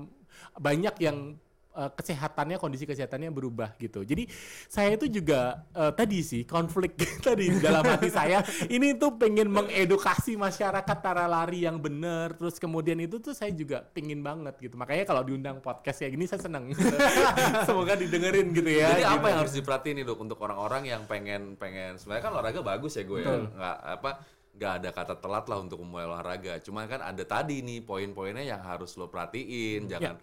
banyak 0.60 0.96
yang 1.00 1.40
eh, 1.76 1.92
kesehatannya 1.94 2.58
kondisi 2.58 2.88
kesehatannya 2.88 3.30
berubah 3.30 3.76
gitu. 3.78 4.02
Jadi 4.02 4.26
saya 4.72 4.96
itu 4.96 5.12
juga 5.12 5.68
eh, 5.76 5.92
tadi 5.92 6.24
sih 6.24 6.48
konflik 6.48 6.96
tadi 7.28 7.52
di 7.52 7.60
dalam 7.60 7.84
hati 7.86 8.10
saya 8.10 8.42
ini 8.72 8.96
tuh 8.96 9.20
pengen 9.20 9.52
mengedukasi 9.52 10.40
masyarakat 10.40 10.98
cara 11.04 11.28
lari 11.28 11.68
yang 11.68 11.78
benar. 11.78 12.34
Terus 12.40 12.58
kemudian 12.58 12.98
itu 13.04 13.20
tuh 13.20 13.36
saya 13.36 13.52
juga 13.52 13.84
pingin 13.84 14.24
banget 14.24 14.58
gitu. 14.64 14.80
Makanya 14.80 15.04
kalau 15.06 15.22
diundang 15.22 15.60
podcast 15.60 16.02
kayak 16.02 16.16
gini 16.16 16.26
saya 16.26 16.42
seneng. 16.42 16.72
gitu. 16.72 16.82
Semoga 17.68 17.94
didengerin 18.00 18.56
gitu 18.56 18.72
ya. 18.72 18.96
Jadi 18.96 19.04
apa 19.06 19.26
yang 19.30 19.40
harus 19.46 19.56
diperhatiin 19.56 19.96
nih 20.02 20.06
dok 20.08 20.20
untuk 20.24 20.40
orang-orang 20.42 20.88
yang 20.90 21.04
pengen 21.06 21.60
pengen 21.60 22.00
sebenarnya 22.00 22.24
kan 22.26 22.32
olahraga 22.36 22.62
bagus 22.64 22.98
ya 22.98 23.04
gue 23.04 23.20
ya 23.22 23.36
nggak 23.46 23.78
apa 24.00 24.12
nggak 24.56 24.74
ada 24.82 24.90
kata 24.96 25.16
telat 25.20 25.46
lah 25.52 25.60
untuk 25.60 25.84
memulai 25.84 26.08
olahraga. 26.08 26.64
Cuma 26.64 26.88
kan 26.88 27.04
ada 27.04 27.24
tadi 27.28 27.60
nih 27.60 27.84
poin-poinnya 27.84 28.44
yang 28.44 28.64
harus 28.64 28.96
lo 28.96 29.12
perhatiin. 29.12 29.92
Jangan 29.92 30.16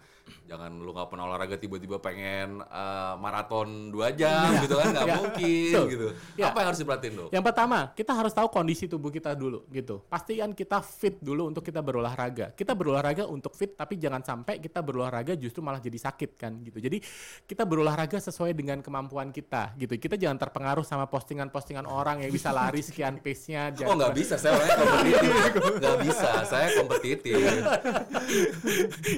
jangan 0.43 0.71
lu 0.75 0.91
nggak 0.91 1.07
pernah 1.07 1.25
olahraga 1.25 1.55
tiba-tiba 1.55 1.97
pengen 1.97 2.59
eh, 2.61 3.13
maraton 3.17 3.89
dua 3.89 4.11
jam 4.11 4.51
gitu 4.61 4.75
kan 4.75 4.91
nggak 4.91 5.05
Ya. 5.13 5.15
mungkin 5.19 5.71
Betul. 5.73 5.87
gitu. 5.91 6.07
Ya. 6.35 6.45
Apa 6.49 6.57
yang 6.63 6.67
harus 6.71 6.79
diperhatiin 6.79 7.13
dok? 7.15 7.29
Yang 7.31 7.43
pertama, 7.43 7.79
kita 7.91 8.11
harus 8.13 8.31
tahu 8.31 8.47
kondisi 8.47 8.85
tubuh 8.87 9.11
kita 9.11 9.35
dulu 9.35 9.67
gitu. 9.67 9.99
Pastikan 10.07 10.51
kita 10.51 10.79
fit 10.79 11.19
dulu 11.19 11.51
untuk 11.51 11.59
kita 11.61 11.83
berolahraga. 11.83 12.55
Kita 12.55 12.71
berolahraga 12.71 13.27
untuk 13.27 13.51
fit, 13.53 13.75
tapi 13.75 13.99
jangan 13.99 14.23
sampai 14.23 14.59
kita 14.59 14.79
berolahraga 14.79 15.35
justru 15.35 15.59
malah 15.59 15.83
jadi 15.83 15.99
sakit 15.99 16.39
kan 16.39 16.55
gitu. 16.63 16.79
Jadi 16.79 17.03
kita 17.43 17.67
berolahraga 17.67 18.15
sesuai 18.15 18.55
dengan 18.55 18.79
kemampuan 18.79 19.29
kita 19.29 19.75
gitu. 19.75 19.95
Kita 19.97 20.15
jangan 20.15 20.39
terpengaruh 20.39 20.85
sama 20.87 21.03
postingan-postingan 21.05 21.83
orang 21.83 22.23
yang 22.23 22.31
bisa 22.31 22.49
lari 22.49 22.79
sekian 22.79 23.19
pace-nya. 23.19 23.71
Oh 23.83 23.99
nggak 23.99 24.15
bisa, 24.15 24.39
saya 24.39 24.55
orangnya 24.55 24.77
kompetitif. 24.79 25.33
Nggak 25.83 25.97
bisa, 26.01 26.29
saya 26.47 26.67
kompetitif. 26.73 27.35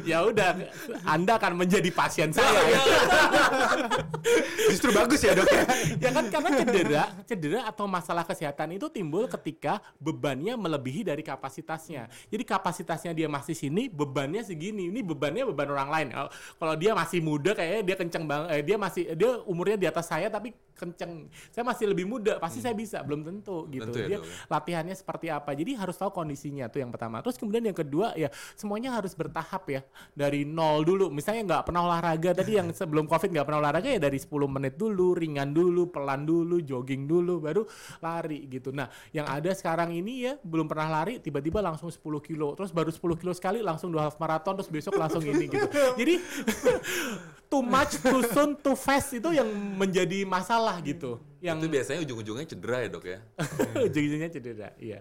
ya 0.04 0.18
udah, 0.26 0.50
Anda 1.04 1.36
akan 1.36 1.60
menjadi 1.60 1.90
pasien 1.92 2.32
saya. 2.32 2.48
ya. 2.48 2.80
Justru 4.70 4.90
bagus 4.92 5.22
ya 5.22 5.34
dok 5.34 5.48
ya? 5.48 5.64
ya 6.00 6.10
kan 6.10 6.26
karena 6.28 6.50
cedera, 6.58 7.04
cedera 7.26 7.60
atau 7.68 7.86
masalah 7.86 8.24
kesehatan 8.24 8.76
itu 8.76 8.88
timbul 8.88 9.28
ketika 9.28 9.84
bebannya 9.98 10.56
melebihi 10.56 11.06
dari 11.06 11.22
kapasitasnya. 11.22 12.08
Jadi 12.30 12.44
kapasitasnya 12.44 13.12
dia 13.12 13.28
masih 13.28 13.54
sini, 13.54 13.88
bebannya 13.88 14.42
segini. 14.42 14.90
Ini 14.90 15.02
bebannya 15.02 15.44
beban 15.50 15.70
orang 15.70 15.90
lain. 15.92 16.08
Kalau- 16.12 16.32
Kalau 16.56 16.76
dia 16.76 16.92
masih 16.94 17.20
muda 17.22 17.52
kayaknya 17.54 17.82
dia 17.84 17.96
kenceng 17.96 18.26
banget. 18.26 18.48
Eh, 18.54 18.64
dia 18.64 18.78
masih 18.78 19.04
dia 19.14 19.32
umurnya 19.46 19.78
di 19.78 19.88
atas 19.88 20.06
saya 20.08 20.28
tapi 20.30 20.54
kenceng. 20.76 21.30
Saya 21.50 21.64
masih 21.64 21.86
lebih 21.88 22.04
muda, 22.04 22.36
pasti 22.38 22.60
saya 22.60 22.74
bisa. 22.74 23.00
Belum 23.02 23.24
tentu 23.24 23.66
gitu. 23.70 23.86
Tentu 23.90 24.00
ya, 24.02 24.08
dia 24.08 24.18
Dok, 24.20 24.26
ya. 24.28 24.36
latihannya 24.50 24.96
seperti 24.96 25.28
apa. 25.30 25.52
Jadi 25.54 25.72
harus 25.74 25.96
tahu 25.96 26.12
kondisinya 26.12 26.68
tuh 26.68 26.84
yang 26.84 26.92
pertama. 26.92 27.22
Terus 27.24 27.38
kemudian 27.38 27.64
yang 27.64 27.78
kedua 27.78 28.12
ya 28.14 28.28
semuanya 28.54 28.94
harus 28.94 29.14
bertahap 29.14 29.64
ya. 29.70 29.82
Dari 30.14 30.44
nol 30.44 30.85
dulu. 30.86 31.10
Misalnya 31.10 31.42
nggak 31.50 31.64
pernah 31.68 31.82
olahraga 31.90 32.32
tadi 32.38 32.62
yang 32.62 32.70
sebelum 32.80 33.10
covid 33.10 33.34
nggak 33.34 33.46
pernah 33.50 33.60
olahraga 33.66 33.90
ya 33.90 34.00
dari 34.00 34.22
10 34.22 34.30
menit 34.46 34.78
dulu, 34.78 35.18
ringan 35.18 35.52
dulu, 35.52 35.90
pelan 35.90 36.24
dulu, 36.24 36.62
jogging 36.62 37.10
dulu, 37.10 37.42
baru 37.42 37.66
lari 38.00 38.46
gitu. 38.46 38.70
Nah 38.70 38.88
yang 39.10 39.26
ada 39.26 39.50
sekarang 39.52 39.92
ini 39.92 40.30
ya 40.30 40.34
belum 40.46 40.70
pernah 40.70 41.02
lari 41.02 41.18
tiba-tiba 41.18 41.60
langsung 41.66 41.90
10 41.90 42.00
kilo. 42.22 42.54
Terus 42.54 42.70
baru 42.70 42.94
10 42.94 43.02
kilo 43.18 43.34
sekali 43.34 43.66
langsung 43.66 43.90
dua 43.90 44.08
half 44.08 44.22
marathon 44.22 44.54
terus 44.62 44.70
besok 44.70 44.96
langsung 44.96 45.26
ini 45.26 45.50
gitu. 45.50 45.66
Jadi 46.00 46.22
too 47.52 47.64
much, 47.66 47.98
too 47.98 48.22
soon, 48.30 48.54
too 48.62 48.78
fast 48.78 49.18
itu 49.18 49.30
yang 49.34 49.50
menjadi 49.76 50.22
masalah 50.24 50.78
gitu. 50.86 51.18
Itu 51.42 51.46
Yang 51.46 51.58
biasanya 51.70 52.00
ujung-ujungnya 52.06 52.46
cedera 52.46 52.78
ya 52.86 52.90
dok 52.90 53.06
ya. 53.06 53.20
ujung-ujungnya 53.90 54.30
cedera. 54.30 54.70
Iya. 54.78 55.00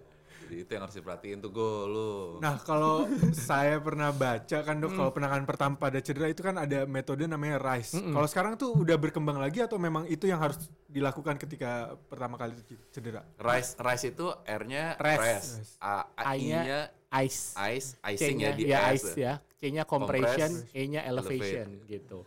Jadi 0.54 0.62
itu 0.62 0.72
yang 0.78 0.86
harus 0.86 0.94
diperhatiin 0.94 1.38
tuh 1.42 1.50
gue 1.50 1.72
lu. 1.90 2.14
Nah 2.38 2.62
kalau 2.62 3.10
saya 3.34 3.82
pernah 3.82 4.14
baca 4.14 4.58
kan 4.62 4.78
dok, 4.78 4.94
kalau 4.94 5.10
penanganan 5.10 5.42
pertama 5.42 5.74
pada 5.74 5.98
cedera 5.98 6.30
itu 6.30 6.46
kan 6.46 6.54
ada 6.54 6.86
metode 6.86 7.26
namanya 7.26 7.58
RISE. 7.58 7.98
Kalau 7.98 8.28
sekarang 8.30 8.54
tuh 8.54 8.70
udah 8.70 8.94
berkembang 8.94 9.42
lagi 9.42 9.58
atau 9.58 9.82
memang 9.82 10.06
itu 10.06 10.30
yang 10.30 10.38
harus 10.38 10.70
dilakukan 10.86 11.42
ketika 11.42 11.98
pertama 12.06 12.38
kali 12.38 12.54
cedera? 12.94 13.26
Rise, 13.34 13.74
rise 13.74 14.14
itu 14.14 14.30
R-nya 14.46 14.94
Rest. 14.94 15.18
rest, 15.18 15.50
A, 15.82 16.06
A- 16.14 16.38
I-nya 16.38 16.62
I-nya 16.62 16.80
ice. 17.18 17.58
ice, 17.58 17.88
icing 18.14 18.38
ya 18.38 18.50
di 18.54 18.62
ya 18.70 18.94
ice 18.94 19.10
ya. 19.18 19.42
C-nya 19.58 19.82
compression, 19.82 20.54
Compress, 20.54 20.70
E-nya 20.70 21.02
elevation 21.02 21.66
elevate. 21.66 21.90
gitu. 21.90 22.18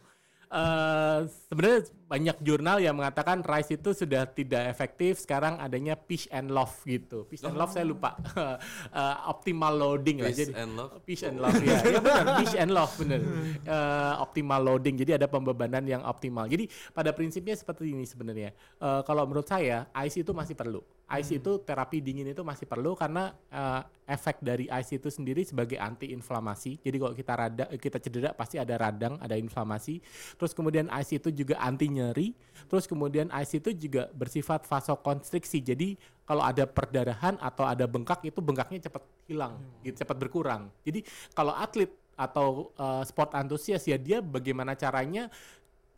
Eh 0.47 1.19
sebenarnya 1.47 1.79
banyak 2.07 2.39
jurnal 2.39 2.79
yang 2.79 2.95
mengatakan 2.95 3.43
rice 3.43 3.75
itu 3.75 3.91
sudah 3.91 4.23
tidak 4.31 4.71
efektif. 4.71 5.19
Sekarang 5.19 5.59
adanya 5.59 5.99
pitch 5.99 6.31
and 6.31 6.47
love 6.55 6.71
gitu. 6.87 7.27
Pitch 7.27 7.43
and 7.43 7.59
love 7.59 7.69
saya 7.69 7.85
lupa. 7.85 8.15
Eh, 8.87 9.17
optimal 9.27 9.73
loading 9.75 10.23
lah. 10.23 10.31
Jadi 10.31 10.53
and 10.55 10.73
love. 10.79 10.91
Pitch 11.03 11.21
and 11.27 11.37
love 11.37 11.59
ya. 11.59 11.77
Ya 11.83 11.99
benar, 11.99 12.23
pitch 12.39 12.55
and 12.55 12.71
love 12.71 12.93
benar. 12.95 13.19
Eh, 13.19 14.13
optimal 14.23 14.61
loading. 14.63 14.95
Jadi 14.95 15.19
ada 15.19 15.27
pembebanan 15.27 15.83
yang 15.83 16.01
optimal. 16.07 16.47
Jadi 16.47 16.71
pada 16.95 17.11
prinsipnya 17.11 17.53
seperti 17.53 17.91
ini 17.91 18.07
sebenarnya. 18.07 18.55
Eh, 18.55 19.01
kalau 19.03 19.27
menurut 19.27 19.45
saya 19.45 19.91
ice 20.07 20.23
itu 20.23 20.31
masih 20.31 20.55
perlu. 20.55 20.79
Ice 21.19 21.35
itu 21.35 21.51
terapi 21.63 21.99
dingin 21.99 22.31
itu 22.31 22.43
masih 22.47 22.65
perlu 22.65 22.95
karena 22.95 23.35
eh, 23.51 23.81
efek 24.07 24.39
dari 24.39 24.71
ice 24.71 24.95
itu 24.95 25.11
sendiri 25.11 25.43
sebagai 25.43 25.75
anti 25.77 26.15
inflamasi. 26.15 26.79
Jadi 26.79 26.97
kalau 26.97 27.13
kita 27.13 27.33
rada 27.35 27.65
kita 27.75 27.97
cedera 27.99 28.29
pasti 28.31 28.55
ada 28.55 28.79
radang, 28.79 29.19
ada 29.19 29.35
inflamasi. 29.35 29.99
Terus 30.39 30.55
kemudian 30.55 30.87
ice 30.95 31.19
itu 31.19 31.29
juga 31.35 31.59
anti 31.59 31.96
nyeri. 31.97 32.37
Terus 32.69 32.85
kemudian 32.85 33.33
ice 33.33 33.57
itu 33.57 33.73
juga 33.73 34.11
bersifat 34.13 34.69
vasokonstriksi. 34.69 35.65
Jadi 35.65 35.97
kalau 36.27 36.45
ada 36.45 36.69
perdarahan 36.69 37.39
atau 37.41 37.65
ada 37.65 37.89
bengkak 37.89 38.21
itu 38.27 38.37
bengkaknya 38.43 38.85
cepat 38.85 39.03
hilang, 39.25 39.57
gitu, 39.81 40.03
cepat 40.05 40.17
berkurang. 40.19 40.69
Jadi 40.85 41.01
kalau 41.33 41.55
atlet 41.57 41.89
atau 42.17 42.73
eh, 42.75 43.03
sport 43.07 43.33
antusias 43.37 43.85
ya 43.85 43.95
dia 43.95 44.19
bagaimana 44.21 44.77
caranya 44.77 45.31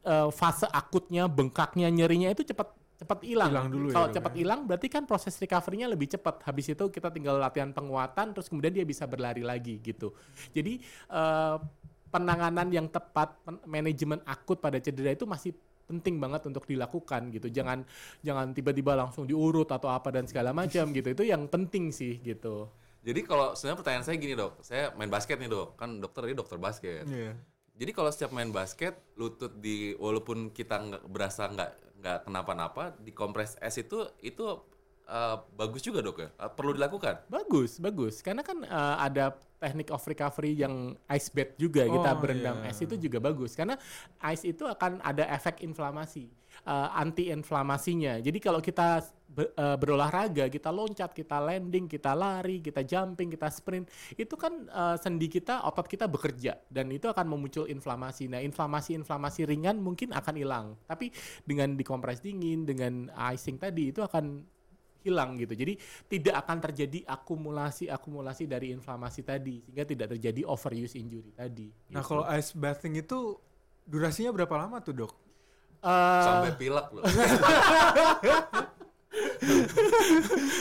eh, 0.05 0.29
fase 0.31 0.69
akutnya, 0.69 1.27
bengkaknya, 1.27 1.91
nyerinya 1.91 2.31
itu 2.31 2.47
cepat 2.47 2.71
cepat 2.99 3.19
hilang. 3.23 3.49
Hilang 3.49 3.67
dulu 3.71 3.87
ya, 3.89 3.95
Kalau 3.95 4.07
dok, 4.11 4.15
cepat 4.19 4.33
ya. 4.35 4.37
hilang 4.43 4.59
berarti 4.67 4.87
kan 4.91 5.03
proses 5.07 5.33
recovery-nya 5.39 5.87
lebih 5.87 6.11
cepat. 6.11 6.43
Habis 6.43 6.75
itu 6.75 6.83
kita 6.91 7.07
tinggal 7.09 7.39
latihan 7.39 7.71
penguatan 7.71 8.35
terus 8.35 8.51
kemudian 8.51 8.75
dia 8.75 8.83
bisa 8.83 9.07
berlari 9.07 9.41
lagi 9.41 9.79
gitu. 9.79 10.11
Jadi 10.51 10.83
eh, 11.07 11.57
penanganan 12.09 12.67
yang 12.73 12.89
tepat, 12.89 13.37
manajemen 13.63 14.19
akut 14.25 14.57
pada 14.59 14.81
cedera 14.81 15.13
itu 15.13 15.29
masih 15.29 15.53
penting 15.89 16.21
banget 16.21 16.45
untuk 16.45 16.69
dilakukan 16.69 17.33
gitu. 17.33 17.49
Jangan 17.49 17.81
jangan 18.21 18.53
tiba-tiba 18.53 18.93
langsung 18.93 19.25
diurut 19.25 19.65
atau 19.73 19.89
apa 19.89 20.13
dan 20.13 20.29
segala 20.29 20.53
macam 20.53 20.93
gitu. 20.93 21.09
Itu 21.09 21.25
yang 21.25 21.49
penting 21.49 21.89
sih 21.89 22.21
gitu. 22.21 22.69
Jadi 23.01 23.25
kalau 23.25 23.57
sebenarnya 23.57 23.79
pertanyaan 23.81 24.05
saya 24.05 24.15
gini 24.21 24.35
dok, 24.37 24.61
saya 24.61 24.93
main 24.93 25.09
basket 25.09 25.41
nih 25.41 25.49
dok, 25.49 25.73
kan 25.79 25.97
dokter 25.97 26.29
ini 26.29 26.35
dokter 26.37 26.61
basket. 26.61 27.03
Iya. 27.09 27.33
Jadi 27.79 27.91
kalau 27.95 28.11
setiap 28.11 28.35
main 28.35 28.51
basket, 28.51 28.93
lutut 29.15 29.55
di 29.57 29.95
walaupun 29.95 30.51
kita 30.51 30.75
nggak 30.77 31.03
berasa 31.07 31.47
nggak 31.47 31.71
nggak 32.03 32.17
kenapa-napa, 32.27 32.93
di 32.99 33.15
kompres 33.15 33.55
es 33.63 33.79
itu 33.79 34.03
itu 34.19 34.43
eh, 35.07 35.37
bagus 35.55 35.81
juga 35.81 36.03
dok 36.03 36.17
ya, 36.19 36.29
Eh, 36.35 36.51
perlu 36.51 36.75
dilakukan. 36.75 37.31
Bagus, 37.31 37.79
bagus. 37.79 38.19
Karena 38.19 38.43
kan 38.43 38.67
eh, 38.67 38.95
ada 38.99 39.31
teknik 39.59 39.91
of 39.91 40.01
recovery 40.07 40.55
yang 40.55 40.95
ice 41.11 41.29
bath 41.29 41.53
juga 41.59 41.83
kita 41.83 42.09
Oh, 42.09 42.17
berendam 42.17 42.57
iya. 42.63 42.71
es 42.71 42.79
itu 42.79 42.95
juga 42.95 43.19
bagus 43.19 43.53
karena 43.53 43.75
ice 44.31 44.47
itu 44.47 44.63
akan 44.63 45.03
ada 45.03 45.27
efek 45.35 45.61
inflamasi, 45.61 46.31
anti 46.95 47.29
inflamasinya. 47.29 48.19
Jadi 48.19 48.39
kalau 48.39 48.59
kita 48.59 49.03
be- 49.29 49.53
eh, 49.53 49.77
berolahraga, 49.77 50.49
kita 50.49 50.73
loncat, 50.73 51.13
kita 51.13 51.37
landing, 51.39 51.85
kita 51.85 52.11
lari, 52.17 52.59
kita 52.59 52.81
jumping, 52.83 53.29
kita 53.29 53.47
sprint, 53.53 53.87
itu 54.17 54.35
kan 54.35 54.65
eh, 54.67 54.95
sendi 54.97 55.27
kita, 55.29 55.63
otot 55.67 55.85
kita 55.85 56.09
bekerja 56.09 56.57
dan 56.67 56.89
itu 56.89 57.05
akan 57.07 57.25
memuncul 57.29 57.69
inflamasi. 57.69 58.27
Nah, 58.27 58.41
inflamasi-inflamasi 58.41 59.45
ringan 59.45 59.77
mungkin 59.79 60.11
akan 60.11 60.35
hilang. 60.35 60.67
Tapi 60.89 61.13
dengan 61.45 61.77
dikompres 61.77 62.19
dingin, 62.19 62.65
dengan 62.65 63.07
icing 63.31 63.61
tadi 63.61 63.93
itu 63.93 64.01
akan 64.01 64.43
hilang 65.03 65.39
gitu. 65.39 65.53
Jadi 65.55 65.73
tidak 66.07 66.35
akan 66.45 66.57
terjadi 66.59 66.99
akumulasi-akumulasi 67.07 68.43
dari 68.47 68.75
inflamasi 68.75 69.23
tadi 69.23 69.63
sehingga 69.63 69.85
tidak 69.87 70.07
terjadi 70.17 70.41
overuse 70.45 70.99
injury 70.99 71.31
tadi. 71.33 71.71
Nah 71.91 72.03
gitu. 72.03 72.09
kalau 72.13 72.23
ice 72.27 72.51
bathing 72.55 72.99
itu 72.99 73.39
durasinya 73.87 74.31
berapa 74.35 74.55
lama 74.59 74.77
tuh 74.83 74.93
dok? 74.93 75.13
Eh, 75.79 76.23
Sampai 76.23 76.51
pilek 76.59 76.87
loh. 76.91 77.03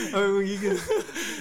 Oh, 0.09 0.39
menggigil. 0.39 0.75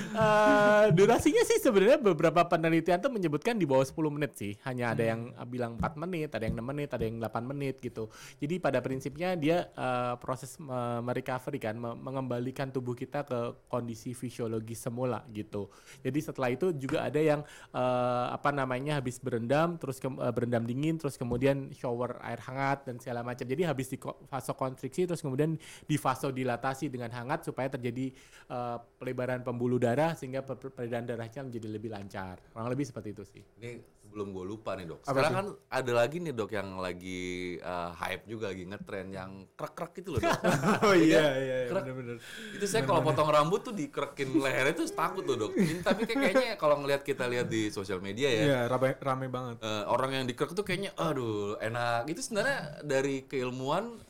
Eh, 0.08 0.86
durasinya 0.96 1.42
sih 1.44 1.60
sebenarnya 1.60 2.00
beberapa 2.00 2.42
penelitian 2.48 2.98
tuh 2.98 3.12
menyebutkan 3.12 3.54
di 3.54 3.68
bawah 3.68 3.84
10 3.84 4.10
menit 4.10 4.34
sih. 4.34 4.56
Hanya 4.64 4.96
ada 4.96 5.04
yang 5.04 5.30
bilang 5.46 5.76
4 5.78 5.94
menit, 6.00 6.32
ada 6.34 6.42
yang 6.42 6.56
6 6.58 6.66
menit, 6.66 6.88
ada 6.90 7.04
yang 7.04 7.16
8 7.20 7.44
menit 7.44 7.76
gitu. 7.78 8.08
Jadi 8.40 8.58
pada 8.58 8.80
prinsipnya 8.80 9.36
dia 9.36 9.68
eh, 9.68 10.14
proses 10.18 10.56
me- 10.58 11.04
merecovery 11.04 11.60
kan, 11.60 11.76
me- 11.78 11.94
mengembalikan 11.94 12.72
tubuh 12.72 12.96
kita 12.96 13.22
ke 13.22 13.38
kondisi 13.68 14.16
fisiologi 14.16 14.74
semula 14.74 15.22
gitu. 15.30 15.68
Jadi 16.00 16.18
setelah 16.18 16.50
itu 16.50 16.72
juga 16.74 17.04
ada 17.06 17.20
yang 17.20 17.44
eh, 17.70 18.26
apa 18.32 18.50
namanya 18.50 18.98
habis 18.98 19.20
berendam, 19.20 19.76
terus 19.76 20.00
ke- 20.00 20.08
eh, 20.08 20.32
berendam 20.32 20.64
dingin, 20.64 20.96
terus 20.96 21.14
kemudian 21.14 21.70
shower 21.76 22.16
air 22.24 22.40
hangat 22.42 22.88
dan 22.88 22.96
segala 22.98 23.20
macam. 23.22 23.44
Jadi 23.44 23.62
habis 23.62 23.92
di 23.92 24.00
ko- 24.00 24.18
vasokonstriksi 24.32 25.04
terus 25.04 25.20
kemudian 25.20 25.54
di 25.84 25.96
vasodilatasi 26.00 26.88
dengan 26.88 27.12
hangat 27.12 27.27
supaya 27.38 27.68
terjadi 27.68 28.16
eh, 28.46 28.76
pelebaran 28.96 29.40
pembuluh 29.40 29.76
darah 29.76 30.12
sehingga 30.12 30.40
per- 30.40 30.56
per- 30.56 30.72
peredaran 30.72 31.04
darahnya 31.04 31.40
menjadi 31.42 31.68
lebih 31.68 31.90
lancar. 31.90 32.40
Kurang 32.48 32.68
lebih 32.68 32.84
seperti 32.84 33.12
itu 33.12 33.22
sih. 33.22 33.42
Ini 33.56 33.70
sebelum 34.00 34.32
gue 34.32 34.40
lupa 34.42 34.72
nih 34.72 34.88
dok. 34.88 35.04
Sekarang 35.04 35.34
kan 35.34 35.46
ada 35.68 35.92
lagi 35.94 36.16
nih 36.16 36.32
dok 36.32 36.48
yang 36.48 36.80
lagi 36.80 37.20
uh, 37.60 37.92
hype 37.92 38.24
juga 38.24 38.48
lagi 38.48 38.64
ngetren 38.64 39.08
yang 39.10 39.30
krek-krek 39.52 40.00
itu 40.00 40.08
loh 40.10 40.20
dok. 40.22 40.32
Oh 40.88 40.96
iya, 40.96 41.36
iya, 41.36 41.56
iya, 41.60 41.68
Krek. 41.68 41.82
bener-bener. 41.84 42.16
itu 42.56 42.64
saya 42.64 42.82
kalau 42.82 43.04
potong 43.04 43.28
rambut 43.28 43.60
tuh 43.60 43.76
dikerekin 43.76 44.32
lehernya 44.32 44.72
tuh 44.74 44.88
takut 44.88 45.20
loh 45.22 45.36
dok. 45.38 45.52
Ini, 45.52 45.84
tapi 45.84 46.08
kayak- 46.08 46.22
kayaknya 46.24 46.50
kalau 46.56 46.80
ngelihat 46.80 47.04
kita 47.04 47.28
lihat 47.28 47.46
di 47.46 47.68
sosial 47.68 48.00
media 48.00 48.28
ya. 48.28 48.42
Iya, 48.42 48.58
rame, 48.66 48.96
rame 48.96 49.26
banget. 49.28 49.56
eh, 49.60 49.84
orang 49.84 50.10
yang 50.14 50.24
dikrek 50.24 50.56
tuh 50.56 50.64
kayaknya 50.64 50.96
aduh 50.96 51.60
enak. 51.60 52.08
Itu 52.08 52.24
sebenarnya 52.24 52.58
dari 52.80 53.28
keilmuan 53.28 54.00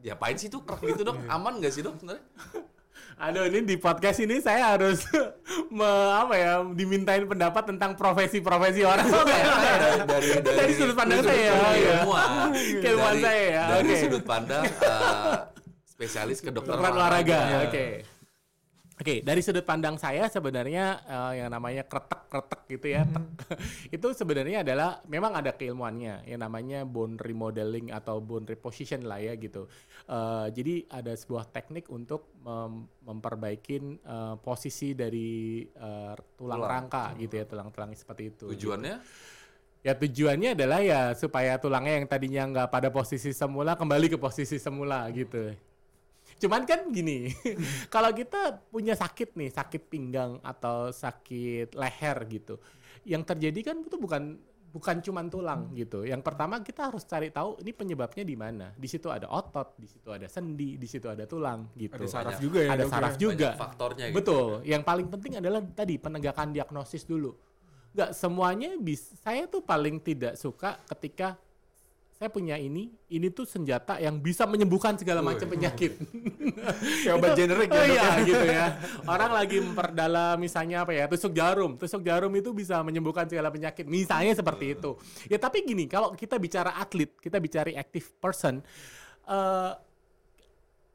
diapain 0.00 0.34
sih 0.34 0.48
tuh 0.48 0.60
krek 0.60 0.80
gitu 0.90 1.04
dok? 1.04 1.16
Iya. 1.16 1.28
Aman 1.30 1.60
gak 1.60 1.70
sih 1.70 1.80
dok 1.80 1.96
sebenarnya? 1.96 2.24
Aduh 3.20 3.44
ini 3.44 3.60
di 3.62 3.76
podcast 3.76 4.16
ini 4.18 4.40
saya 4.40 4.72
harus 4.72 5.04
me- 5.76 5.84
apa 6.16 6.34
ya 6.34 6.52
dimintain 6.72 7.20
pendapat 7.24 7.68
tentang 7.68 7.92
profesi-profesi 7.92 8.80
orang. 8.80 9.04
dari, 9.04 10.40
dari, 10.40 10.56
Dari 10.56 10.72
sudut 10.72 10.96
pandang 10.96 11.20
sudut 11.20 11.28
saya, 11.28 11.52
pandang 11.52 11.76
ya. 11.76 11.92
keilmuan. 11.92 12.28
Keilmuan 12.80 13.12
Dari- 13.12 13.24
saya 13.24 13.42
ya, 13.44 13.64
Dari 13.76 13.88
oke. 13.88 14.00
sudut 14.00 14.24
pandang 14.24 14.64
eh, 14.64 15.36
spesialis 15.84 16.38
kedokteran 16.40 16.80
Kedokteran 16.80 16.96
olahraga. 16.96 17.38
Iya. 17.44 17.58
Oke. 17.68 17.86
Oke, 19.00 19.24
dari 19.24 19.40
sudut 19.40 19.64
pandang 19.64 19.96
saya 19.96 20.28
sebenarnya 20.28 21.00
eh, 21.08 21.32
yang 21.40 21.48
namanya 21.48 21.88
kretek-kretek 21.88 22.60
gitu 22.68 22.86
ya, 22.92 23.08
tek, 23.08 23.24
itu 23.96 24.06
sebenarnya 24.12 24.60
adalah 24.60 25.00
memang 25.08 25.40
ada 25.40 25.56
keilmuannya 25.56 26.28
yang 26.28 26.44
namanya 26.44 26.84
bone 26.84 27.16
remodeling 27.16 27.88
atau 27.96 28.20
bone 28.20 28.44
reposition 28.44 29.08
lah 29.08 29.16
ya 29.16 29.40
gitu. 29.40 29.72
Eh, 30.04 30.46
jadi 30.52 30.84
ada 30.92 31.16
sebuah 31.16 31.48
teknik 31.48 31.88
untuk 31.88 32.28
mem- 32.44 32.92
memperbaikin 33.00 33.96
eh, 34.04 34.34
posisi 34.44 34.92
dari 34.92 35.64
eh, 35.64 36.14
tulang, 36.36 36.60
Tulang. 36.60 36.68
rangka 36.68 37.16
gitu 37.16 37.40
ya, 37.40 37.44
tulang-tulang 37.48 37.96
seperti 37.96 38.36
itu. 38.36 38.52
Tujuannya 38.52 39.00
Ya 39.80 39.96
tujuannya 39.96 40.52
adalah 40.52 40.84
ya 40.84 41.16
supaya 41.16 41.56
tulangnya 41.56 41.96
yang 41.96 42.04
tadinya 42.04 42.42
nggak 42.52 42.68
pada 42.68 42.92
posisi 42.92 43.32
semula 43.32 43.80
kembali 43.80 44.12
ke 44.12 44.20
posisi 44.20 44.60
semula 44.60 45.08
gitu. 45.08 45.56
Cuman 46.40 46.64
kan 46.64 46.88
gini, 46.88 47.28
kalau 47.94 48.10
kita 48.16 48.64
punya 48.72 48.96
sakit 48.96 49.36
nih, 49.36 49.52
sakit 49.52 49.92
pinggang 49.92 50.40
atau 50.40 50.88
sakit 50.88 51.76
leher 51.76 52.16
gitu, 52.32 52.56
yang 53.04 53.20
terjadi 53.20 53.72
kan 53.72 53.84
itu 53.84 54.00
bukan 54.00 54.40
bukan 54.70 55.02
cuman 55.02 55.26
tulang 55.28 55.68
gitu. 55.74 56.06
Yang 56.06 56.22
pertama 56.22 56.62
kita 56.62 56.88
harus 56.88 57.02
cari 57.04 57.28
tahu 57.28 57.58
ini 57.60 57.74
penyebabnya 57.74 58.24
di 58.24 58.36
mana. 58.38 58.66
Di 58.72 58.88
situ 58.88 59.10
ada 59.10 59.26
otot, 59.28 59.74
di 59.76 59.90
situ 59.90 60.08
ada 60.14 60.30
sendi, 60.30 60.78
di 60.78 60.88
situ 60.88 61.10
ada 61.10 61.26
tulang 61.26 61.74
gitu. 61.74 61.98
Ada 61.98 62.06
saraf 62.08 62.32
Banyak- 62.38 62.42
juga 62.42 62.58
ya. 62.62 62.70
Ada 62.72 62.84
saraf 62.86 63.14
ya? 63.14 63.20
juga. 63.20 63.48
banyak 63.50 63.60
faktornya 63.60 64.04
gitu. 64.08 64.16
Betul. 64.16 64.48
Yang 64.64 64.82
paling 64.86 65.06
penting 65.10 65.32
adalah 65.42 65.60
tadi 65.74 65.94
penegakan 65.98 66.48
diagnosis 66.54 67.02
dulu. 67.04 67.34
Nggak 67.90 68.10
semuanya 68.14 68.70
bisa. 68.78 69.10
Saya 69.18 69.50
tuh 69.50 69.60
paling 69.66 69.98
tidak 69.98 70.38
suka 70.38 70.78
ketika 70.86 71.34
saya 72.20 72.28
punya 72.28 72.60
ini, 72.60 72.92
ini 73.08 73.32
tuh 73.32 73.48
senjata 73.48 73.96
yang 73.96 74.20
bisa 74.20 74.44
menyembuhkan 74.44 74.92
segala 74.92 75.24
macam 75.24 75.48
penyakit. 75.48 75.96
Kayak 77.08 77.16
obat 77.16 77.32
generik 77.32 77.72
oh 77.72 77.80
ya. 77.80 77.80
dok, 77.80 77.88
iya 77.88 78.04
ya? 78.04 78.12
gitu 78.28 78.44
ya. 78.44 78.66
Orang 79.16 79.32
lagi 79.32 79.56
memperdalam 79.56 80.36
misalnya 80.36 80.84
apa 80.84 80.92
ya, 80.92 81.08
tusuk 81.08 81.32
jarum. 81.32 81.80
Tusuk 81.80 82.04
jarum 82.04 82.28
itu 82.36 82.52
bisa 82.52 82.84
menyembuhkan 82.84 83.24
segala 83.24 83.48
penyakit. 83.48 83.88
Misalnya 83.88 84.36
seperti 84.36 84.76
itu. 84.76 85.00
Ya 85.32 85.40
tapi 85.40 85.64
gini, 85.64 85.88
kalau 85.88 86.12
kita 86.12 86.36
bicara 86.36 86.76
atlet, 86.76 87.08
kita 87.24 87.40
bicara 87.40 87.72
active 87.72 88.12
person, 88.20 88.60
eh, 89.24 89.72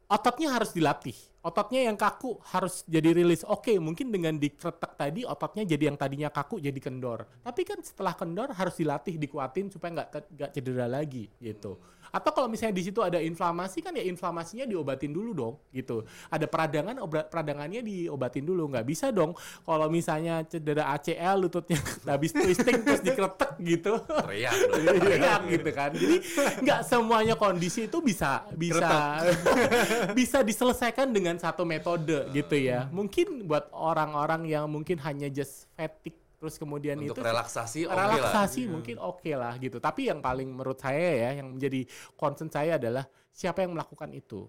ototnya 0.05 0.53
harus 0.53 0.77
dilatih. 0.77 1.17
Ototnya 1.45 1.85
yang 1.85 1.93
kaku 1.93 2.41
harus 2.49 2.81
jadi 2.89 3.13
rilis. 3.13 3.45
Oke, 3.45 3.77
mungkin 3.77 4.09
dengan 4.09 4.33
dikretek 4.33 4.97
tadi 4.97 5.21
ototnya 5.29 5.61
jadi 5.61 5.93
yang 5.93 5.97
tadinya 6.01 6.33
kaku 6.33 6.57
jadi 6.57 6.79
kendor. 6.81 7.29
Tapi 7.45 7.61
kan 7.61 7.77
setelah 7.85 8.17
kendor 8.17 8.49
harus 8.49 8.73
dilatih, 8.73 9.21
dikuatin 9.21 9.69
supaya 9.69 10.01
nggak 10.01 10.09
nggak 10.33 10.49
cedera 10.57 10.89
lagi 10.89 11.29
gitu. 11.37 11.77
Atau 12.15 12.31
kalau 12.31 12.47
misalnya 12.47 12.79
di 12.79 12.83
situ 12.87 13.03
ada 13.03 13.19
inflamasi 13.19 13.83
kan 13.83 13.91
ya 13.91 14.03
inflamasinya 14.07 14.63
diobatin 14.63 15.11
dulu 15.11 15.31
dong 15.35 15.53
gitu. 15.75 16.07
Ada 16.31 16.47
peradangan, 16.47 16.95
obat 17.03 17.27
peradangannya 17.27 17.83
diobatin 17.83 18.47
dulu. 18.47 18.71
Nggak 18.71 18.85
bisa 18.87 19.11
dong 19.11 19.35
kalau 19.67 19.91
misalnya 19.91 20.47
cedera 20.47 20.95
ACL 20.95 21.43
lututnya 21.43 21.75
habis 22.07 22.31
twisting 22.31 22.87
terus 22.87 23.03
dikretek 23.03 23.51
gitu. 23.59 23.99
teriak. 23.99 24.55
Teriak 25.03 25.41
gitu 25.51 25.69
kan. 25.75 25.91
Jadi 25.91 26.17
nggak 26.63 26.81
semuanya 26.87 27.35
kondisi 27.35 27.91
itu 27.91 27.99
bisa 27.99 28.47
bisa 28.55 29.19
bisa 30.17 30.39
diselesaikan 30.39 31.11
dengan 31.11 31.34
satu 31.37 31.63
metode 31.67 32.27
gitu 32.33 32.55
ya. 32.55 32.87
Mungkin 32.89 33.47
buat 33.47 33.69
orang-orang 33.71 34.47
yang 34.47 34.65
mungkin 34.67 34.99
hanya 35.03 35.29
just 35.31 35.69
fatigue 35.73 36.17
terus 36.35 36.59
kemudian 36.59 36.99
Untuk 36.99 37.17
itu 37.17 37.21
relaksasi 37.25 37.87
oke 37.87 37.95
lah. 37.95 38.11
relaksasi 38.11 38.61
mungkin 38.69 38.95
oke 39.01 39.31
lah 39.33 39.55
gitu. 39.57 39.81
Tapi 39.81 40.11
yang 40.11 40.19
paling 40.19 40.51
menurut 40.51 40.77
saya 40.77 41.31
ya 41.31 41.41
yang 41.41 41.55
menjadi 41.55 41.87
concern 42.13 42.51
saya 42.51 42.77
adalah 42.77 43.07
siapa 43.31 43.63
yang 43.63 43.73
melakukan 43.73 44.11
itu. 44.13 44.45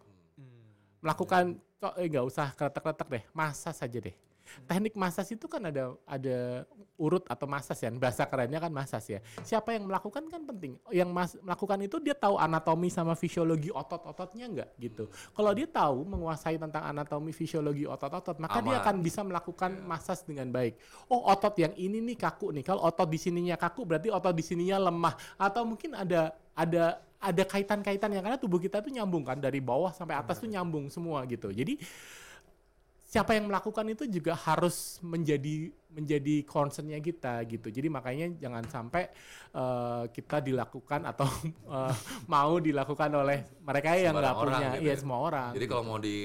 Melakukan 1.00 1.56
kok 1.78 1.94
eh 1.96 2.08
nggak 2.10 2.26
usah 2.26 2.50
kretek-kretek 2.56 3.08
deh, 3.08 3.24
massage 3.32 3.78
saja 3.78 3.98
deh. 4.02 4.16
Teknik 4.64 4.94
massage 4.94 5.34
itu 5.34 5.46
kan 5.50 5.62
ada 5.68 5.92
ada 6.06 6.66
urut 6.96 7.26
atau 7.28 7.44
massage 7.44 7.84
ya, 7.84 7.90
bahasa 7.92 8.24
kerennya 8.24 8.62
kan 8.62 8.72
massage 8.72 9.18
ya. 9.18 9.20
Siapa 9.44 9.76
yang 9.76 9.90
melakukan 9.90 10.24
kan 10.30 10.42
penting. 10.46 10.80
Yang 10.88 11.10
mas, 11.12 11.30
melakukan 11.42 11.78
itu 11.84 11.96
dia 12.00 12.16
tahu 12.16 12.40
anatomi 12.40 12.88
sama 12.88 13.12
fisiologi 13.12 13.68
otot-ototnya 13.68 14.46
nggak 14.48 14.70
gitu. 14.80 15.04
Kalau 15.36 15.52
dia 15.52 15.68
tahu 15.68 16.08
menguasai 16.08 16.56
tentang 16.56 16.86
anatomi 16.88 17.36
fisiologi 17.36 17.84
otot-otot, 17.84 18.40
maka 18.40 18.64
dia 18.64 18.80
Aman. 18.80 18.84
akan 18.84 18.96
bisa 19.04 19.20
melakukan 19.26 19.70
massage 19.84 20.24
dengan 20.24 20.48
baik. 20.48 20.78
Oh, 21.12 21.26
otot 21.28 21.52
yang 21.60 21.74
ini 21.76 22.00
nih 22.00 22.16
kaku 22.16 22.54
nih. 22.56 22.64
Kalau 22.64 22.82
otot 22.86 23.08
di 23.10 23.18
sininya 23.20 23.60
kaku 23.60 23.84
berarti 23.84 24.08
otot 24.08 24.32
di 24.32 24.44
sininya 24.44 24.88
lemah 24.88 25.14
atau 25.36 25.62
mungkin 25.68 25.92
ada 25.92 26.32
ada 26.56 27.04
ada 27.16 27.42
kaitan-kaitan 27.44 28.12
yang 28.12 28.22
karena 28.24 28.38
tubuh 28.38 28.60
kita 28.60 28.84
tuh 28.84 28.92
nyambung 28.92 29.24
kan 29.24 29.40
dari 29.40 29.58
bawah 29.58 29.90
sampai 29.90 30.16
atas 30.16 30.40
tuh 30.40 30.48
nyambung 30.48 30.92
semua 30.92 31.24
gitu. 31.24 31.48
Jadi 31.48 31.80
siapa 33.06 33.38
yang 33.38 33.46
melakukan 33.46 33.86
itu 33.86 34.04
juga 34.10 34.34
harus 34.34 34.98
menjadi 34.98 35.70
menjadi 35.94 36.42
concernnya 36.42 36.98
kita 36.98 37.40
gitu. 37.46 37.70
Jadi 37.70 37.88
makanya 37.88 38.26
jangan 38.36 38.66
sampai 38.66 39.08
eh, 39.54 40.04
kita 40.10 40.42
dilakukan 40.42 41.06
atau 41.06 41.30
eh, 41.78 41.94
mau 42.26 42.58
dilakukan 42.58 43.10
oleh 43.14 43.46
mereka 43.62 43.94
yang 43.94 44.18
nggak 44.18 44.34
punya, 44.36 44.58
gitu 44.76 44.78
iya 44.82 44.92
ya. 44.92 44.98
semua 44.98 45.18
orang. 45.22 45.50
Jadi 45.54 45.66
kalau 45.70 45.82
mau 45.86 45.98
di 46.02 46.18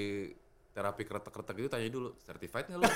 terapi 0.71 1.03
kretek-kretek 1.03 1.55
itu 1.59 1.69
tanya 1.69 1.88
dulu, 1.91 2.15
certified 2.23 2.65
nggak 2.65 2.79
lu? 2.79 2.88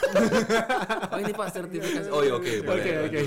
oh 1.14 1.20
ini 1.22 1.32
pak 1.36 1.48
sertifikasi. 1.52 2.10
Oh 2.10 2.24
iya 2.24 2.34
oke. 2.40 2.54
boleh, 2.64 2.82
Oke, 2.82 2.92
oke. 3.06 3.22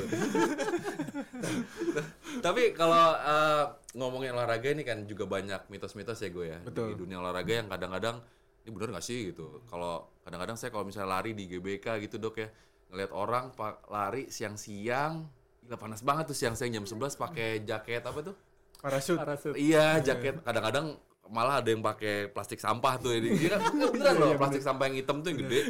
Tapi 2.44 2.62
kalau 2.74 3.14
eh, 3.14 3.64
ngomongin 3.94 4.34
olahraga 4.34 4.68
ini 4.72 4.82
kan 4.82 5.04
juga 5.06 5.24
banyak 5.24 5.68
mitos-mitos 5.70 6.20
ya 6.20 6.28
gue 6.28 6.46
ya 6.48 6.58
Betul. 6.64 6.92
di 6.92 6.94
dunia 6.96 7.18
olahraga 7.20 7.52
yang 7.64 7.68
kadang-kadang 7.68 8.20
ini 8.68 8.76
bener 8.76 8.92
gak 8.92 9.06
sih 9.08 9.32
gitu. 9.32 9.64
Kalau 9.64 10.12
kadang-kadang 10.20 10.60
saya 10.60 10.68
kalau 10.68 10.84
misalnya 10.84 11.08
lari 11.16 11.32
di 11.32 11.48
GBK 11.48 12.04
gitu 12.04 12.20
dok 12.20 12.36
ya 12.36 12.52
ngelihat 12.92 13.12
orang 13.16 13.48
pak 13.56 13.88
lari 13.88 14.28
siang-siang, 14.28 15.24
gila 15.64 15.80
panas 15.80 16.04
banget 16.04 16.28
tuh 16.28 16.36
siang-siang 16.36 16.68
jam 16.68 16.84
11 16.84 17.16
pakai 17.16 17.64
jaket 17.64 18.04
apa 18.04 18.20
tuh? 18.20 18.36
Parasut. 18.84 19.16
Parasut. 19.16 19.56
Iya, 19.56 20.04
jaket 20.04 20.44
kadang-kadang 20.44 21.00
malah 21.32 21.64
ada 21.64 21.68
yang 21.72 21.80
pakai 21.80 22.28
plastik 22.28 22.60
sampah 22.60 23.00
tuh 23.00 23.16
ini. 23.16 23.40
Iya 23.40 23.56
kan 23.56 23.72
beneran 23.72 24.16
loh, 24.20 24.36
plastik 24.36 24.60
sampah 24.60 24.84
yang 24.92 25.00
hitam 25.00 25.24
tuh 25.24 25.32
yang 25.32 25.40
gede. 25.48 25.60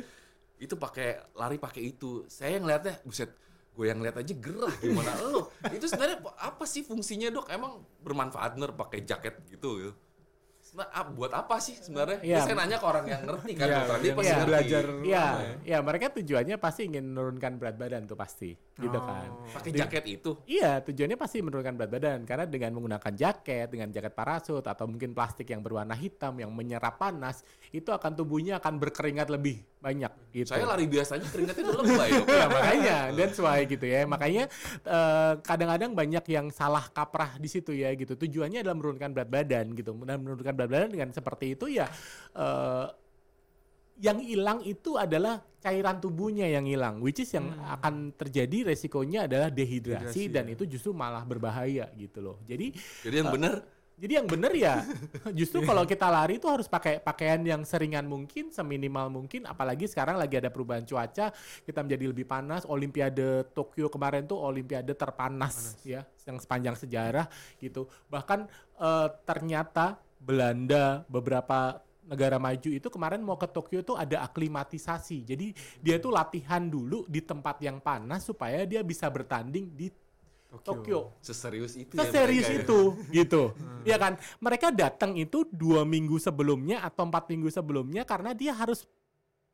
Itu 0.59 0.75
pakai 0.75 1.23
lari 1.39 1.59
pakai 1.63 1.95
itu. 1.95 2.27
Saya 2.27 2.59
ngeliatnya 2.59 2.99
buset, 3.07 3.31
gue 3.75 3.87
yang 3.87 4.03
lihat 4.03 4.19
aja 4.19 4.35
gerah 4.35 4.75
gimana 4.83 5.15
lo. 5.23 5.55
Itu 5.71 5.87
sebenarnya 5.87 6.19
apa 6.35 6.67
sih 6.67 6.83
fungsinya, 6.83 7.31
Dok? 7.31 7.47
Emang 7.51 7.83
bermanfaat 8.03 8.59
bener 8.59 8.75
pakai 8.75 9.07
jaket 9.07 9.39
gitu 9.51 9.71
gitu. 9.79 9.93
Sema- 10.69 10.91
ah, 10.93 11.09
buat 11.09 11.33
apa 11.33 11.57
sih 11.59 11.81
sebenarnya? 11.81 12.21
Ini 12.21 12.45
Saya 12.45 12.57
nanya 12.61 12.77
ke 12.77 12.85
orang 12.85 13.05
yang 13.09 13.23
ngerti 13.25 13.53
kan, 13.57 13.66
Iya, 13.66 13.77
dokter. 13.81 13.97
Dia 13.99 14.12
pasti 14.12 14.29
iya. 14.29 14.37
ngerti. 14.37 14.49
belajar 14.53 14.85
Iya, 15.01 15.25
ya. 15.25 15.53
ya 15.64 15.79
mereka 15.81 16.07
tujuannya 16.12 16.57
pasti 16.61 16.81
ingin 16.85 17.05
menurunkan 17.09 17.53
berat 17.57 17.77
badan 17.81 18.05
tuh 18.05 18.19
pasti, 18.21 18.53
gitu 18.79 18.95
Oh. 18.95 19.03
kan. 19.03 19.29
Pakai 19.59 19.70
jaket 19.74 20.05
itu. 20.07 20.31
Iya, 20.47 20.79
tujuannya 20.87 21.18
pasti 21.18 21.43
menurunkan 21.43 21.74
berat 21.74 21.91
badan 21.91 22.18
karena 22.22 22.47
dengan 22.47 22.70
menggunakan 22.79 23.11
jaket, 23.11 23.74
dengan 23.74 23.91
jaket 23.91 24.14
parasut 24.14 24.62
atau 24.62 24.87
mungkin 24.87 25.11
plastik 25.11 25.51
yang 25.51 25.61
berwarna 25.61 25.99
hitam 25.99 26.39
yang 26.39 26.55
menyerap 26.55 26.95
panas, 26.95 27.43
itu 27.74 27.91
akan 27.91 28.14
tubuhnya 28.14 28.62
akan 28.62 28.79
berkeringat 28.79 29.35
lebih 29.35 29.66
banyak 29.83 30.11
gitu. 30.31 30.55
Saya 30.55 30.66
lari 30.66 30.87
biasanya 30.87 31.26
keringatnya 31.26 31.62
udah 31.66 31.76
lebay. 31.83 32.11
dok. 32.18 32.26
ya 32.31 32.47
makanya 32.47 32.97
that's 33.14 33.39
why 33.39 33.59
gitu 33.62 33.87
ya 33.87 34.01
makanya 34.07 34.45
eh, 34.83 35.33
kadang-kadang 35.43 35.91
banyak 35.95 36.24
yang 36.31 36.47
salah 36.51 36.87
kaprah 36.91 37.35
di 37.39 37.47
situ 37.51 37.74
ya 37.74 37.91
gitu 37.95 38.14
tujuannya 38.14 38.62
adalah 38.62 38.74
menurunkan 38.79 39.11
berat 39.11 39.31
badan 39.31 39.74
gitu 39.74 39.95
dan 40.07 40.18
menurunkan 40.22 40.55
berat 40.55 40.70
badan 40.70 40.91
dengan 40.95 41.11
seperti 41.11 41.55
itu 41.55 41.66
ya 41.70 41.87
eh, 42.35 42.87
yang 43.99 44.19
hilang 44.23 44.63
itu 44.63 44.95
adalah 44.95 45.43
cairan 45.59 45.99
tubuhnya 45.99 46.47
yang 46.47 46.65
hilang 46.71 47.03
which 47.03 47.19
is 47.19 47.31
yang 47.35 47.51
akan 47.67 48.15
terjadi 48.15 48.71
resikonya 48.71 49.27
adalah 49.27 49.51
dehidrasi, 49.51 50.15
Dehidrasi, 50.15 50.23
dan 50.31 50.45
ya. 50.47 50.55
itu 50.55 50.65
justru 50.71 50.91
malah 50.95 51.27
berbahaya 51.27 51.91
gitu 51.99 52.23
loh 52.23 52.37
jadi 52.47 52.71
Jadi 53.03 53.17
yang 53.19 53.31
bener 53.35 53.55
jadi 53.99 54.23
yang 54.23 54.31
bener 54.31 54.55
ya, 54.55 54.87
justru 55.39 55.59
kalau 55.67 55.83
kita 55.83 56.07
lari 56.07 56.39
itu 56.39 56.47
harus 56.47 56.71
pakai 56.71 57.03
pakaian 57.03 57.43
yang 57.43 57.67
seringan 57.67 58.07
mungkin, 58.07 58.55
seminimal 58.55 59.11
mungkin. 59.11 59.43
Apalagi 59.43 59.91
sekarang 59.91 60.15
lagi 60.15 60.39
ada 60.39 60.55
perubahan 60.55 60.87
cuaca, 60.87 61.35
kita 61.67 61.81
menjadi 61.83 62.07
lebih 62.07 62.23
panas. 62.23 62.63
Olimpiade 62.63 63.51
Tokyo 63.51 63.91
kemarin 63.91 64.23
tuh 64.23 64.39
Olimpiade 64.39 64.95
terpanas 64.95 65.83
ya, 65.83 66.07
yang 66.31 66.39
sepanjang 66.39 66.79
sejarah 66.79 67.27
gitu. 67.59 67.91
Bahkan 68.07 68.47
eh, 68.79 69.09
ternyata 69.27 69.99
Belanda 70.23 71.03
beberapa 71.11 71.83
negara 72.09 72.41
maju 72.41 72.73
itu 72.73 72.89
kemarin 72.89 73.21
mau 73.21 73.37
ke 73.37 73.45
Tokyo 73.45 73.85
tuh 73.85 74.01
ada 74.01 74.25
aklimatisasi. 74.25 75.29
Jadi 75.29 75.53
dia 75.85 76.01
tuh 76.01 76.11
latihan 76.11 76.65
dulu 76.65 77.05
di 77.05 77.21
tempat 77.21 77.61
yang 77.61 77.79
panas 77.79 78.25
supaya 78.25 78.65
dia 78.65 78.81
bisa 78.81 79.07
bertanding 79.13 79.69
di 79.77 79.93
Tokyo. 80.65 81.13
seserius 81.21 81.77
itu 81.77 81.93
ya 81.93 82.09
Seserius 82.09 82.49
ya. 82.49 82.65
itu 82.65 82.81
gitu 83.21 83.53
ya 83.85 84.01
kan 84.01 84.17
mereka 84.41 84.73
datang 84.73 85.13
itu 85.21 85.45
dua 85.53 85.85
minggu 85.85 86.17
sebelumnya 86.17 86.81
atau 86.81 87.05
empat 87.05 87.29
minggu 87.29 87.53
sebelumnya 87.53 88.09
karena 88.09 88.33
dia 88.33 88.57
harus 88.57 88.89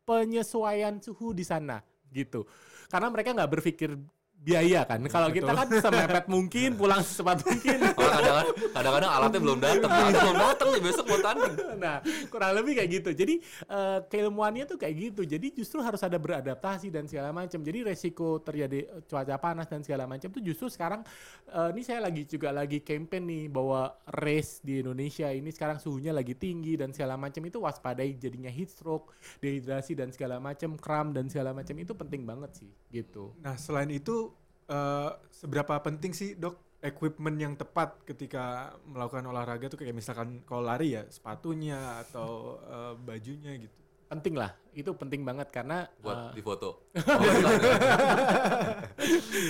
penyesuaian 0.07 0.95
suhu 1.03 1.35
di 1.35 1.43
sana 1.43 1.83
gitu 2.15 2.47
karena 2.95 3.11
mereka 3.11 3.35
nggak 3.35 3.51
berpikir 3.59 3.99
biaya 4.45 4.85
kan? 4.85 5.01
Kalau 5.09 5.29
kita 5.33 5.51
kan 5.51 5.69
semepet 5.73 6.25
mungkin 6.29 6.77
pulang 6.77 7.01
secepat 7.01 7.41
mungkin. 7.49 7.79
Kadang-kadang, 8.05 8.49
kadang-kadang 8.77 9.11
alatnya 9.11 9.41
belum 9.41 9.59
datang. 9.59 9.91
Alatnya 9.91 10.21
belum 10.21 10.39
datang 10.39 10.69
nih 10.71 10.83
besok 10.85 11.05
mau 11.09 11.19
tanding. 11.19 11.55
nah 11.81 11.97
kurang 12.29 12.53
lebih 12.61 12.73
kayak 12.79 12.91
gitu. 13.01 13.11
Jadi 13.17 13.35
eh, 13.67 13.99
keilmuannya 14.07 14.65
tuh 14.69 14.77
kayak 14.77 14.95
gitu. 15.11 15.23
Jadi 15.25 15.47
justru 15.57 15.81
harus 15.81 16.05
ada 16.05 16.21
beradaptasi 16.21 16.93
dan 16.93 17.09
segala 17.09 17.33
macam 17.33 17.65
jadi 17.65 17.89
resiko 17.89 18.39
terjadi 18.45 19.03
cuaca 19.09 19.37
panas 19.41 19.67
dan 19.67 19.81
segala 19.81 20.05
macam 20.05 20.29
tuh 20.29 20.45
justru 20.45 20.69
sekarang 20.69 21.01
eh, 21.49 21.69
ini 21.73 21.83
saya 21.83 22.05
lagi 22.05 22.29
juga 22.29 22.53
lagi 22.53 22.85
campaign 22.85 23.25
nih 23.25 23.45
bahwa 23.49 23.97
race 24.21 24.61
di 24.61 24.85
Indonesia 24.85 25.33
ini 25.33 25.49
sekarang 25.49 25.81
suhunya 25.81 26.13
lagi 26.13 26.37
tinggi 26.37 26.77
dan 26.77 26.93
segala 26.93 27.17
macam 27.17 27.41
itu 27.49 27.59
waspadai 27.63 28.15
jadinya 28.21 28.53
heat 28.53 28.69
stroke 28.69 29.17
dehidrasi 29.41 29.97
dan 29.97 30.13
segala 30.13 30.37
macam 30.43 30.77
kram 30.77 31.15
dan 31.15 31.31
segala 31.33 31.57
macam 31.57 31.75
itu 31.79 31.93
penting 31.97 32.23
banget 32.29 32.51
sih 32.61 32.71
gitu. 32.91 33.33
Nah, 33.41 33.55
selain 33.55 33.91
itu 33.91 34.34
eh, 34.69 35.11
seberapa 35.33 35.81
penting 35.83 36.13
sih, 36.17 36.37
Dok, 36.39 36.81
equipment 36.85 37.37
yang 37.41 37.57
tepat 37.57 37.97
ketika 38.05 38.77
melakukan 38.85 39.25
olahraga 39.25 39.73
tuh 39.73 39.81
kayak 39.81 39.97
misalkan 39.97 40.45
kalau 40.45 40.69
lari 40.69 41.01
ya 41.01 41.09
sepatunya 41.09 42.05
atau 42.05 42.61
eh, 42.61 42.95
bajunya 43.01 43.57
gitu. 43.57 43.77
penting 44.05 44.37
lah 44.37 44.53
itu 44.77 44.91
penting 44.95 45.25
banget 45.25 45.49
karena 45.49 45.89
Buat 46.03 46.35
eh, 46.35 46.39
di 46.39 46.43
foto. 46.45 46.93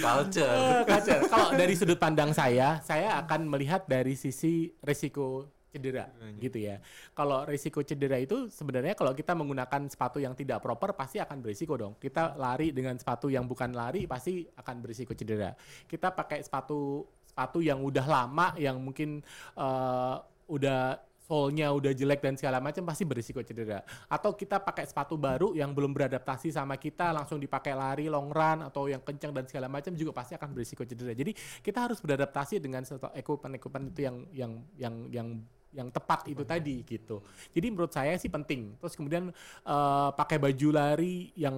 Culture. 0.04 0.84
Kacer. 0.84 1.20
Kalau 1.26 1.48
dari 1.56 1.74
sudut 1.74 1.98
pandang 1.98 2.30
saya, 2.36 2.78
saya 2.84 3.18
akan 3.24 3.50
melihat 3.50 3.88
dari 3.88 4.14
sisi 4.14 4.70
risiko 4.84 5.48
cedera 5.74 6.06
gitu 6.38 6.62
ya. 6.62 6.78
Kalau 7.10 7.42
risiko 7.42 7.82
cedera 7.82 8.22
itu 8.22 8.46
sebenarnya 8.46 8.94
kalau 8.94 9.10
kita 9.10 9.34
menggunakan 9.34 9.90
sepatu 9.90 10.22
yang 10.22 10.38
tidak 10.38 10.62
proper 10.62 10.94
pasti 10.94 11.18
akan 11.18 11.42
berisiko 11.42 11.74
dong. 11.74 11.98
Kita 11.98 12.38
lari 12.38 12.70
dengan 12.70 12.94
sepatu 12.94 13.26
yang 13.26 13.50
bukan 13.50 13.74
lari 13.74 14.06
pasti 14.06 14.46
akan 14.46 14.76
berisiko 14.78 15.18
cedera. 15.18 15.50
Kita 15.90 16.14
pakai 16.14 16.46
sepatu 16.46 17.02
sepatu 17.26 17.58
yang 17.58 17.82
udah 17.82 18.06
lama 18.06 18.54
yang 18.54 18.78
mungkin 18.78 19.18
eh, 19.58 20.16
udah 20.46 21.02
sole-nya 21.24 21.72
udah 21.72 21.92
jelek 21.96 22.20
dan 22.20 22.36
segala 22.36 22.60
macam 22.60 22.84
pasti 22.84 23.08
berisiko 23.08 23.40
cedera. 23.40 23.80
Atau 24.12 24.36
kita 24.36 24.60
pakai 24.60 24.84
sepatu 24.84 25.16
baru 25.16 25.56
yang 25.56 25.72
belum 25.72 25.96
beradaptasi 25.96 26.52
sama 26.52 26.76
kita 26.76 27.16
langsung 27.16 27.40
dipakai 27.40 27.72
lari 27.72 28.12
long 28.12 28.28
run 28.28 28.60
atau 28.60 28.92
yang 28.92 29.00
kencang 29.00 29.32
dan 29.32 29.48
segala 29.48 29.72
macam 29.72 29.96
juga 29.96 30.12
pasti 30.12 30.36
akan 30.36 30.52
berisiko 30.52 30.84
cedera. 30.84 31.16
Jadi 31.16 31.32
kita 31.64 31.88
harus 31.88 31.98
beradaptasi 32.04 32.60
dengan 32.60 32.84
equipment-equipment 33.16 33.96
itu 33.96 34.00
yang 34.04 34.16
yang 34.36 34.52
yang 34.76 34.94
yang 35.08 35.28
yang 35.74 35.90
tepat 35.90 36.24
itu 36.26 36.42
tadi 36.42 36.80
gitu. 36.80 37.18
Jadi 37.50 37.66
menurut 37.68 37.90
saya 37.90 38.14
sih 38.14 38.28
penting. 38.28 38.78
Terus 38.78 38.94
kemudian 38.94 39.34
eh, 39.60 40.08
pakai 40.12 40.38
baju 40.38 40.68
lari 40.70 41.34
yang 41.34 41.56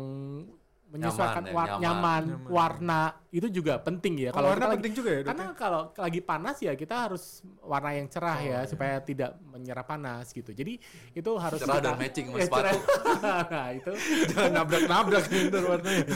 menyesuaikan 0.86 1.42
Nyaman 1.42 1.50
ya, 1.50 1.52
war- 1.52 1.66
nyaman. 1.66 1.82
nyaman, 1.82 2.22
Nyaman. 2.24 2.48
warna 2.48 3.00
itu 3.28 3.50
juga 3.50 3.74
penting 3.76 4.14
ya. 4.16 4.30
Kalau 4.30 4.48
warna 4.48 4.54
kita 4.56 4.64
lagi- 4.64 4.76
penting 4.78 4.94
juga 4.94 5.10
ya, 5.10 5.18
Dok. 5.18 5.26
karena 5.26 5.46
kalau 5.52 5.80
lagi 5.92 6.20
panas 6.22 6.56
ya 6.58 6.72
kita 6.72 6.94
harus 7.02 7.24
warna 7.60 7.90
yang 7.90 8.06
cerah 8.06 8.38
ya 8.38 8.58
supaya 8.64 8.96
tidak 9.00 9.34
menyerap 9.42 9.82
panas 9.84 10.30
gitu. 10.30 10.54
Jadi 10.54 10.78
itu 11.10 11.30
harus 11.34 11.58
Cerah 11.58 11.76
kita- 11.76 11.84
dan 11.84 11.98
matching 11.98 12.26
sama 12.30 12.38
Eh, 12.38 12.46
sepatu. 12.46 12.76
nah, 13.52 13.68
itu 13.74 13.92
Jangan 14.30 14.50
nabrak-nabrak 14.54 15.24
gitu 15.26 15.58
warnanya. 15.60 16.06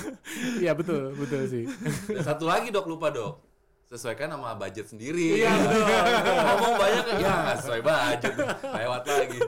Iya 0.57 0.73
betul, 0.73 1.03
betul 1.15 1.43
sih. 1.45 1.65
Dan 2.07 2.23
satu 2.25 2.47
lagi 2.47 2.71
dok 2.71 2.87
lupa 2.87 3.11
dok. 3.11 3.50
Sesuaikan 3.91 4.31
sama 4.31 4.55
budget 4.55 4.87
sendiri. 4.87 5.43
Iya, 5.43 5.51
betul, 5.51 5.83
Ngomong 6.47 6.75
banyak 6.79 7.07
ya 7.11 7.33
nggak 7.43 7.57
sesuai 7.59 7.81
budget. 7.83 8.35
Lewat 8.63 9.03
lagi. 9.03 9.39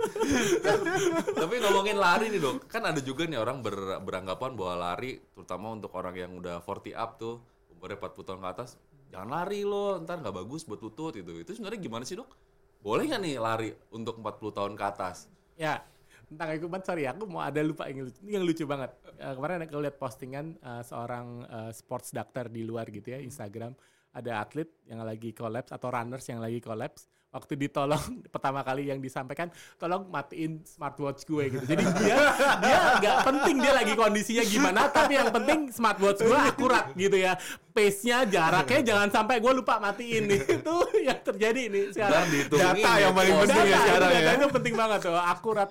Tapi 1.31 1.55
ngomongin 1.63 1.95
lari 1.95 2.27
nih 2.27 2.43
dok, 2.43 2.67
kan 2.67 2.83
ada 2.83 2.99
juga 2.99 3.23
nih 3.23 3.39
orang 3.39 3.63
ber- 3.63 4.03
beranggapan 4.03 4.59
bahwa 4.59 4.75
lari, 4.75 5.23
terutama 5.31 5.71
untuk 5.71 5.95
orang 5.95 6.19
yang 6.19 6.35
udah 6.43 6.59
40 6.59 6.91
up 6.91 7.23
tuh, 7.23 7.39
umurnya 7.71 8.03
40 8.03 8.27
tahun 8.27 8.41
ke 8.43 8.49
atas, 8.51 8.71
jangan 9.15 9.31
lari 9.31 9.63
lo, 9.63 10.03
ntar 10.03 10.19
nggak 10.19 10.35
bagus 10.35 10.67
buat 10.67 10.83
lutut 10.83 11.15
itu. 11.23 11.33
Itu 11.39 11.55
sebenarnya 11.55 11.79
gimana 11.79 12.03
sih 12.03 12.19
dok? 12.19 12.35
Boleh 12.83 13.07
nggak 13.07 13.23
nih 13.23 13.39
lari 13.39 13.71
untuk 13.95 14.19
40 14.19 14.59
tahun 14.59 14.75
ke 14.75 14.85
atas? 14.91 15.31
Ya, 15.55 15.87
tentang 16.27 16.51
equipment 16.51 16.83
sorry 16.83 17.07
aku 17.07 17.31
mau 17.31 17.47
ada 17.47 17.63
lupa 17.63 17.87
yang 17.87 18.11
lucu, 18.11 18.19
ini 18.27 18.35
yang 18.35 18.43
lucu 18.43 18.67
banget. 18.67 18.91
Eh, 19.23 19.35
kemarin 19.39 19.63
aku 19.63 19.79
lihat 19.79 20.03
postingan 20.03 20.59
eh, 20.59 20.83
seorang 20.83 21.47
eh, 21.47 21.71
sports 21.71 22.11
doctor 22.11 22.51
di 22.51 22.67
luar 22.67 22.91
gitu 22.91 23.07
ya 23.07 23.23
Instagram 23.23 23.79
ada 24.13 24.45
atlet 24.45 24.69
yang 24.89 25.01
lagi 25.01 25.33
collapse 25.33 25.73
atau 25.73 25.89
runners 25.89 26.25
yang 26.29 26.41
lagi 26.41 26.61
collapse 26.61 27.09
waktu 27.33 27.57
ditolong 27.57 28.21
pertama 28.35 28.61
kali 28.61 28.93
yang 28.93 29.01
disampaikan 29.01 29.49
tolong 29.81 30.07
matiin 30.13 30.61
smartwatch 30.69 31.25
gue 31.25 31.45
gitu. 31.59 31.65
Jadi 31.65 31.83
dia 32.05 32.17
dia 32.61 32.79
nggak 33.01 33.17
penting 33.25 33.57
dia 33.65 33.73
lagi 33.73 33.93
kondisinya 33.97 34.45
gimana 34.45 34.81
tapi 34.93 35.17
yang 35.17 35.33
penting 35.33 35.73
smartwatch 35.73 36.21
gue 36.21 36.39
akurat 36.53 36.93
gitu 36.93 37.17
ya. 37.17 37.35
Pace-nya 37.73 38.29
jaraknya 38.29 38.81
jangan 38.85 39.09
sampai 39.09 39.41
gue 39.41 39.49
lupa 39.49 39.81
matiin. 39.81 40.29
Nih 40.29 40.45
itu 40.45 40.77
yang 41.09 41.17
terjadi 41.25 41.73
nih 41.73 41.85
sekarang. 41.97 42.29
Data 42.53 42.93
yang 43.01 43.17
paling 43.17 43.33
ya, 43.33 43.41
penting 43.41 43.57
ya 43.57 43.65
Data, 43.65 43.81
sekarang 43.81 44.11
data 44.13 44.21
ya. 44.21 44.33
itu 44.37 44.49
penting 44.53 44.75
banget 44.77 45.01
tuh, 45.09 45.17
akurat. 45.17 45.69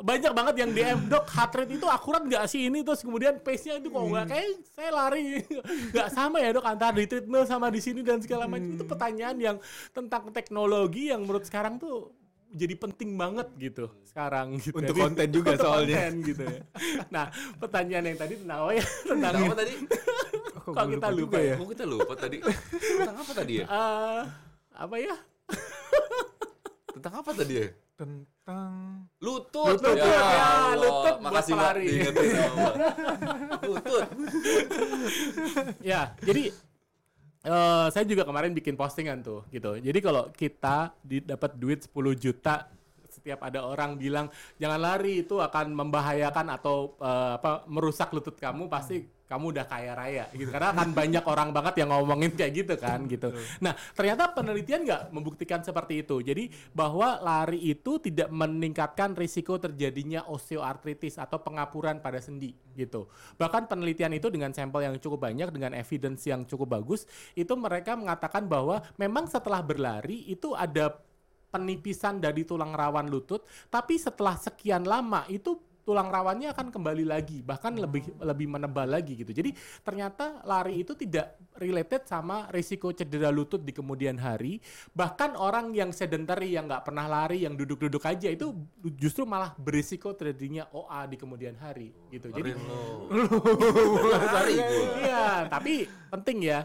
Banyak 0.00 0.32
banget 0.32 0.54
yang 0.64 0.70
DM, 0.72 0.98
dok 1.12 1.28
heart 1.28 1.52
rate 1.52 1.76
itu 1.76 1.84
akurat 1.92 2.24
nggak 2.24 2.44
sih 2.48 2.72
ini? 2.72 2.80
Terus 2.80 3.04
kemudian 3.04 3.36
pace-nya 3.44 3.84
itu 3.84 3.92
kok 3.92 4.00
nggak? 4.00 4.26
Kayak 4.32 4.48
saya 4.72 4.90
lari. 4.96 5.44
Nggak 5.92 6.08
sama 6.08 6.36
ya 6.40 6.48
dok 6.56 6.64
antara 6.64 6.96
di 6.96 7.04
treadmill 7.04 7.44
sama 7.44 7.68
di 7.68 7.80
sini 7.84 8.00
dan 8.00 8.24
segala 8.24 8.48
macam. 8.48 8.72
Itu 8.72 8.84
pertanyaan 8.88 9.36
yang 9.36 9.56
tentang 9.92 10.32
teknologi 10.32 11.01
yang 11.08 11.24
menurut 11.24 11.42
sekarang 11.42 11.76
tuh 11.76 12.14
jadi 12.52 12.76
penting 12.76 13.16
banget 13.16 13.48
gitu 13.56 13.88
sekarang 14.04 14.60
gitu. 14.60 14.76
Untuk 14.76 14.92
Jadi- 14.92 15.02
konten 15.02 15.28
juga 15.32 15.50
untuk 15.56 15.64
soalnya. 15.64 15.96
konten 16.04 16.12
gitu 16.22 16.42
ya. 16.44 16.60
Nah, 17.08 17.26
pertanyaan 17.56 18.04
yang 18.06 18.18
tadi 18.20 18.34
tentang 18.36 18.58
apa 18.60 18.72
ya? 18.76 18.84
Tentang 19.08 19.32
apa 19.40 19.54
tadi? 19.56 19.72
Kok 20.62 20.86
kita 20.86 21.08
lupa 21.08 21.16
juga 21.16 21.38
ya? 21.40 21.54
Kok 21.56 21.68
kita 21.72 21.84
lupa 21.84 22.12
tadi? 22.14 22.36
Tentang 22.76 23.16
apa 23.16 23.32
tadi 23.32 23.52
ya? 23.56 23.64
eh, 23.66 24.20
apa 24.72 24.94
ya? 25.00 25.14
Tentang 26.94 27.14
apa 27.18 27.30
tadi 27.32 27.54
ya? 27.56 27.68
Tentang 27.92 28.72
Lutut. 29.22 29.78
Lutut, 29.78 29.96
ya, 29.96 30.74
lutut 30.74 31.16
buat 31.16 31.24
Makasih 31.24 31.54
pelari. 31.54 31.86
diingetin. 31.88 32.30
Lutut. 33.64 34.06
ya, 35.80 36.00
jadi 36.20 36.42
eh 37.42 37.86
saya 37.90 38.04
juga 38.06 38.22
kemarin 38.22 38.54
bikin 38.54 38.78
postingan 38.78 39.18
tuh 39.22 39.42
gitu. 39.50 39.74
Jadi 39.78 39.98
kalau 39.98 40.30
kita 40.30 40.94
dapat 41.26 41.50
duit 41.58 41.82
10 41.86 42.14
juta 42.14 42.70
setiap 43.12 43.44
ada 43.44 43.62
orang 43.62 44.00
bilang 44.00 44.26
jangan 44.56 44.80
lari 44.80 45.22
itu 45.22 45.38
akan 45.38 45.76
membahayakan 45.76 46.46
atau 46.58 46.98
eh, 46.98 47.32
apa 47.38 47.62
merusak 47.68 48.10
lutut 48.10 48.34
kamu 48.34 48.66
pasti 48.66 49.04
kamu 49.32 49.56
udah 49.56 49.64
kaya 49.64 49.96
raya 49.96 50.24
gitu 50.36 50.52
karena 50.52 50.76
akan 50.76 50.92
banyak 51.00 51.24
orang 51.24 51.48
banget 51.56 51.74
yang 51.80 51.88
ngomongin 51.88 52.36
kayak 52.36 52.52
gitu 52.52 52.74
kan 52.76 53.08
gitu. 53.08 53.32
Nah 53.64 53.72
ternyata 53.96 54.28
penelitian 54.36 54.84
nggak 54.84 55.02
membuktikan 55.08 55.64
seperti 55.64 56.04
itu. 56.04 56.20
Jadi 56.20 56.52
bahwa 56.76 57.16
lari 57.24 57.72
itu 57.72 57.96
tidak 57.96 58.28
meningkatkan 58.28 59.16
risiko 59.16 59.56
terjadinya 59.56 60.28
osteoartritis 60.28 61.16
atau 61.16 61.40
pengapuran 61.40 62.04
pada 62.04 62.20
sendi 62.20 62.52
gitu. 62.76 63.08
Bahkan 63.40 63.72
penelitian 63.72 64.12
itu 64.12 64.28
dengan 64.28 64.52
sampel 64.52 64.84
yang 64.84 65.00
cukup 65.00 65.24
banyak 65.24 65.48
dengan 65.48 65.72
evidence 65.72 66.28
yang 66.28 66.44
cukup 66.44 66.76
bagus 66.76 67.08
itu 67.32 67.56
mereka 67.56 67.96
mengatakan 67.96 68.44
bahwa 68.44 68.84
memang 69.00 69.24
setelah 69.24 69.64
berlari 69.64 70.28
itu 70.28 70.52
ada 70.52 70.92
penipisan 71.52 72.16
dari 72.16 72.48
tulang 72.48 72.72
rawan 72.72 73.12
lutut, 73.12 73.44
tapi 73.68 74.00
setelah 74.00 74.40
sekian 74.40 74.88
lama 74.88 75.28
itu 75.28 75.60
tulang 75.82 76.08
rawannya 76.08 76.54
akan 76.54 76.70
kembali 76.70 77.04
lagi, 77.06 77.42
bahkan 77.42 77.74
lebih 77.74 78.06
lebih 78.22 78.46
menebal 78.46 78.86
lagi 78.86 79.18
gitu. 79.18 79.34
Jadi 79.34 79.50
ternyata 79.82 80.42
lari 80.46 80.82
itu 80.82 80.94
tidak 80.94 81.38
related 81.58 82.06
sama 82.06 82.46
risiko 82.54 82.94
cedera 82.94 83.34
lutut 83.34 83.62
di 83.62 83.74
kemudian 83.74 84.18
hari. 84.18 84.62
Bahkan 84.94 85.34
orang 85.34 85.74
yang 85.74 85.90
sedentary 85.90 86.54
yang 86.54 86.70
nggak 86.70 86.86
pernah 86.86 87.10
lari, 87.10 87.42
yang 87.42 87.58
duduk-duduk 87.58 88.02
aja 88.06 88.30
itu 88.30 88.54
justru 88.94 89.26
malah 89.26 89.54
berisiko 89.58 90.14
terjadinya 90.14 90.70
OA 90.70 91.10
di 91.10 91.16
kemudian 91.18 91.58
hari 91.58 91.90
gitu. 92.14 92.30
Jadi 92.30 92.50
iya, 95.02 95.50
tapi 95.50 95.90
penting 96.08 96.38
ya. 96.46 96.62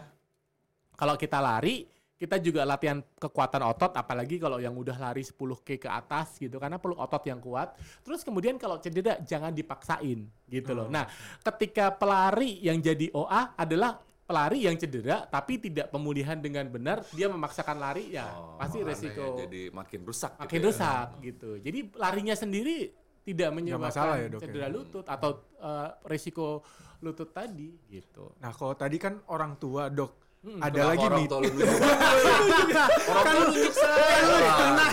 Kalau 0.98 1.14
kita 1.14 1.38
lari, 1.38 1.86
kita 2.18 2.42
juga 2.42 2.66
latihan 2.66 2.98
kekuatan 2.98 3.62
otot 3.62 3.94
apalagi 3.94 4.42
kalau 4.42 4.58
yang 4.58 4.74
udah 4.74 4.98
lari 4.98 5.22
10K 5.22 5.78
ke 5.78 5.86
atas 5.86 6.34
gitu 6.42 6.58
karena 6.58 6.74
perlu 6.76 6.98
otot 6.98 7.22
yang 7.22 7.38
kuat. 7.38 7.78
Terus 8.02 8.26
kemudian 8.26 8.58
kalau 8.58 8.82
cedera 8.82 9.22
jangan 9.22 9.54
dipaksain 9.54 10.26
gitu 10.50 10.72
loh. 10.74 10.90
Nah, 10.90 11.06
ketika 11.46 11.94
pelari 11.94 12.58
yang 12.58 12.82
jadi 12.82 13.14
OA 13.14 13.54
adalah 13.54 14.02
pelari 14.28 14.66
yang 14.66 14.74
cedera 14.76 15.24
tapi 15.30 15.62
tidak 15.62 15.94
pemulihan 15.94 16.36
dengan 16.36 16.66
benar, 16.66 17.06
dia 17.14 17.30
memaksakan 17.30 17.78
lari 17.78 18.12
ya 18.12 18.26
Oh, 18.34 18.58
pasti 18.58 18.82
resiko 18.82 19.38
jadi 19.38 19.70
makin 19.70 20.00
rusak 20.04 20.34
gitu 20.36 20.42
makin 20.42 20.58
ya. 20.60 20.66
rusak 20.68 21.06
gitu. 21.22 21.50
Jadi 21.62 21.78
larinya 21.96 22.34
sendiri 22.34 22.92
tidak 23.24 23.54
menyebabkan 23.54 23.88
masalah 23.94 24.16
ya, 24.18 24.26
Dok, 24.26 24.40
ya? 24.40 24.44
cedera 24.44 24.66
lutut 24.68 25.06
atau 25.06 25.30
eh, 25.62 25.88
risiko 26.10 26.66
lutut 26.98 27.30
tadi 27.30 27.78
gitu. 27.86 28.34
Nah, 28.42 28.50
kalau 28.50 28.74
tadi 28.74 28.98
kan 28.98 29.22
orang 29.30 29.54
tua, 29.54 29.86
Dok. 29.86 30.27
Hmm, 30.38 30.62
ada 30.62 30.80
lagi 30.94 31.02
orang 31.02 31.18
lu 31.18 31.50
nunjuk? 31.50 31.60
orang 33.10 33.24
tua 33.26 33.42
nunjuk 33.42 33.74
saya. 33.74 34.06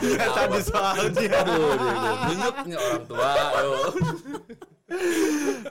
ya 0.01 0.27
tadi 0.33 0.59
soalnya. 0.59 1.37
Aduh, 1.37 1.69
nunjuknya 2.25 2.77
orang 2.81 3.03
tua. 3.05 3.29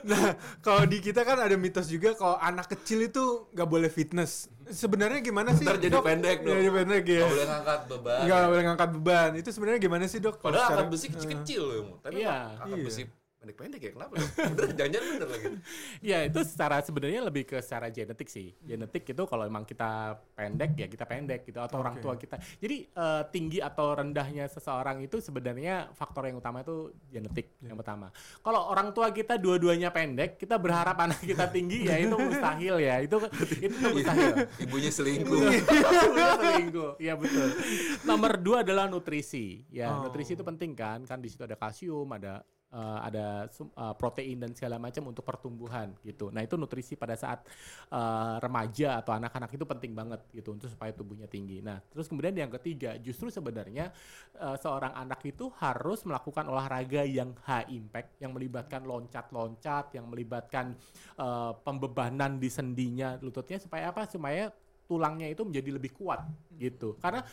Nah, 0.05 0.35
kalau 0.59 0.83
di 0.83 0.99
kita 0.99 1.23
kan 1.23 1.39
ada 1.39 1.55
mitos 1.55 1.87
juga 1.87 2.11
kalau 2.19 2.35
anak 2.35 2.67
kecil 2.67 3.07
itu 3.07 3.47
nggak 3.55 3.63
boleh 3.63 3.87
fitness. 3.87 4.51
Sebenarnya 4.67 5.23
gimana 5.23 5.55
sih? 5.55 5.63
Ntar 5.63 5.79
jadi 5.79 5.95
Dok? 5.95 6.03
pendek 6.03 6.43
dong. 6.43 6.51
Jadi 6.59 6.67
pendek 6.67 7.03
ya. 7.07 7.23
Nggak 7.23 7.31
boleh 7.31 7.47
ngangkat 7.47 7.79
beban. 7.87 8.19
Nggak 8.27 8.39
boleh 8.51 8.63
ngangkat 8.67 8.89
beban. 8.91 9.29
Itu 9.39 9.49
sebenarnya 9.55 9.79
gimana 9.79 10.03
sih 10.05 10.19
dok? 10.19 10.35
Kalau 10.43 10.51
Padahal 10.51 10.67
angkat 10.67 10.87
besi 10.91 11.05
kecil-kecil 11.09 11.61
loh. 11.63 11.95
Tapi 12.03 12.21
Iya. 12.21 12.59
angkat 12.59 12.75
Iya. 12.75 12.85
besi 12.85 13.01
pendek-pendek 13.45 13.81
ya 13.85 13.91
kenapa? 13.93 14.13
Bener, 14.17 14.69
jangan-jangan 14.73 15.07
bener 15.13 15.29
lagi. 15.29 15.47
Ya 16.11 16.17
itu 16.25 16.39
secara 16.41 16.81
sebenarnya 16.81 17.21
lebih 17.21 17.45
ke 17.45 17.61
secara 17.61 17.93
genetik 17.93 18.25
sih. 18.25 18.57
Genetik 18.65 19.05
itu 19.05 19.23
kalau 19.29 19.45
emang 19.45 19.61
kita 19.61 20.17
pendek 20.33 20.73
ya 20.73 20.87
kita 20.89 21.05
pendek 21.05 21.45
gitu 21.45 21.61
atau 21.61 21.77
orang 21.77 21.97
Oke. 21.97 22.03
tua 22.03 22.13
kita. 22.17 22.35
Jadi 22.57 22.89
eh, 22.89 23.23
tinggi 23.29 23.61
atau 23.61 23.93
rendahnya 23.93 24.49
seseorang 24.49 25.05
itu 25.05 25.21
sebenarnya 25.21 25.93
faktor 25.93 26.25
yang 26.25 26.41
utama 26.41 26.65
itu 26.65 26.89
genetik 27.13 27.53
yang 27.61 27.77
pertama. 27.77 28.09
Kalau 28.41 28.65
orang 28.73 28.89
tua 28.91 29.13
kita 29.13 29.37
dua-duanya 29.37 29.93
pendek, 29.93 30.41
kita 30.41 30.57
berharap 30.57 30.97
anak 30.97 31.21
kita 31.21 31.45
tinggi 31.53 31.85
ya 31.85 32.01
itu 32.01 32.15
mustahil 32.17 32.75
ya. 32.81 32.95
Itu 33.05 33.17
itu 33.69 33.77
mustahil. 33.93 34.33
Ibunya 34.57 34.89
selingkuh. 34.89 35.41
Selingkuh. 36.41 36.91
Iya 36.97 37.13
betul. 37.13 37.47
Nomor 38.07 38.41
dua 38.41 38.65
adalah 38.65 38.89
nutrisi. 38.89 39.61
Ya, 39.69 39.87
Oh. 39.91 40.09
nutrisi 40.09 40.33
itu 40.33 40.41
penting 40.41 40.73
kan. 40.73 41.05
Kan 41.05 41.21
di 41.21 41.29
situ 41.29 41.45
ada 41.45 41.53
kalsium, 41.53 42.09
ada 42.09 42.41
eh, 42.75 42.99
ada 43.07 43.47
eh, 43.47 43.95
protein 43.95 44.37
dan 44.43 44.51
segala 44.51 44.75
macam 44.75 45.07
untuk 45.07 45.23
pertumbuhan 45.23 45.95
gitu. 46.03 46.27
Nah, 46.35 46.43
itu 46.43 46.59
nutrisi 46.59 46.99
pada 46.99 47.15
saat 47.15 47.47
eh, 47.89 48.35
remaja 48.43 48.99
atau 48.99 49.15
anak-anak 49.15 49.55
itu 49.55 49.63
penting 49.63 49.95
banget 49.95 50.21
gitu 50.35 50.51
untuk 50.51 50.67
supaya 50.67 50.91
tubuhnya 50.91 51.31
tinggi. 51.31 51.63
Nah, 51.63 51.79
terus 51.79 52.11
kemudian 52.11 52.35
yang 52.35 52.51
ketiga, 52.59 52.99
justru 52.99 53.31
sebenarnya 53.31 53.95
eh, 54.35 54.57
seorang 54.59 54.91
anak 54.91 55.23
itu 55.23 55.47
harus 55.63 56.03
melakukan 56.03 56.51
olahraga 56.51 57.07
yang 57.07 57.31
high 57.47 57.71
impact, 57.71 58.19
yang 58.19 58.35
melibatkan 58.35 58.83
loncat-loncat, 58.83 59.95
yang 59.95 60.11
melibatkan 60.11 60.75
eh, 61.15 61.53
pembebanan 61.63 62.37
di 62.37 62.51
sendinya, 62.51 63.15
lututnya 63.23 63.57
supaya 63.57 63.95
apa? 63.95 64.03
Supaya 64.09 64.51
tulangnya 64.85 65.27
itu 65.29 65.41
menjadi 65.41 65.69
lebih 65.75 65.91
kuat 65.97 66.21
gitu. 66.55 66.95
Karena 67.01 67.25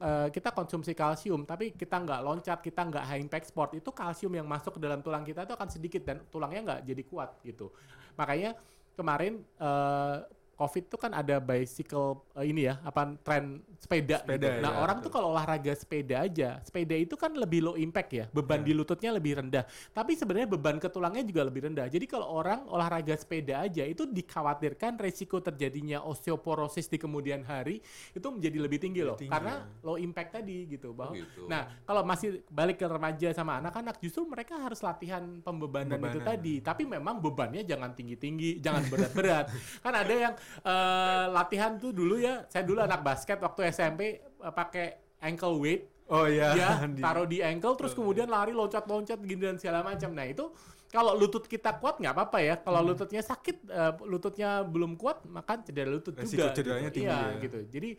eh, 0.00 0.28
kita 0.32 0.50
konsumsi 0.52 0.96
kalsium 0.96 1.44
tapi 1.44 1.76
kita 1.76 1.96
nggak 2.02 2.20
loncat, 2.24 2.58
kita 2.64 2.80
nggak 2.88 3.04
high 3.04 3.22
impact 3.22 3.46
sport 3.52 3.76
itu 3.76 3.88
kalsium 3.92 4.32
yang 4.34 4.48
masuk 4.48 4.76
ke 4.76 4.80
dalam 4.82 5.00
tulang 5.04 5.22
kita 5.22 5.44
itu 5.44 5.54
akan 5.54 5.68
sedikit 5.68 6.02
dan 6.02 6.24
tulangnya 6.32 6.60
nggak 6.74 6.80
jadi 6.88 7.02
kuat 7.06 7.30
gitu. 7.44 7.70
Makanya 8.16 8.56
kemarin 8.96 9.44
eh, 9.60 10.16
COVID 10.56 10.88
itu 10.88 10.96
kan 10.96 11.12
ada 11.12 11.36
bicycle 11.36 12.24
eh, 12.32 12.48
ini 12.48 12.64
ya, 12.64 12.80
apa 12.80 13.12
tren 13.20 13.60
sepeda. 13.76 14.24
Sepeda, 14.24 14.48
gitu. 14.56 14.64
Nah 14.64 14.72
ya, 14.72 14.80
orang 14.80 14.98
tuh 15.04 15.12
kalau 15.12 15.36
olahraga 15.36 15.76
sepeda 15.76 16.24
aja, 16.24 16.64
sepeda 16.64 16.96
itu 16.96 17.12
kan 17.12 17.36
lebih 17.36 17.60
low 17.60 17.76
impact 17.76 18.10
ya, 18.16 18.24
beban 18.32 18.64
di 18.64 18.72
lututnya 18.72 19.12
lebih 19.12 19.36
rendah. 19.36 19.68
Tapi 19.92 20.16
sebenarnya 20.16 20.48
beban 20.48 20.80
ke 20.80 20.88
tulangnya 20.88 21.20
juga 21.28 21.44
lebih 21.44 21.68
rendah. 21.68 21.92
Jadi 21.92 22.08
kalau 22.08 22.32
orang 22.32 22.64
olahraga 22.72 23.12
sepeda 23.20 23.68
aja 23.68 23.84
itu 23.84 24.08
dikhawatirkan 24.08 24.96
resiko 24.96 25.44
terjadinya 25.44 26.00
osteoporosis 26.08 26.88
di 26.88 26.96
kemudian 26.96 27.44
hari 27.44 27.84
itu 28.16 28.24
menjadi 28.24 28.56
lebih 28.56 28.78
tinggi 28.80 29.04
loh, 29.04 29.20
tinggi, 29.20 29.28
karena 29.28 29.60
ya. 29.60 29.84
low 29.84 30.00
impact 30.00 30.40
tadi 30.40 30.72
gitu. 30.72 30.96
Bahwa, 30.96 31.12
gitu. 31.12 31.44
Nah 31.52 31.68
kalau 31.84 32.00
masih 32.00 32.40
balik 32.48 32.80
ke 32.80 32.88
remaja 32.88 33.28
sama 33.36 33.60
anak-anak, 33.60 34.00
justru 34.00 34.24
mereka 34.24 34.56
harus 34.56 34.80
latihan 34.80 35.20
pembebanan, 35.44 36.00
itu 36.00 36.16
Pembebanan. 36.16 36.24
tadi. 36.24 36.54
Tapi 36.64 36.82
memang 36.88 37.20
bebannya 37.20 37.60
jangan 37.60 37.92
tinggi-tinggi, 37.92 38.64
jangan 38.64 38.88
berat-berat. 38.88 39.52
kan 39.84 39.92
ada 39.92 40.14
yang 40.16 40.34
eh, 40.60 41.24
latihan 41.28 41.76
tuh 41.76 41.90
dulu 41.90 42.16
ya, 42.16 42.44
saya 42.46 42.62
dulu 42.62 42.80
anak 42.80 43.00
basket 43.00 43.38
waktu 43.38 43.68
SMP 43.68 44.00
eh, 44.18 44.52
pakai 44.52 44.86
ankle 45.20 45.56
weight, 45.56 45.82
Oh 46.06 46.24
iya. 46.24 46.54
ya 46.60 46.68
taruh 46.96 47.26
di 47.26 47.42
ankle 47.42 47.74
terus 47.74 47.90
kemudian 47.90 48.26
lari 48.26 48.52
loncat-loncat 48.52 49.18
gini 49.18 49.42
dan 49.42 49.58
segala 49.58 49.82
macam. 49.82 50.14
Nah 50.14 50.22
itu 50.24 50.50
kalau 50.86 51.18
lutut 51.18 51.44
kita 51.44 51.76
kuat 51.76 51.98
nggak 51.98 52.14
apa-apa 52.14 52.38
ya. 52.40 52.54
Kalau 52.56 52.78
Hmm. 52.80 52.88
lututnya 52.94 53.18
sakit, 53.20 53.56
eh, 53.66 53.92
lututnya 54.06 54.62
belum 54.62 54.94
kuat, 54.94 55.26
maka 55.26 55.58
cedera 55.60 55.90
lutut 55.90 56.14
Resiko 56.14 56.46
juga. 56.46 56.54
cederanya 56.54 56.88
gitu. 56.88 56.96
tinggi 57.02 57.10
Iya, 57.10 57.26
ya. 57.26 57.42
gitu. 57.42 57.58
Jadi 57.66 57.90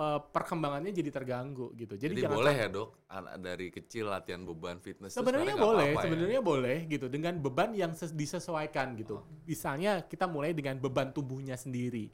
eh, 0.00 0.20
perkembangannya 0.32 0.96
jadi 0.96 1.10
terganggu 1.12 1.76
gitu. 1.76 2.00
Jadi, 2.00 2.16
Jadi 2.16 2.32
boleh 2.32 2.56
ya 2.56 2.68
dok, 2.72 3.04
anak 3.12 3.34
dari 3.44 3.68
kecil 3.68 4.08
latihan 4.08 4.40
beban 4.48 4.80
fitness. 4.80 5.12
Sebenarnya 5.12 5.60
boleh, 5.60 5.92
apa-apa 5.92 6.00
ya? 6.00 6.04
sebenarnya 6.08 6.40
boleh 6.40 6.78
gitu 6.88 7.06
dengan 7.12 7.36
beban 7.36 7.76
yang 7.76 7.92
ses- 7.92 8.16
disesuaikan 8.16 8.96
gitu. 8.96 9.20
Oh. 9.20 9.28
Misalnya 9.44 10.00
kita 10.08 10.24
mulai 10.24 10.56
dengan 10.56 10.80
beban 10.80 11.12
tubuhnya 11.12 11.60
sendiri. 11.60 12.08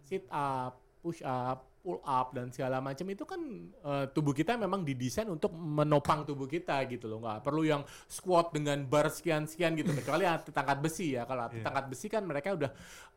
Sit 0.00 0.24
up, 0.32 0.80
push 1.04 1.20
up, 1.20 1.75
pull 1.86 2.02
up 2.02 2.34
dan 2.34 2.50
segala 2.50 2.82
macam 2.82 3.06
itu 3.06 3.22
kan 3.22 3.38
eh, 3.70 4.04
tubuh 4.10 4.34
kita 4.34 4.58
memang 4.58 4.82
didesain 4.82 5.30
untuk 5.30 5.54
menopang 5.54 6.26
tubuh 6.26 6.50
kita 6.50 6.82
gitu 6.90 7.06
loh. 7.06 7.22
nggak 7.22 7.46
perlu 7.46 7.62
yang 7.62 7.86
squat 8.10 8.50
dengan 8.50 8.82
bar 8.82 9.06
sekian-sekian 9.06 9.78
gitu 9.78 9.94
kecuali 10.02 10.26
atlet 10.26 10.50
angkat 10.50 10.78
besi 10.82 11.14
ya. 11.14 11.22
Kalau 11.22 11.46
atlet 11.46 11.62
Iya. 11.62 11.70
angkat 11.70 11.86
besi 11.86 12.06
kan 12.10 12.26
mereka 12.26 12.58
udah 12.58 12.70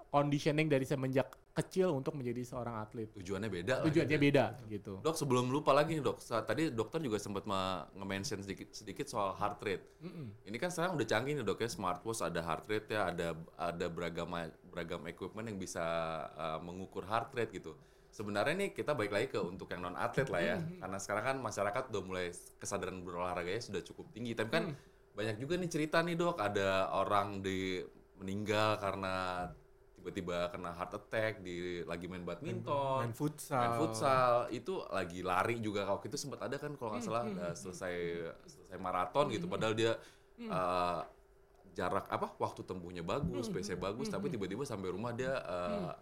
conditioning 0.10 0.66
dari 0.66 0.86
semenjak 0.86 1.30
kecil 1.54 1.94
untuk 1.94 2.14
menjadi 2.14 2.42
seorang 2.42 2.78
atlet. 2.78 3.10
Tujuannya 3.14 3.50
beda 3.50 3.74
lah. 3.78 3.86
Tujuannya 3.90 4.18
gitu. 4.18 4.26
beda 4.30 4.46
gitu. 4.70 4.94
Dok 5.02 5.16
sebelum 5.18 5.50
lupa 5.50 5.70
lagi 5.70 5.98
nih 5.98 6.02
dok, 6.02 6.18
tadi 6.22 6.70
dokter 6.70 6.98
juga 6.98 7.18
sempat 7.18 7.46
me- 7.46 7.84
nge-mention 7.94 8.42
sedikit, 8.42 8.70
sedikit 8.70 9.06
soal 9.06 9.34
heart 9.34 9.58
rate. 9.62 9.86
Ini 10.46 10.58
kan 10.58 10.70
sekarang 10.70 10.94
udah 10.94 11.06
canggih 11.06 11.38
nih 11.38 11.46
dok 11.46 11.60
ya, 11.60 11.70
smartwatch 11.70 12.22
ada 12.22 12.42
heart 12.42 12.66
rate 12.66 12.90
ya, 12.90 13.10
ada 13.10 13.28
ada 13.54 13.86
beragam 13.86 14.30
beragam 14.66 15.02
equipment 15.06 15.46
yang 15.46 15.58
bisa 15.58 15.84
uh, 16.34 16.58
mengukur 16.62 17.06
heart 17.06 17.34
rate 17.34 17.54
gitu. 17.54 17.74
Sebenarnya 18.10 18.56
nih 18.58 18.70
kita 18.74 18.98
balik 18.98 19.14
lagi 19.14 19.28
ke 19.30 19.40
untuk 19.40 19.70
yang 19.70 19.86
non 19.86 19.96
atlet 19.96 20.28
lah 20.28 20.42
ya, 20.42 20.58
karena 20.82 20.98
sekarang 20.98 21.24
kan 21.24 21.38
masyarakat 21.40 21.84
udah 21.94 22.04
mulai 22.04 22.28
kesadaran 22.58 23.00
berolahraganya 23.06 23.62
sudah 23.62 23.82
cukup 23.86 24.10
tinggi. 24.12 24.34
Tapi 24.34 24.50
kan 24.50 24.66
banyak 25.14 25.38
juga 25.38 25.56
nih 25.62 25.70
cerita 25.70 26.02
nih 26.02 26.18
dok, 26.18 26.42
ada 26.42 26.90
orang 26.92 27.40
di 27.40 27.80
meninggal 28.20 28.82
karena 28.82 29.48
tiba-tiba 30.00 30.48
kena 30.48 30.72
heart 30.72 30.96
attack 30.96 31.44
di 31.44 31.84
lagi 31.84 32.08
main 32.08 32.24
badminton 32.24 33.04
main 33.04 33.14
futsal. 33.16 33.60
main 33.60 33.76
futsal. 33.76 34.34
Itu 34.50 34.88
lagi 34.90 35.20
lari 35.22 35.60
juga. 35.60 35.84
Kalau 35.84 36.00
itu 36.02 36.18
sempat 36.18 36.48
ada 36.48 36.56
kan 36.56 36.74
kalau 36.80 36.96
nggak 36.96 37.04
salah 37.04 37.24
uh, 37.28 37.56
selesai 37.56 37.96
selesai 38.48 38.78
maraton 38.80 39.28
gitu. 39.32 39.46
Padahal 39.52 39.76
dia 39.76 40.00
uh, 40.48 41.04
jarak 41.76 42.12
apa 42.12 42.36
waktu 42.36 42.62
tempuhnya 42.68 43.06
bagus 43.06 43.48
PC 43.48 43.80
bagus 43.80 44.12
tapi 44.12 44.28
tiba-tiba 44.28 44.68
sampai 44.68 44.92
rumah 44.92 45.16
dia 45.16 45.40
uh, 45.48 45.96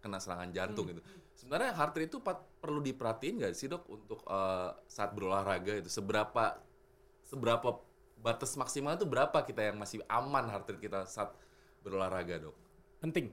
kena 0.00 0.18
serangan 0.18 0.48
jantung 0.50 0.88
gitu 0.88 1.04
sebenarnya 1.36 1.76
heart 1.76 1.94
rate 1.96 2.08
itu 2.08 2.18
pat- 2.24 2.48
perlu 2.60 2.80
diperhatiin 2.80 3.34
nggak 3.44 3.52
sih 3.56 3.68
dok 3.68 3.84
untuk 3.88 4.20
uh, 4.28 4.76
saat 4.88 5.12
berolahraga 5.12 5.76
itu 5.76 5.92
seberapa 5.92 6.56
seberapa 7.28 7.80
batas 8.20 8.52
maksimal 8.54 8.96
itu 8.96 9.08
berapa 9.08 9.40
kita 9.44 9.72
yang 9.72 9.76
masih 9.80 10.04
aman 10.08 10.48
heart 10.48 10.68
rate 10.68 10.82
kita 10.84 11.08
saat 11.08 11.32
berolahraga 11.80 12.48
dok? 12.48 12.56
Penting. 13.00 13.32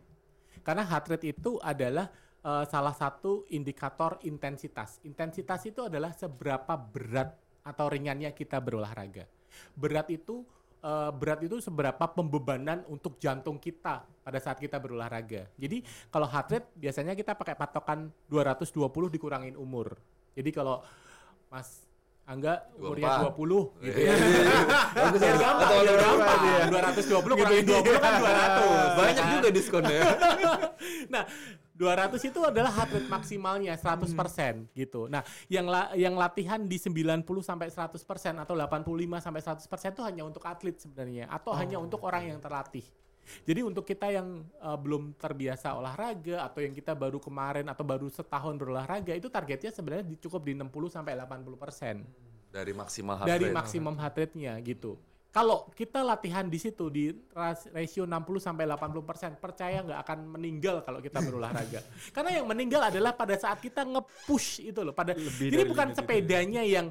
Karena 0.63 0.83
heart 0.87 1.11
rate 1.11 1.27
itu 1.35 1.59
adalah 1.59 2.07
eh, 2.41 2.65
salah 2.67 2.95
satu 2.95 3.43
indikator 3.51 4.17
intensitas. 4.23 5.03
Intensitas 5.03 5.67
itu 5.67 5.85
adalah 5.85 6.15
seberapa 6.15 6.73
berat 6.75 7.35
atau 7.67 7.85
ringannya 7.91 8.31
kita 8.31 8.63
berolahraga. 8.63 9.27
Berat 9.75 10.07
itu 10.09 10.47
eh, 10.81 11.11
berat 11.11 11.43
itu 11.43 11.59
seberapa 11.59 12.07
pembebanan 12.07 12.87
untuk 12.87 13.19
jantung 13.19 13.59
kita 13.59 14.07
pada 14.27 14.43
saat 14.43 14.59
kita 14.59 14.75
berolahraga. 14.75 15.47
Jadi 15.55 15.79
kalau 16.11 16.27
heart 16.27 16.51
rate 16.51 16.67
biasanya 16.75 17.15
kita 17.15 17.31
pakai 17.31 17.55
patokan 17.55 18.11
220 18.27 18.83
dikurangin 19.07 19.55
umur. 19.55 19.95
Jadi 20.35 20.51
kalau 20.51 20.83
Mas 21.47 21.87
Angga 22.27 22.59
umurnya 22.75 23.07
20 23.31 23.87
gitu 23.87 23.99
ya. 24.03 24.11
Biar 25.15 25.35
gampang, 25.39 25.69
biar 25.79 25.95
gampang. 25.95 26.39
220 26.67 27.39
kurangin 27.39 27.63
20 27.63 28.03
kan 28.03 28.13
200. 28.19 28.99
Banyak 28.99 29.25
juga 29.31 29.47
diskonnya. 29.47 30.01
Nah, 31.07 31.23
200 31.73 32.19
itu 32.19 32.39
adalah 32.43 32.67
heart 32.67 32.91
rate 32.91 33.07
maksimalnya 33.07 33.79
100% 33.79 34.67
gitu. 34.75 35.07
Nah, 35.07 35.23
yang 35.47 35.63
la- 35.65 35.95
yang 35.95 36.19
latihan 36.19 36.59
di 36.59 36.75
90 36.75 37.23
sampai 37.39 37.71
100% 37.71 38.43
atau 38.43 38.59
85 38.59 39.23
sampai 39.23 39.39
100% 39.39 39.95
itu 39.95 40.03
hanya 40.03 40.27
untuk 40.27 40.43
atlet 40.43 40.75
sebenarnya 40.75 41.31
atau 41.31 41.55
hanya 41.55 41.79
untuk 41.79 42.03
orang 42.03 42.27
yang 42.27 42.39
terlatih. 42.43 42.83
Jadi 43.43 43.59
untuk 43.61 43.83
kita 43.83 44.07
yang 44.09 44.43
uh, 44.59 44.75
belum 44.75 45.15
terbiasa 45.15 45.75
olahraga 45.75 46.47
atau 46.47 46.59
yang 46.63 46.71
kita 46.71 46.95
baru 46.95 47.19
kemarin 47.19 47.67
atau 47.67 47.83
baru 47.83 48.07
setahun 48.07 48.55
berolahraga 48.55 49.13
itu 49.13 49.27
targetnya 49.27 49.71
sebenarnya 49.71 50.05
cukup 50.19 50.41
di 50.43 50.55
60 50.55 50.67
sampai 50.91 51.13
80% 51.13 52.51
Dari 52.51 52.71
maksimal 52.71 53.15
heart 53.19 53.27
dari 53.27 53.47
rate. 53.51 53.55
maksimum 53.55 53.95
heart 53.99 54.15
rate-nya 54.15 54.55
gitu. 54.63 54.95
Kalau 55.27 55.69
kita 55.75 56.01
latihan 56.01 56.47
di 56.49 56.57
situ 56.57 56.89
di 56.89 57.13
ras- 57.29 57.69
ratio 57.69 58.09
60 58.09 58.41
sampai 58.41 58.65
80%, 58.65 59.37
percaya 59.37 59.85
nggak 59.85 59.99
akan 60.01 60.19
meninggal 60.33 60.81
kalau 60.81 60.97
kita 60.97 61.21
berolahraga. 61.21 61.83
Karena 62.15 62.41
yang 62.41 62.47
meninggal 62.49 62.89
adalah 62.89 63.13
pada 63.13 63.37
saat 63.37 63.61
kita 63.61 63.85
nge-push 63.85 64.65
itu 64.65 64.79
loh. 64.81 64.97
Pada 64.97 65.13
Lebih 65.13 65.53
jadi 65.53 65.63
bukan 65.67 65.91
limit 65.91 65.93
itu. 65.93 65.99
sepedanya 66.01 66.63
yang 66.65 66.89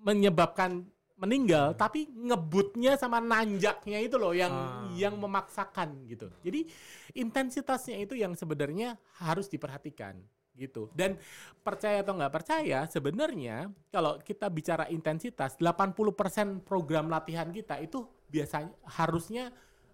menyebabkan 0.00 0.84
meninggal, 1.14 1.78
tapi 1.78 2.10
ngebutnya 2.10 2.98
sama 2.98 3.22
nanjaknya 3.22 4.02
itu 4.02 4.18
loh 4.18 4.34
yang 4.34 4.50
Ah. 4.50 4.90
yang 4.98 5.14
memaksakan 5.14 6.10
gitu. 6.10 6.26
Jadi 6.42 6.66
intensitasnya 7.14 8.02
itu 8.02 8.18
yang 8.18 8.34
sebenarnya 8.34 8.98
harus 9.22 9.46
diperhatikan 9.46 10.18
gitu. 10.58 10.90
Dan 10.94 11.18
percaya 11.62 12.02
atau 12.02 12.14
nggak 12.14 12.34
percaya, 12.34 12.86
sebenarnya 12.90 13.70
kalau 13.90 14.18
kita 14.22 14.46
bicara 14.50 14.86
intensitas, 14.90 15.58
80% 15.58 16.62
program 16.62 17.10
latihan 17.10 17.50
kita 17.50 17.78
itu 17.82 18.06
biasanya 18.30 18.74
harusnya 18.98 19.44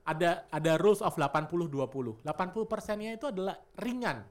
ada 0.05 0.49
ada 0.49 0.81
rules 0.81 1.05
of 1.05 1.17
80-20. 1.21 2.25
80 2.25 2.65
persennya 2.65 3.13
itu 3.13 3.29
adalah 3.29 3.61
ringan. 3.77 4.25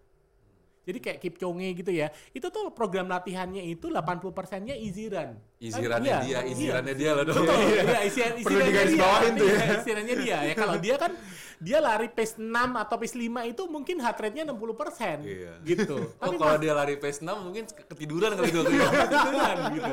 Jadi 0.89 0.99
kayak 0.99 1.17
Kipchoge 1.21 1.69
gitu 1.77 1.91
ya. 1.93 2.09
Itu 2.33 2.49
tuh 2.49 2.73
program 2.73 3.05
latihannya 3.05 3.61
itu 3.61 3.93
80 3.93 4.33
persennya 4.33 4.73
easy 4.73 5.05
run. 5.05 5.37
Easy 5.61 5.77
Kan- 5.85 6.01
iya, 6.01 6.17
dia, 6.25 6.39
easy 6.49 6.65
iya. 6.65 6.81
runnya 6.81 6.95
dia 6.97 7.11
loh 7.13 7.23
dok. 7.29 7.35
Betul, 7.45 7.57
iya, 7.61 7.99
isian, 8.01 8.31
Perlu 8.33 8.57
isiannya 8.57 8.65
digarisbawahin 8.73 9.33
dia, 9.35 9.37
tuh 9.37 9.47
ya. 9.47 9.53
iya, 9.61 9.73
isiannya 9.77 10.15
dia. 10.17 10.37
Ya 10.49 10.53
kalau 10.57 10.75
dia 10.81 10.95
kan 10.97 11.11
dia 11.59 11.77
lari 11.77 12.07
pace 12.09 12.39
6 12.39 12.47
atau 12.73 12.95
pace 12.97 13.13
5 13.13 13.43
itu 13.45 13.63
mungkin 13.67 13.95
heart 13.99 14.17
rate-nya 14.17 14.43
60% 14.47 15.19
Iya. 15.21 15.53
gitu. 15.61 15.97
Oh 16.17 16.31
kalau 16.33 16.57
dia 16.57 16.73
lari 16.73 16.95
pace 16.95 17.19
6 17.21 17.29
mungkin 17.37 17.67
ketiduran 17.67 18.33
kali 18.33 18.49
dok. 18.55 18.65
Beneran 18.65 19.57
gitu. 19.75 19.91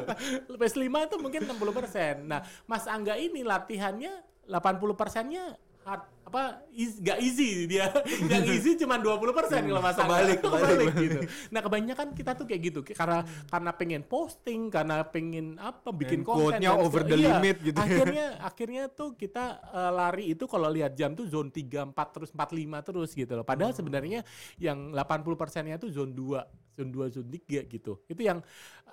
Pace 0.57 0.77
5 0.79 0.87
itu 1.05 1.17
mungkin 1.21 1.41
60%. 1.45 2.25
Nah, 2.25 2.41
Mas 2.65 2.89
Angga 2.89 3.19
ini 3.19 3.45
latihannya 3.45 4.23
80 4.47 4.95
persennya 4.95 5.59
hard, 5.83 6.07
apa 6.27 6.67
is, 6.75 6.99
gak 6.99 7.23
easy 7.23 7.71
dia 7.71 7.87
yang 8.35 8.43
easy 8.51 8.75
cuma 8.75 8.99
20 8.99 9.31
persen 9.31 9.63
kalau 9.63 9.79
Mas 9.79 9.95
Angga 9.95 10.27
Kebalik, 10.27 10.39
kebalik. 10.43 10.95
gitu 10.99 11.19
nah 11.55 11.61
kebanyakan 11.63 12.07
kita 12.19 12.35
tuh 12.35 12.51
kayak 12.51 12.61
gitu 12.67 12.81
karena 12.83 13.23
karena 13.47 13.71
pengen 13.71 14.03
posting 14.03 14.67
karena 14.67 15.07
pengen 15.07 15.55
apa 15.63 15.95
bikin 15.95 16.27
And 16.27 16.27
konten 16.27 16.59
quote-nya 16.59 16.71
over 16.75 17.07
the 17.07 17.15
iya. 17.15 17.39
limit 17.39 17.57
gitu 17.63 17.79
ya. 17.79 17.87
akhirnya 17.87 18.27
akhirnya 18.43 18.83
tuh 18.91 19.15
kita 19.15 19.45
eh, 19.71 19.93
lari 19.95 20.25
itu 20.35 20.51
kalau 20.51 20.67
lihat 20.67 20.99
jam 20.99 21.15
tuh 21.15 21.31
zone 21.31 21.55
3 21.55 21.95
4 21.95 22.15
terus 22.15 22.31
45 22.35 22.87
terus 22.91 23.11
gitu 23.15 23.33
loh 23.39 23.47
padahal 23.47 23.71
Hmm. 23.71 23.79
sebenarnya 23.83 24.21
yang 24.59 24.91
80 24.95 25.39
persennya 25.39 25.77
tuh 25.79 25.95
zone 25.95 26.11
2 26.11 26.66
zone 26.77 26.93
2 26.93 27.17
zone 27.17 27.29
3 27.33 27.65
gitu. 27.73 28.05
Itu 28.05 28.21
yang 28.21 28.45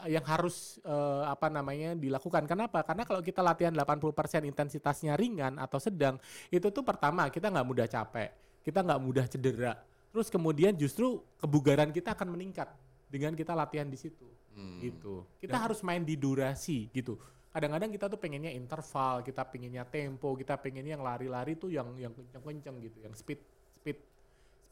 yang 0.07 0.23
harus 0.23 0.79
eh, 0.88 1.23
apa 1.27 1.51
namanya 1.51 1.93
dilakukan. 1.99 2.47
Kenapa? 2.47 2.81
Karena 2.88 3.03
kalau 3.03 3.19
kita 3.19 3.43
latihan 3.43 3.75
80% 3.75 4.47
intensitasnya 4.47 5.19
ringan 5.19 5.59
atau 5.59 5.77
sedang 5.77 6.15
itu 6.47 6.71
tuh 6.71 6.81
pertama 6.81 7.27
kita 7.27 7.51
nggak 7.51 7.67
mudah 7.67 7.88
capek 7.91 8.31
kita 8.63 8.79
nggak 8.79 9.01
mudah 9.03 9.25
cedera. 9.27 9.73
Terus 10.09 10.31
kemudian 10.31 10.73
justru 10.79 11.19
kebugaran 11.38 11.91
kita 11.91 12.15
akan 12.15 12.31
meningkat 12.31 12.71
dengan 13.11 13.36
kita 13.36 13.51
latihan 13.53 13.86
di 13.86 13.99
situ. 13.99 14.25
Hmm. 14.53 14.77
gitu. 14.77 15.25
Kita 15.41 15.57
harus 15.57 15.81
main 15.81 16.05
di 16.05 16.13
durasi 16.13 16.86
gitu. 16.93 17.17
Kadang-kadang 17.49 17.89
kita 17.89 18.05
tuh 18.09 18.17
pengennya 18.17 18.53
interval 18.53 19.21
kita 19.25 19.45
pengennya 19.45 19.86
tempo 19.86 20.34
kita 20.34 20.57
pengennya 20.57 20.97
yang 20.97 21.05
lari-lari 21.05 21.53
tuh 21.53 21.69
yang 21.69 21.89
yang 22.01 22.13
kenceng-kenceng 22.13 22.81
gitu 22.81 22.97
yang 23.01 23.13
speed 23.13 23.41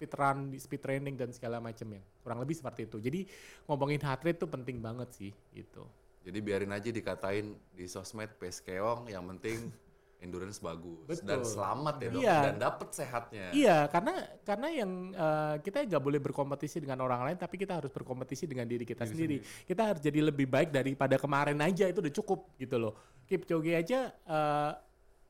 speed 0.01 0.17
run 0.17 0.49
speed 0.57 0.81
training 0.81 1.13
dan 1.13 1.29
segala 1.29 1.61
macam 1.61 1.85
yang 1.85 2.01
kurang 2.25 2.41
lebih 2.41 2.57
seperti 2.57 2.89
itu 2.89 2.97
jadi 2.97 3.21
ngomongin 3.69 4.01
heart 4.01 4.25
rate 4.25 4.41
tuh 4.41 4.49
penting 4.49 4.81
banget 4.81 5.13
sih 5.13 5.29
gitu 5.53 5.85
Jadi 6.21 6.37
biarin 6.37 6.69
aja 6.69 6.89
dikatain 6.89 7.53
di 7.73 7.85
sosmed 7.85 8.33
pace 8.37 8.61
keong 8.61 9.05
yang 9.09 9.25
penting 9.29 9.69
endurance 10.25 10.57
bagus 10.57 11.17
dan 11.21 11.41
Betul. 11.41 11.49
selamat 11.49 11.95
ya 11.97 12.07
dok 12.13 12.21
Iya. 12.21 12.37
dan 12.45 12.55
dapet 12.61 12.89
sehatnya. 12.93 13.45
Iya, 13.49 13.77
karena 13.89 14.13
karena 14.45 14.67
yang 14.69 14.91
eh, 15.09 15.55
kita 15.65 15.81
nggak 15.81 15.97
boleh 15.97 16.21
berkompetisi 16.21 16.77
dengan 16.77 17.01
orang 17.01 17.25
lain, 17.25 17.37
tapi 17.41 17.57
kita 17.57 17.81
harus 17.81 17.89
berkompetisi 17.89 18.45
dengan 18.45 18.69
diri 18.69 18.85
kita 18.85 19.09
sendiri. 19.09 19.41
Kita 19.65 19.81
harus 19.81 19.97
jadi 19.97 20.21
lebih 20.21 20.45
baik 20.45 20.69
daripada 20.69 21.17
kemarin 21.17 21.57
aja 21.57 21.89
itu 21.89 22.05
udah 22.05 22.13
cukup 22.13 22.53
gitu 22.61 22.77
loh. 22.77 22.93
Kipchoge 23.25 23.73
aja 23.73 24.13
eh, 24.13 24.71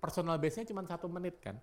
personal 0.01 0.41
base-nya 0.41 0.65
cuma 0.65 0.81
satu 0.81 1.05
menit 1.05 1.37
kan, 1.37 1.61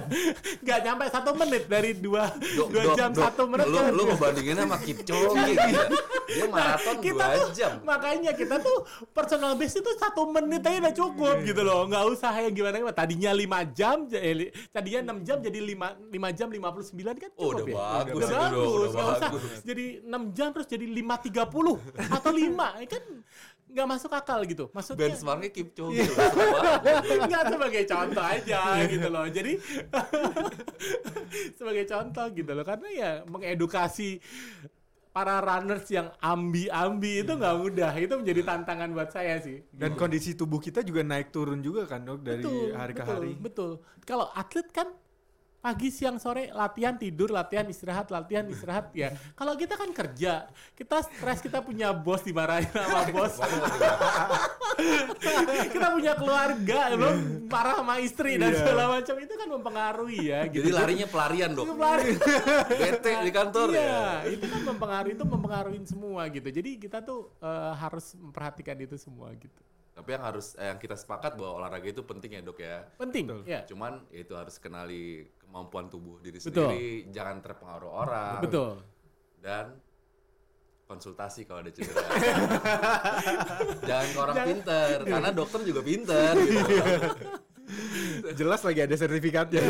nggak 0.64 0.78
nyampe 0.80 1.04
satu 1.12 1.36
menit 1.36 1.68
dari 1.68 1.92
dua 1.92 2.32
Dok, 2.32 2.68
dua 2.72 2.84
jam 2.96 3.12
dok, 3.12 3.20
satu 3.28 3.44
menit. 3.44 3.68
Lu, 3.68 3.76
kan. 3.76 3.92
lu 3.92 4.02
ngebandingin 4.08 4.56
sama 4.56 4.76
Kipchoge 4.80 5.44
gila. 5.52 5.84
Dia 6.24 6.46
maraton 6.48 6.96
kita 7.04 7.24
dua 7.28 7.36
tuh 7.36 7.48
jam. 7.52 7.72
makanya 7.84 8.32
kita 8.32 8.56
tuh 8.64 8.88
personal 9.12 9.52
base 9.60 9.84
itu 9.84 9.90
satu 10.00 10.24
menit 10.32 10.64
aja 10.64 10.80
udah 10.80 10.94
cukup 10.96 11.36
gitu 11.44 11.60
loh 11.60 11.84
nggak 11.84 12.04
usah 12.08 12.32
yang 12.40 12.56
gimana 12.56 12.80
gimana 12.80 12.96
tadinya 12.96 13.30
lima 13.36 13.60
jam 13.68 14.08
eh, 14.08 14.48
tadinya 14.72 15.12
enam 15.12 15.18
jam 15.20 15.36
jadi 15.44 15.58
lima 15.60 15.92
lima 16.08 16.28
jam 16.32 16.48
59 16.48 17.20
kan 17.20 17.30
Oh, 17.36 17.52
cukup 17.52 17.60
udah 17.60 17.64
ya 17.68 17.76
bagus 17.76 18.14
udah 18.16 18.28
bagus 18.32 18.64
udah 18.64 18.88
nggak 18.88 19.04
usah 19.04 19.28
bagus. 19.28 19.42
jadi 19.68 19.84
enam 20.08 20.22
jam 20.32 20.48
terus 20.56 20.68
jadi 20.72 20.86
lima 20.88 21.14
tiga 21.20 21.44
puluh 21.44 21.76
atau 22.08 22.32
lima 22.32 22.80
ya 22.80 22.88
kan 22.88 23.04
nggak 23.74 23.88
masuk 23.90 24.10
akal 24.14 24.38
gitu 24.46 24.70
maksudnya 24.70 25.10
Benchmarknya 25.10 25.50
Kipchoge. 25.50 25.98
Iya. 25.98 26.06
loh. 26.06 27.26
nggak 27.28 27.42
sebagai 27.50 27.82
contoh 27.90 28.24
aja 28.24 28.60
gitu 28.86 29.06
loh 29.10 29.26
jadi 29.26 29.52
sebagai 31.58 31.84
contoh 31.90 32.26
gitu 32.30 32.50
loh 32.54 32.64
karena 32.64 32.88
ya 32.94 33.10
mengedukasi 33.26 34.22
para 35.10 35.38
runners 35.38 35.86
yang 35.94 36.10
ambi-ambi 36.18 37.22
itu 37.22 37.32
nggak 37.34 37.54
mudah 37.54 37.92
itu 37.94 38.14
menjadi 38.18 38.40
tantangan 38.42 38.90
buat 38.90 39.10
saya 39.14 39.38
sih 39.38 39.62
Dan 39.70 39.94
kondisi 39.94 40.34
tubuh 40.34 40.58
kita 40.58 40.82
juga 40.82 41.06
naik 41.06 41.30
turun 41.30 41.62
juga 41.62 41.86
kan 41.86 42.02
dok 42.02 42.18
dari 42.22 42.42
Betul, 42.42 42.74
hari 42.74 42.92
ke 42.92 43.02
betul, 43.02 43.14
hari. 43.14 43.30
betul 43.38 43.70
kalau 44.02 44.26
atlet 44.34 44.66
kan 44.74 44.90
pagi 45.64 45.88
siang 45.88 46.20
sore 46.20 46.52
latihan 46.52 46.92
tidur 46.92 47.32
latihan 47.32 47.64
istirahat 47.64 48.12
latihan 48.12 48.44
istirahat 48.44 48.92
ya 48.92 49.16
kalau 49.32 49.56
kita 49.56 49.74
kan 49.74 49.88
kerja 49.90 50.44
kita 50.76 51.00
stres 51.00 51.40
kita 51.40 51.64
punya 51.64 51.88
bos 51.96 52.20
dimarahin 52.20 52.68
sama 52.68 53.08
bos 53.08 53.40
kita 55.72 55.86
punya 55.88 56.12
keluarga 56.14 56.78
belum 56.92 57.16
marah 57.48 57.80
sama 57.80 57.96
istri 58.02 58.36
dan 58.36 58.52
Iya. 58.52 58.60
segala 58.60 58.82
macam 58.92 59.16
itu 59.18 59.34
kan 59.34 59.48
mempengaruhi 59.48 60.20
ya 60.30 60.40
gitu 60.46 60.62
Jadi 60.62 60.70
larinya 60.70 61.06
pelarian 61.08 61.50
dok. 61.54 61.64
Itu 61.66 61.74
pelari. 61.74 62.10
Bete 62.84 63.12
di 63.24 63.32
kantor 63.32 63.66
iya, 63.72 63.82
ya. 63.82 64.06
itu 64.30 64.46
kan 64.46 64.60
mempengaruhi 64.62 65.12
itu 65.16 65.24
mempengaruhi 65.24 65.78
semua 65.88 66.22
gitu 66.28 66.48
jadi 66.50 66.70
kita 66.76 66.98
tuh 67.02 67.32
eh, 67.40 67.72
harus 67.74 68.14
memperhatikan 68.14 68.76
itu 68.78 68.96
semua 69.00 69.32
gitu 69.34 69.62
Tapi 69.94 70.10
yang 70.10 70.26
harus 70.26 70.58
eh, 70.58 70.74
yang 70.74 70.78
kita 70.78 70.98
sepakat 70.98 71.38
bahwa 71.38 71.62
olahraga 71.62 71.86
itu 71.86 72.02
penting 72.02 72.34
ya 72.34 72.42
dok 72.42 72.58
ya. 72.58 72.82
penting 72.98 73.24
ya 73.46 73.62
Cuman 73.64 74.02
ya 74.10 74.18
itu 74.22 74.34
harus 74.34 74.58
kenali 74.58 75.30
kemampuan 75.54 75.86
tubuh 75.86 76.18
diri 76.18 76.42
Betul. 76.42 76.50
sendiri, 76.66 77.14
jangan 77.14 77.38
terpengaruh 77.38 77.86
orang. 77.86 78.42
betul 78.42 78.82
Dan 79.38 79.78
konsultasi 80.84 81.46
kalau 81.46 81.62
ada 81.62 81.70
cedera. 81.70 82.02
jangan 83.88 84.06
ke 84.10 84.18
orang 84.18 84.36
pinter, 84.42 84.94
karena 85.06 85.30
dokter 85.30 85.60
juga 85.62 85.80
pinter. 85.80 86.34
gitu. 86.34 86.74
Jelas 88.34 88.60
lagi 88.60 88.80
ada 88.82 88.92
sertifikatnya. 88.92 89.62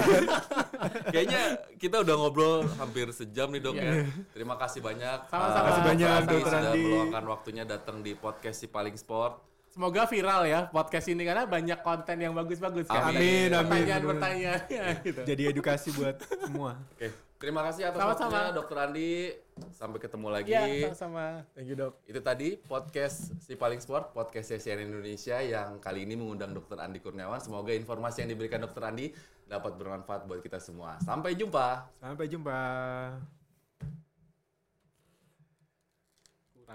Kayaknya 1.14 1.43
kita 1.76 2.01
udah 2.01 2.14
ngobrol 2.16 2.64
hampir 2.76 3.12
sejam 3.12 3.53
nih 3.53 3.61
dok 3.61 3.76
ya. 3.76 4.09
Terima 4.32 4.57
kasih 4.57 4.80
banyak. 4.80 5.18
Sama-sama. 5.28 5.45
eh, 5.45 5.53
Terima 5.53 5.68
kasih 5.68 5.82
banyak, 5.85 6.09
Andi 6.09 6.32
Dokter 6.32 6.51
sudah 6.51 6.72
meluangkan 6.74 7.24
waktunya 7.28 7.64
datang 7.64 7.97
di 8.01 8.12
podcast 8.16 8.57
si 8.59 8.66
paling 8.66 8.97
sport. 8.97 9.54
Semoga 9.75 10.07
viral 10.07 10.47
ya 10.47 10.70
podcast 10.70 11.11
ini 11.11 11.27
karena 11.27 11.51
banyak 11.51 11.83
konten 11.83 12.14
yang 12.22 12.31
bagus-bagus 12.31 12.87
kan. 12.87 13.11
Amin, 13.11 13.51
amin, 13.51 13.66
Pertanyaan-pertanyaan 13.66 14.95
gitu. 15.11 15.20
Jadi 15.27 15.43
edukasi 15.51 15.91
buat 15.99 16.14
semua. 16.22 16.79
Oke, 16.95 17.11
terima 17.43 17.66
kasih 17.66 17.91
atas 17.91 17.99
waktunya 17.99 18.55
Dokter 18.55 18.79
Andi. 18.79 19.35
Sampai 19.75 19.99
ketemu 19.99 20.31
lagi. 20.31 20.55
Iya, 20.55 20.95
sama-sama. 20.95 21.43
Thank 21.59 21.75
you, 21.75 21.75
Dok. 21.75 22.07
Itu 22.07 22.20
tadi 22.22 22.55
podcast 22.55 23.35
si 23.43 23.59
paling 23.59 23.83
sport, 23.83 24.14
podcast 24.14 24.55
CNN 24.62 24.87
Indonesia 24.95 25.43
yang 25.43 25.83
kali 25.83 26.07
ini 26.07 26.14
mengundang 26.14 26.55
Dokter 26.55 26.79
Andi 26.79 27.03
Kurniawan. 27.03 27.43
Semoga 27.43 27.75
informasi 27.75 28.22
yang 28.22 28.31
diberikan 28.31 28.62
Dokter 28.62 28.87
Andi 28.87 29.11
dapat 29.51 29.75
bermanfaat 29.75 30.31
buat 30.31 30.39
kita 30.39 30.62
semua. 30.62 31.03
Sampai 31.03 31.35
jumpa. 31.35 31.91
Sampai 31.99 32.31
jumpa. 32.31 32.62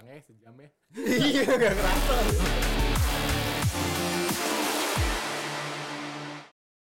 belakangnya 0.00 0.24
sejam 0.24 0.54
ya. 0.56 0.68
Iya, 0.96 1.42
gak 1.60 1.74
kerasa. 1.76 2.16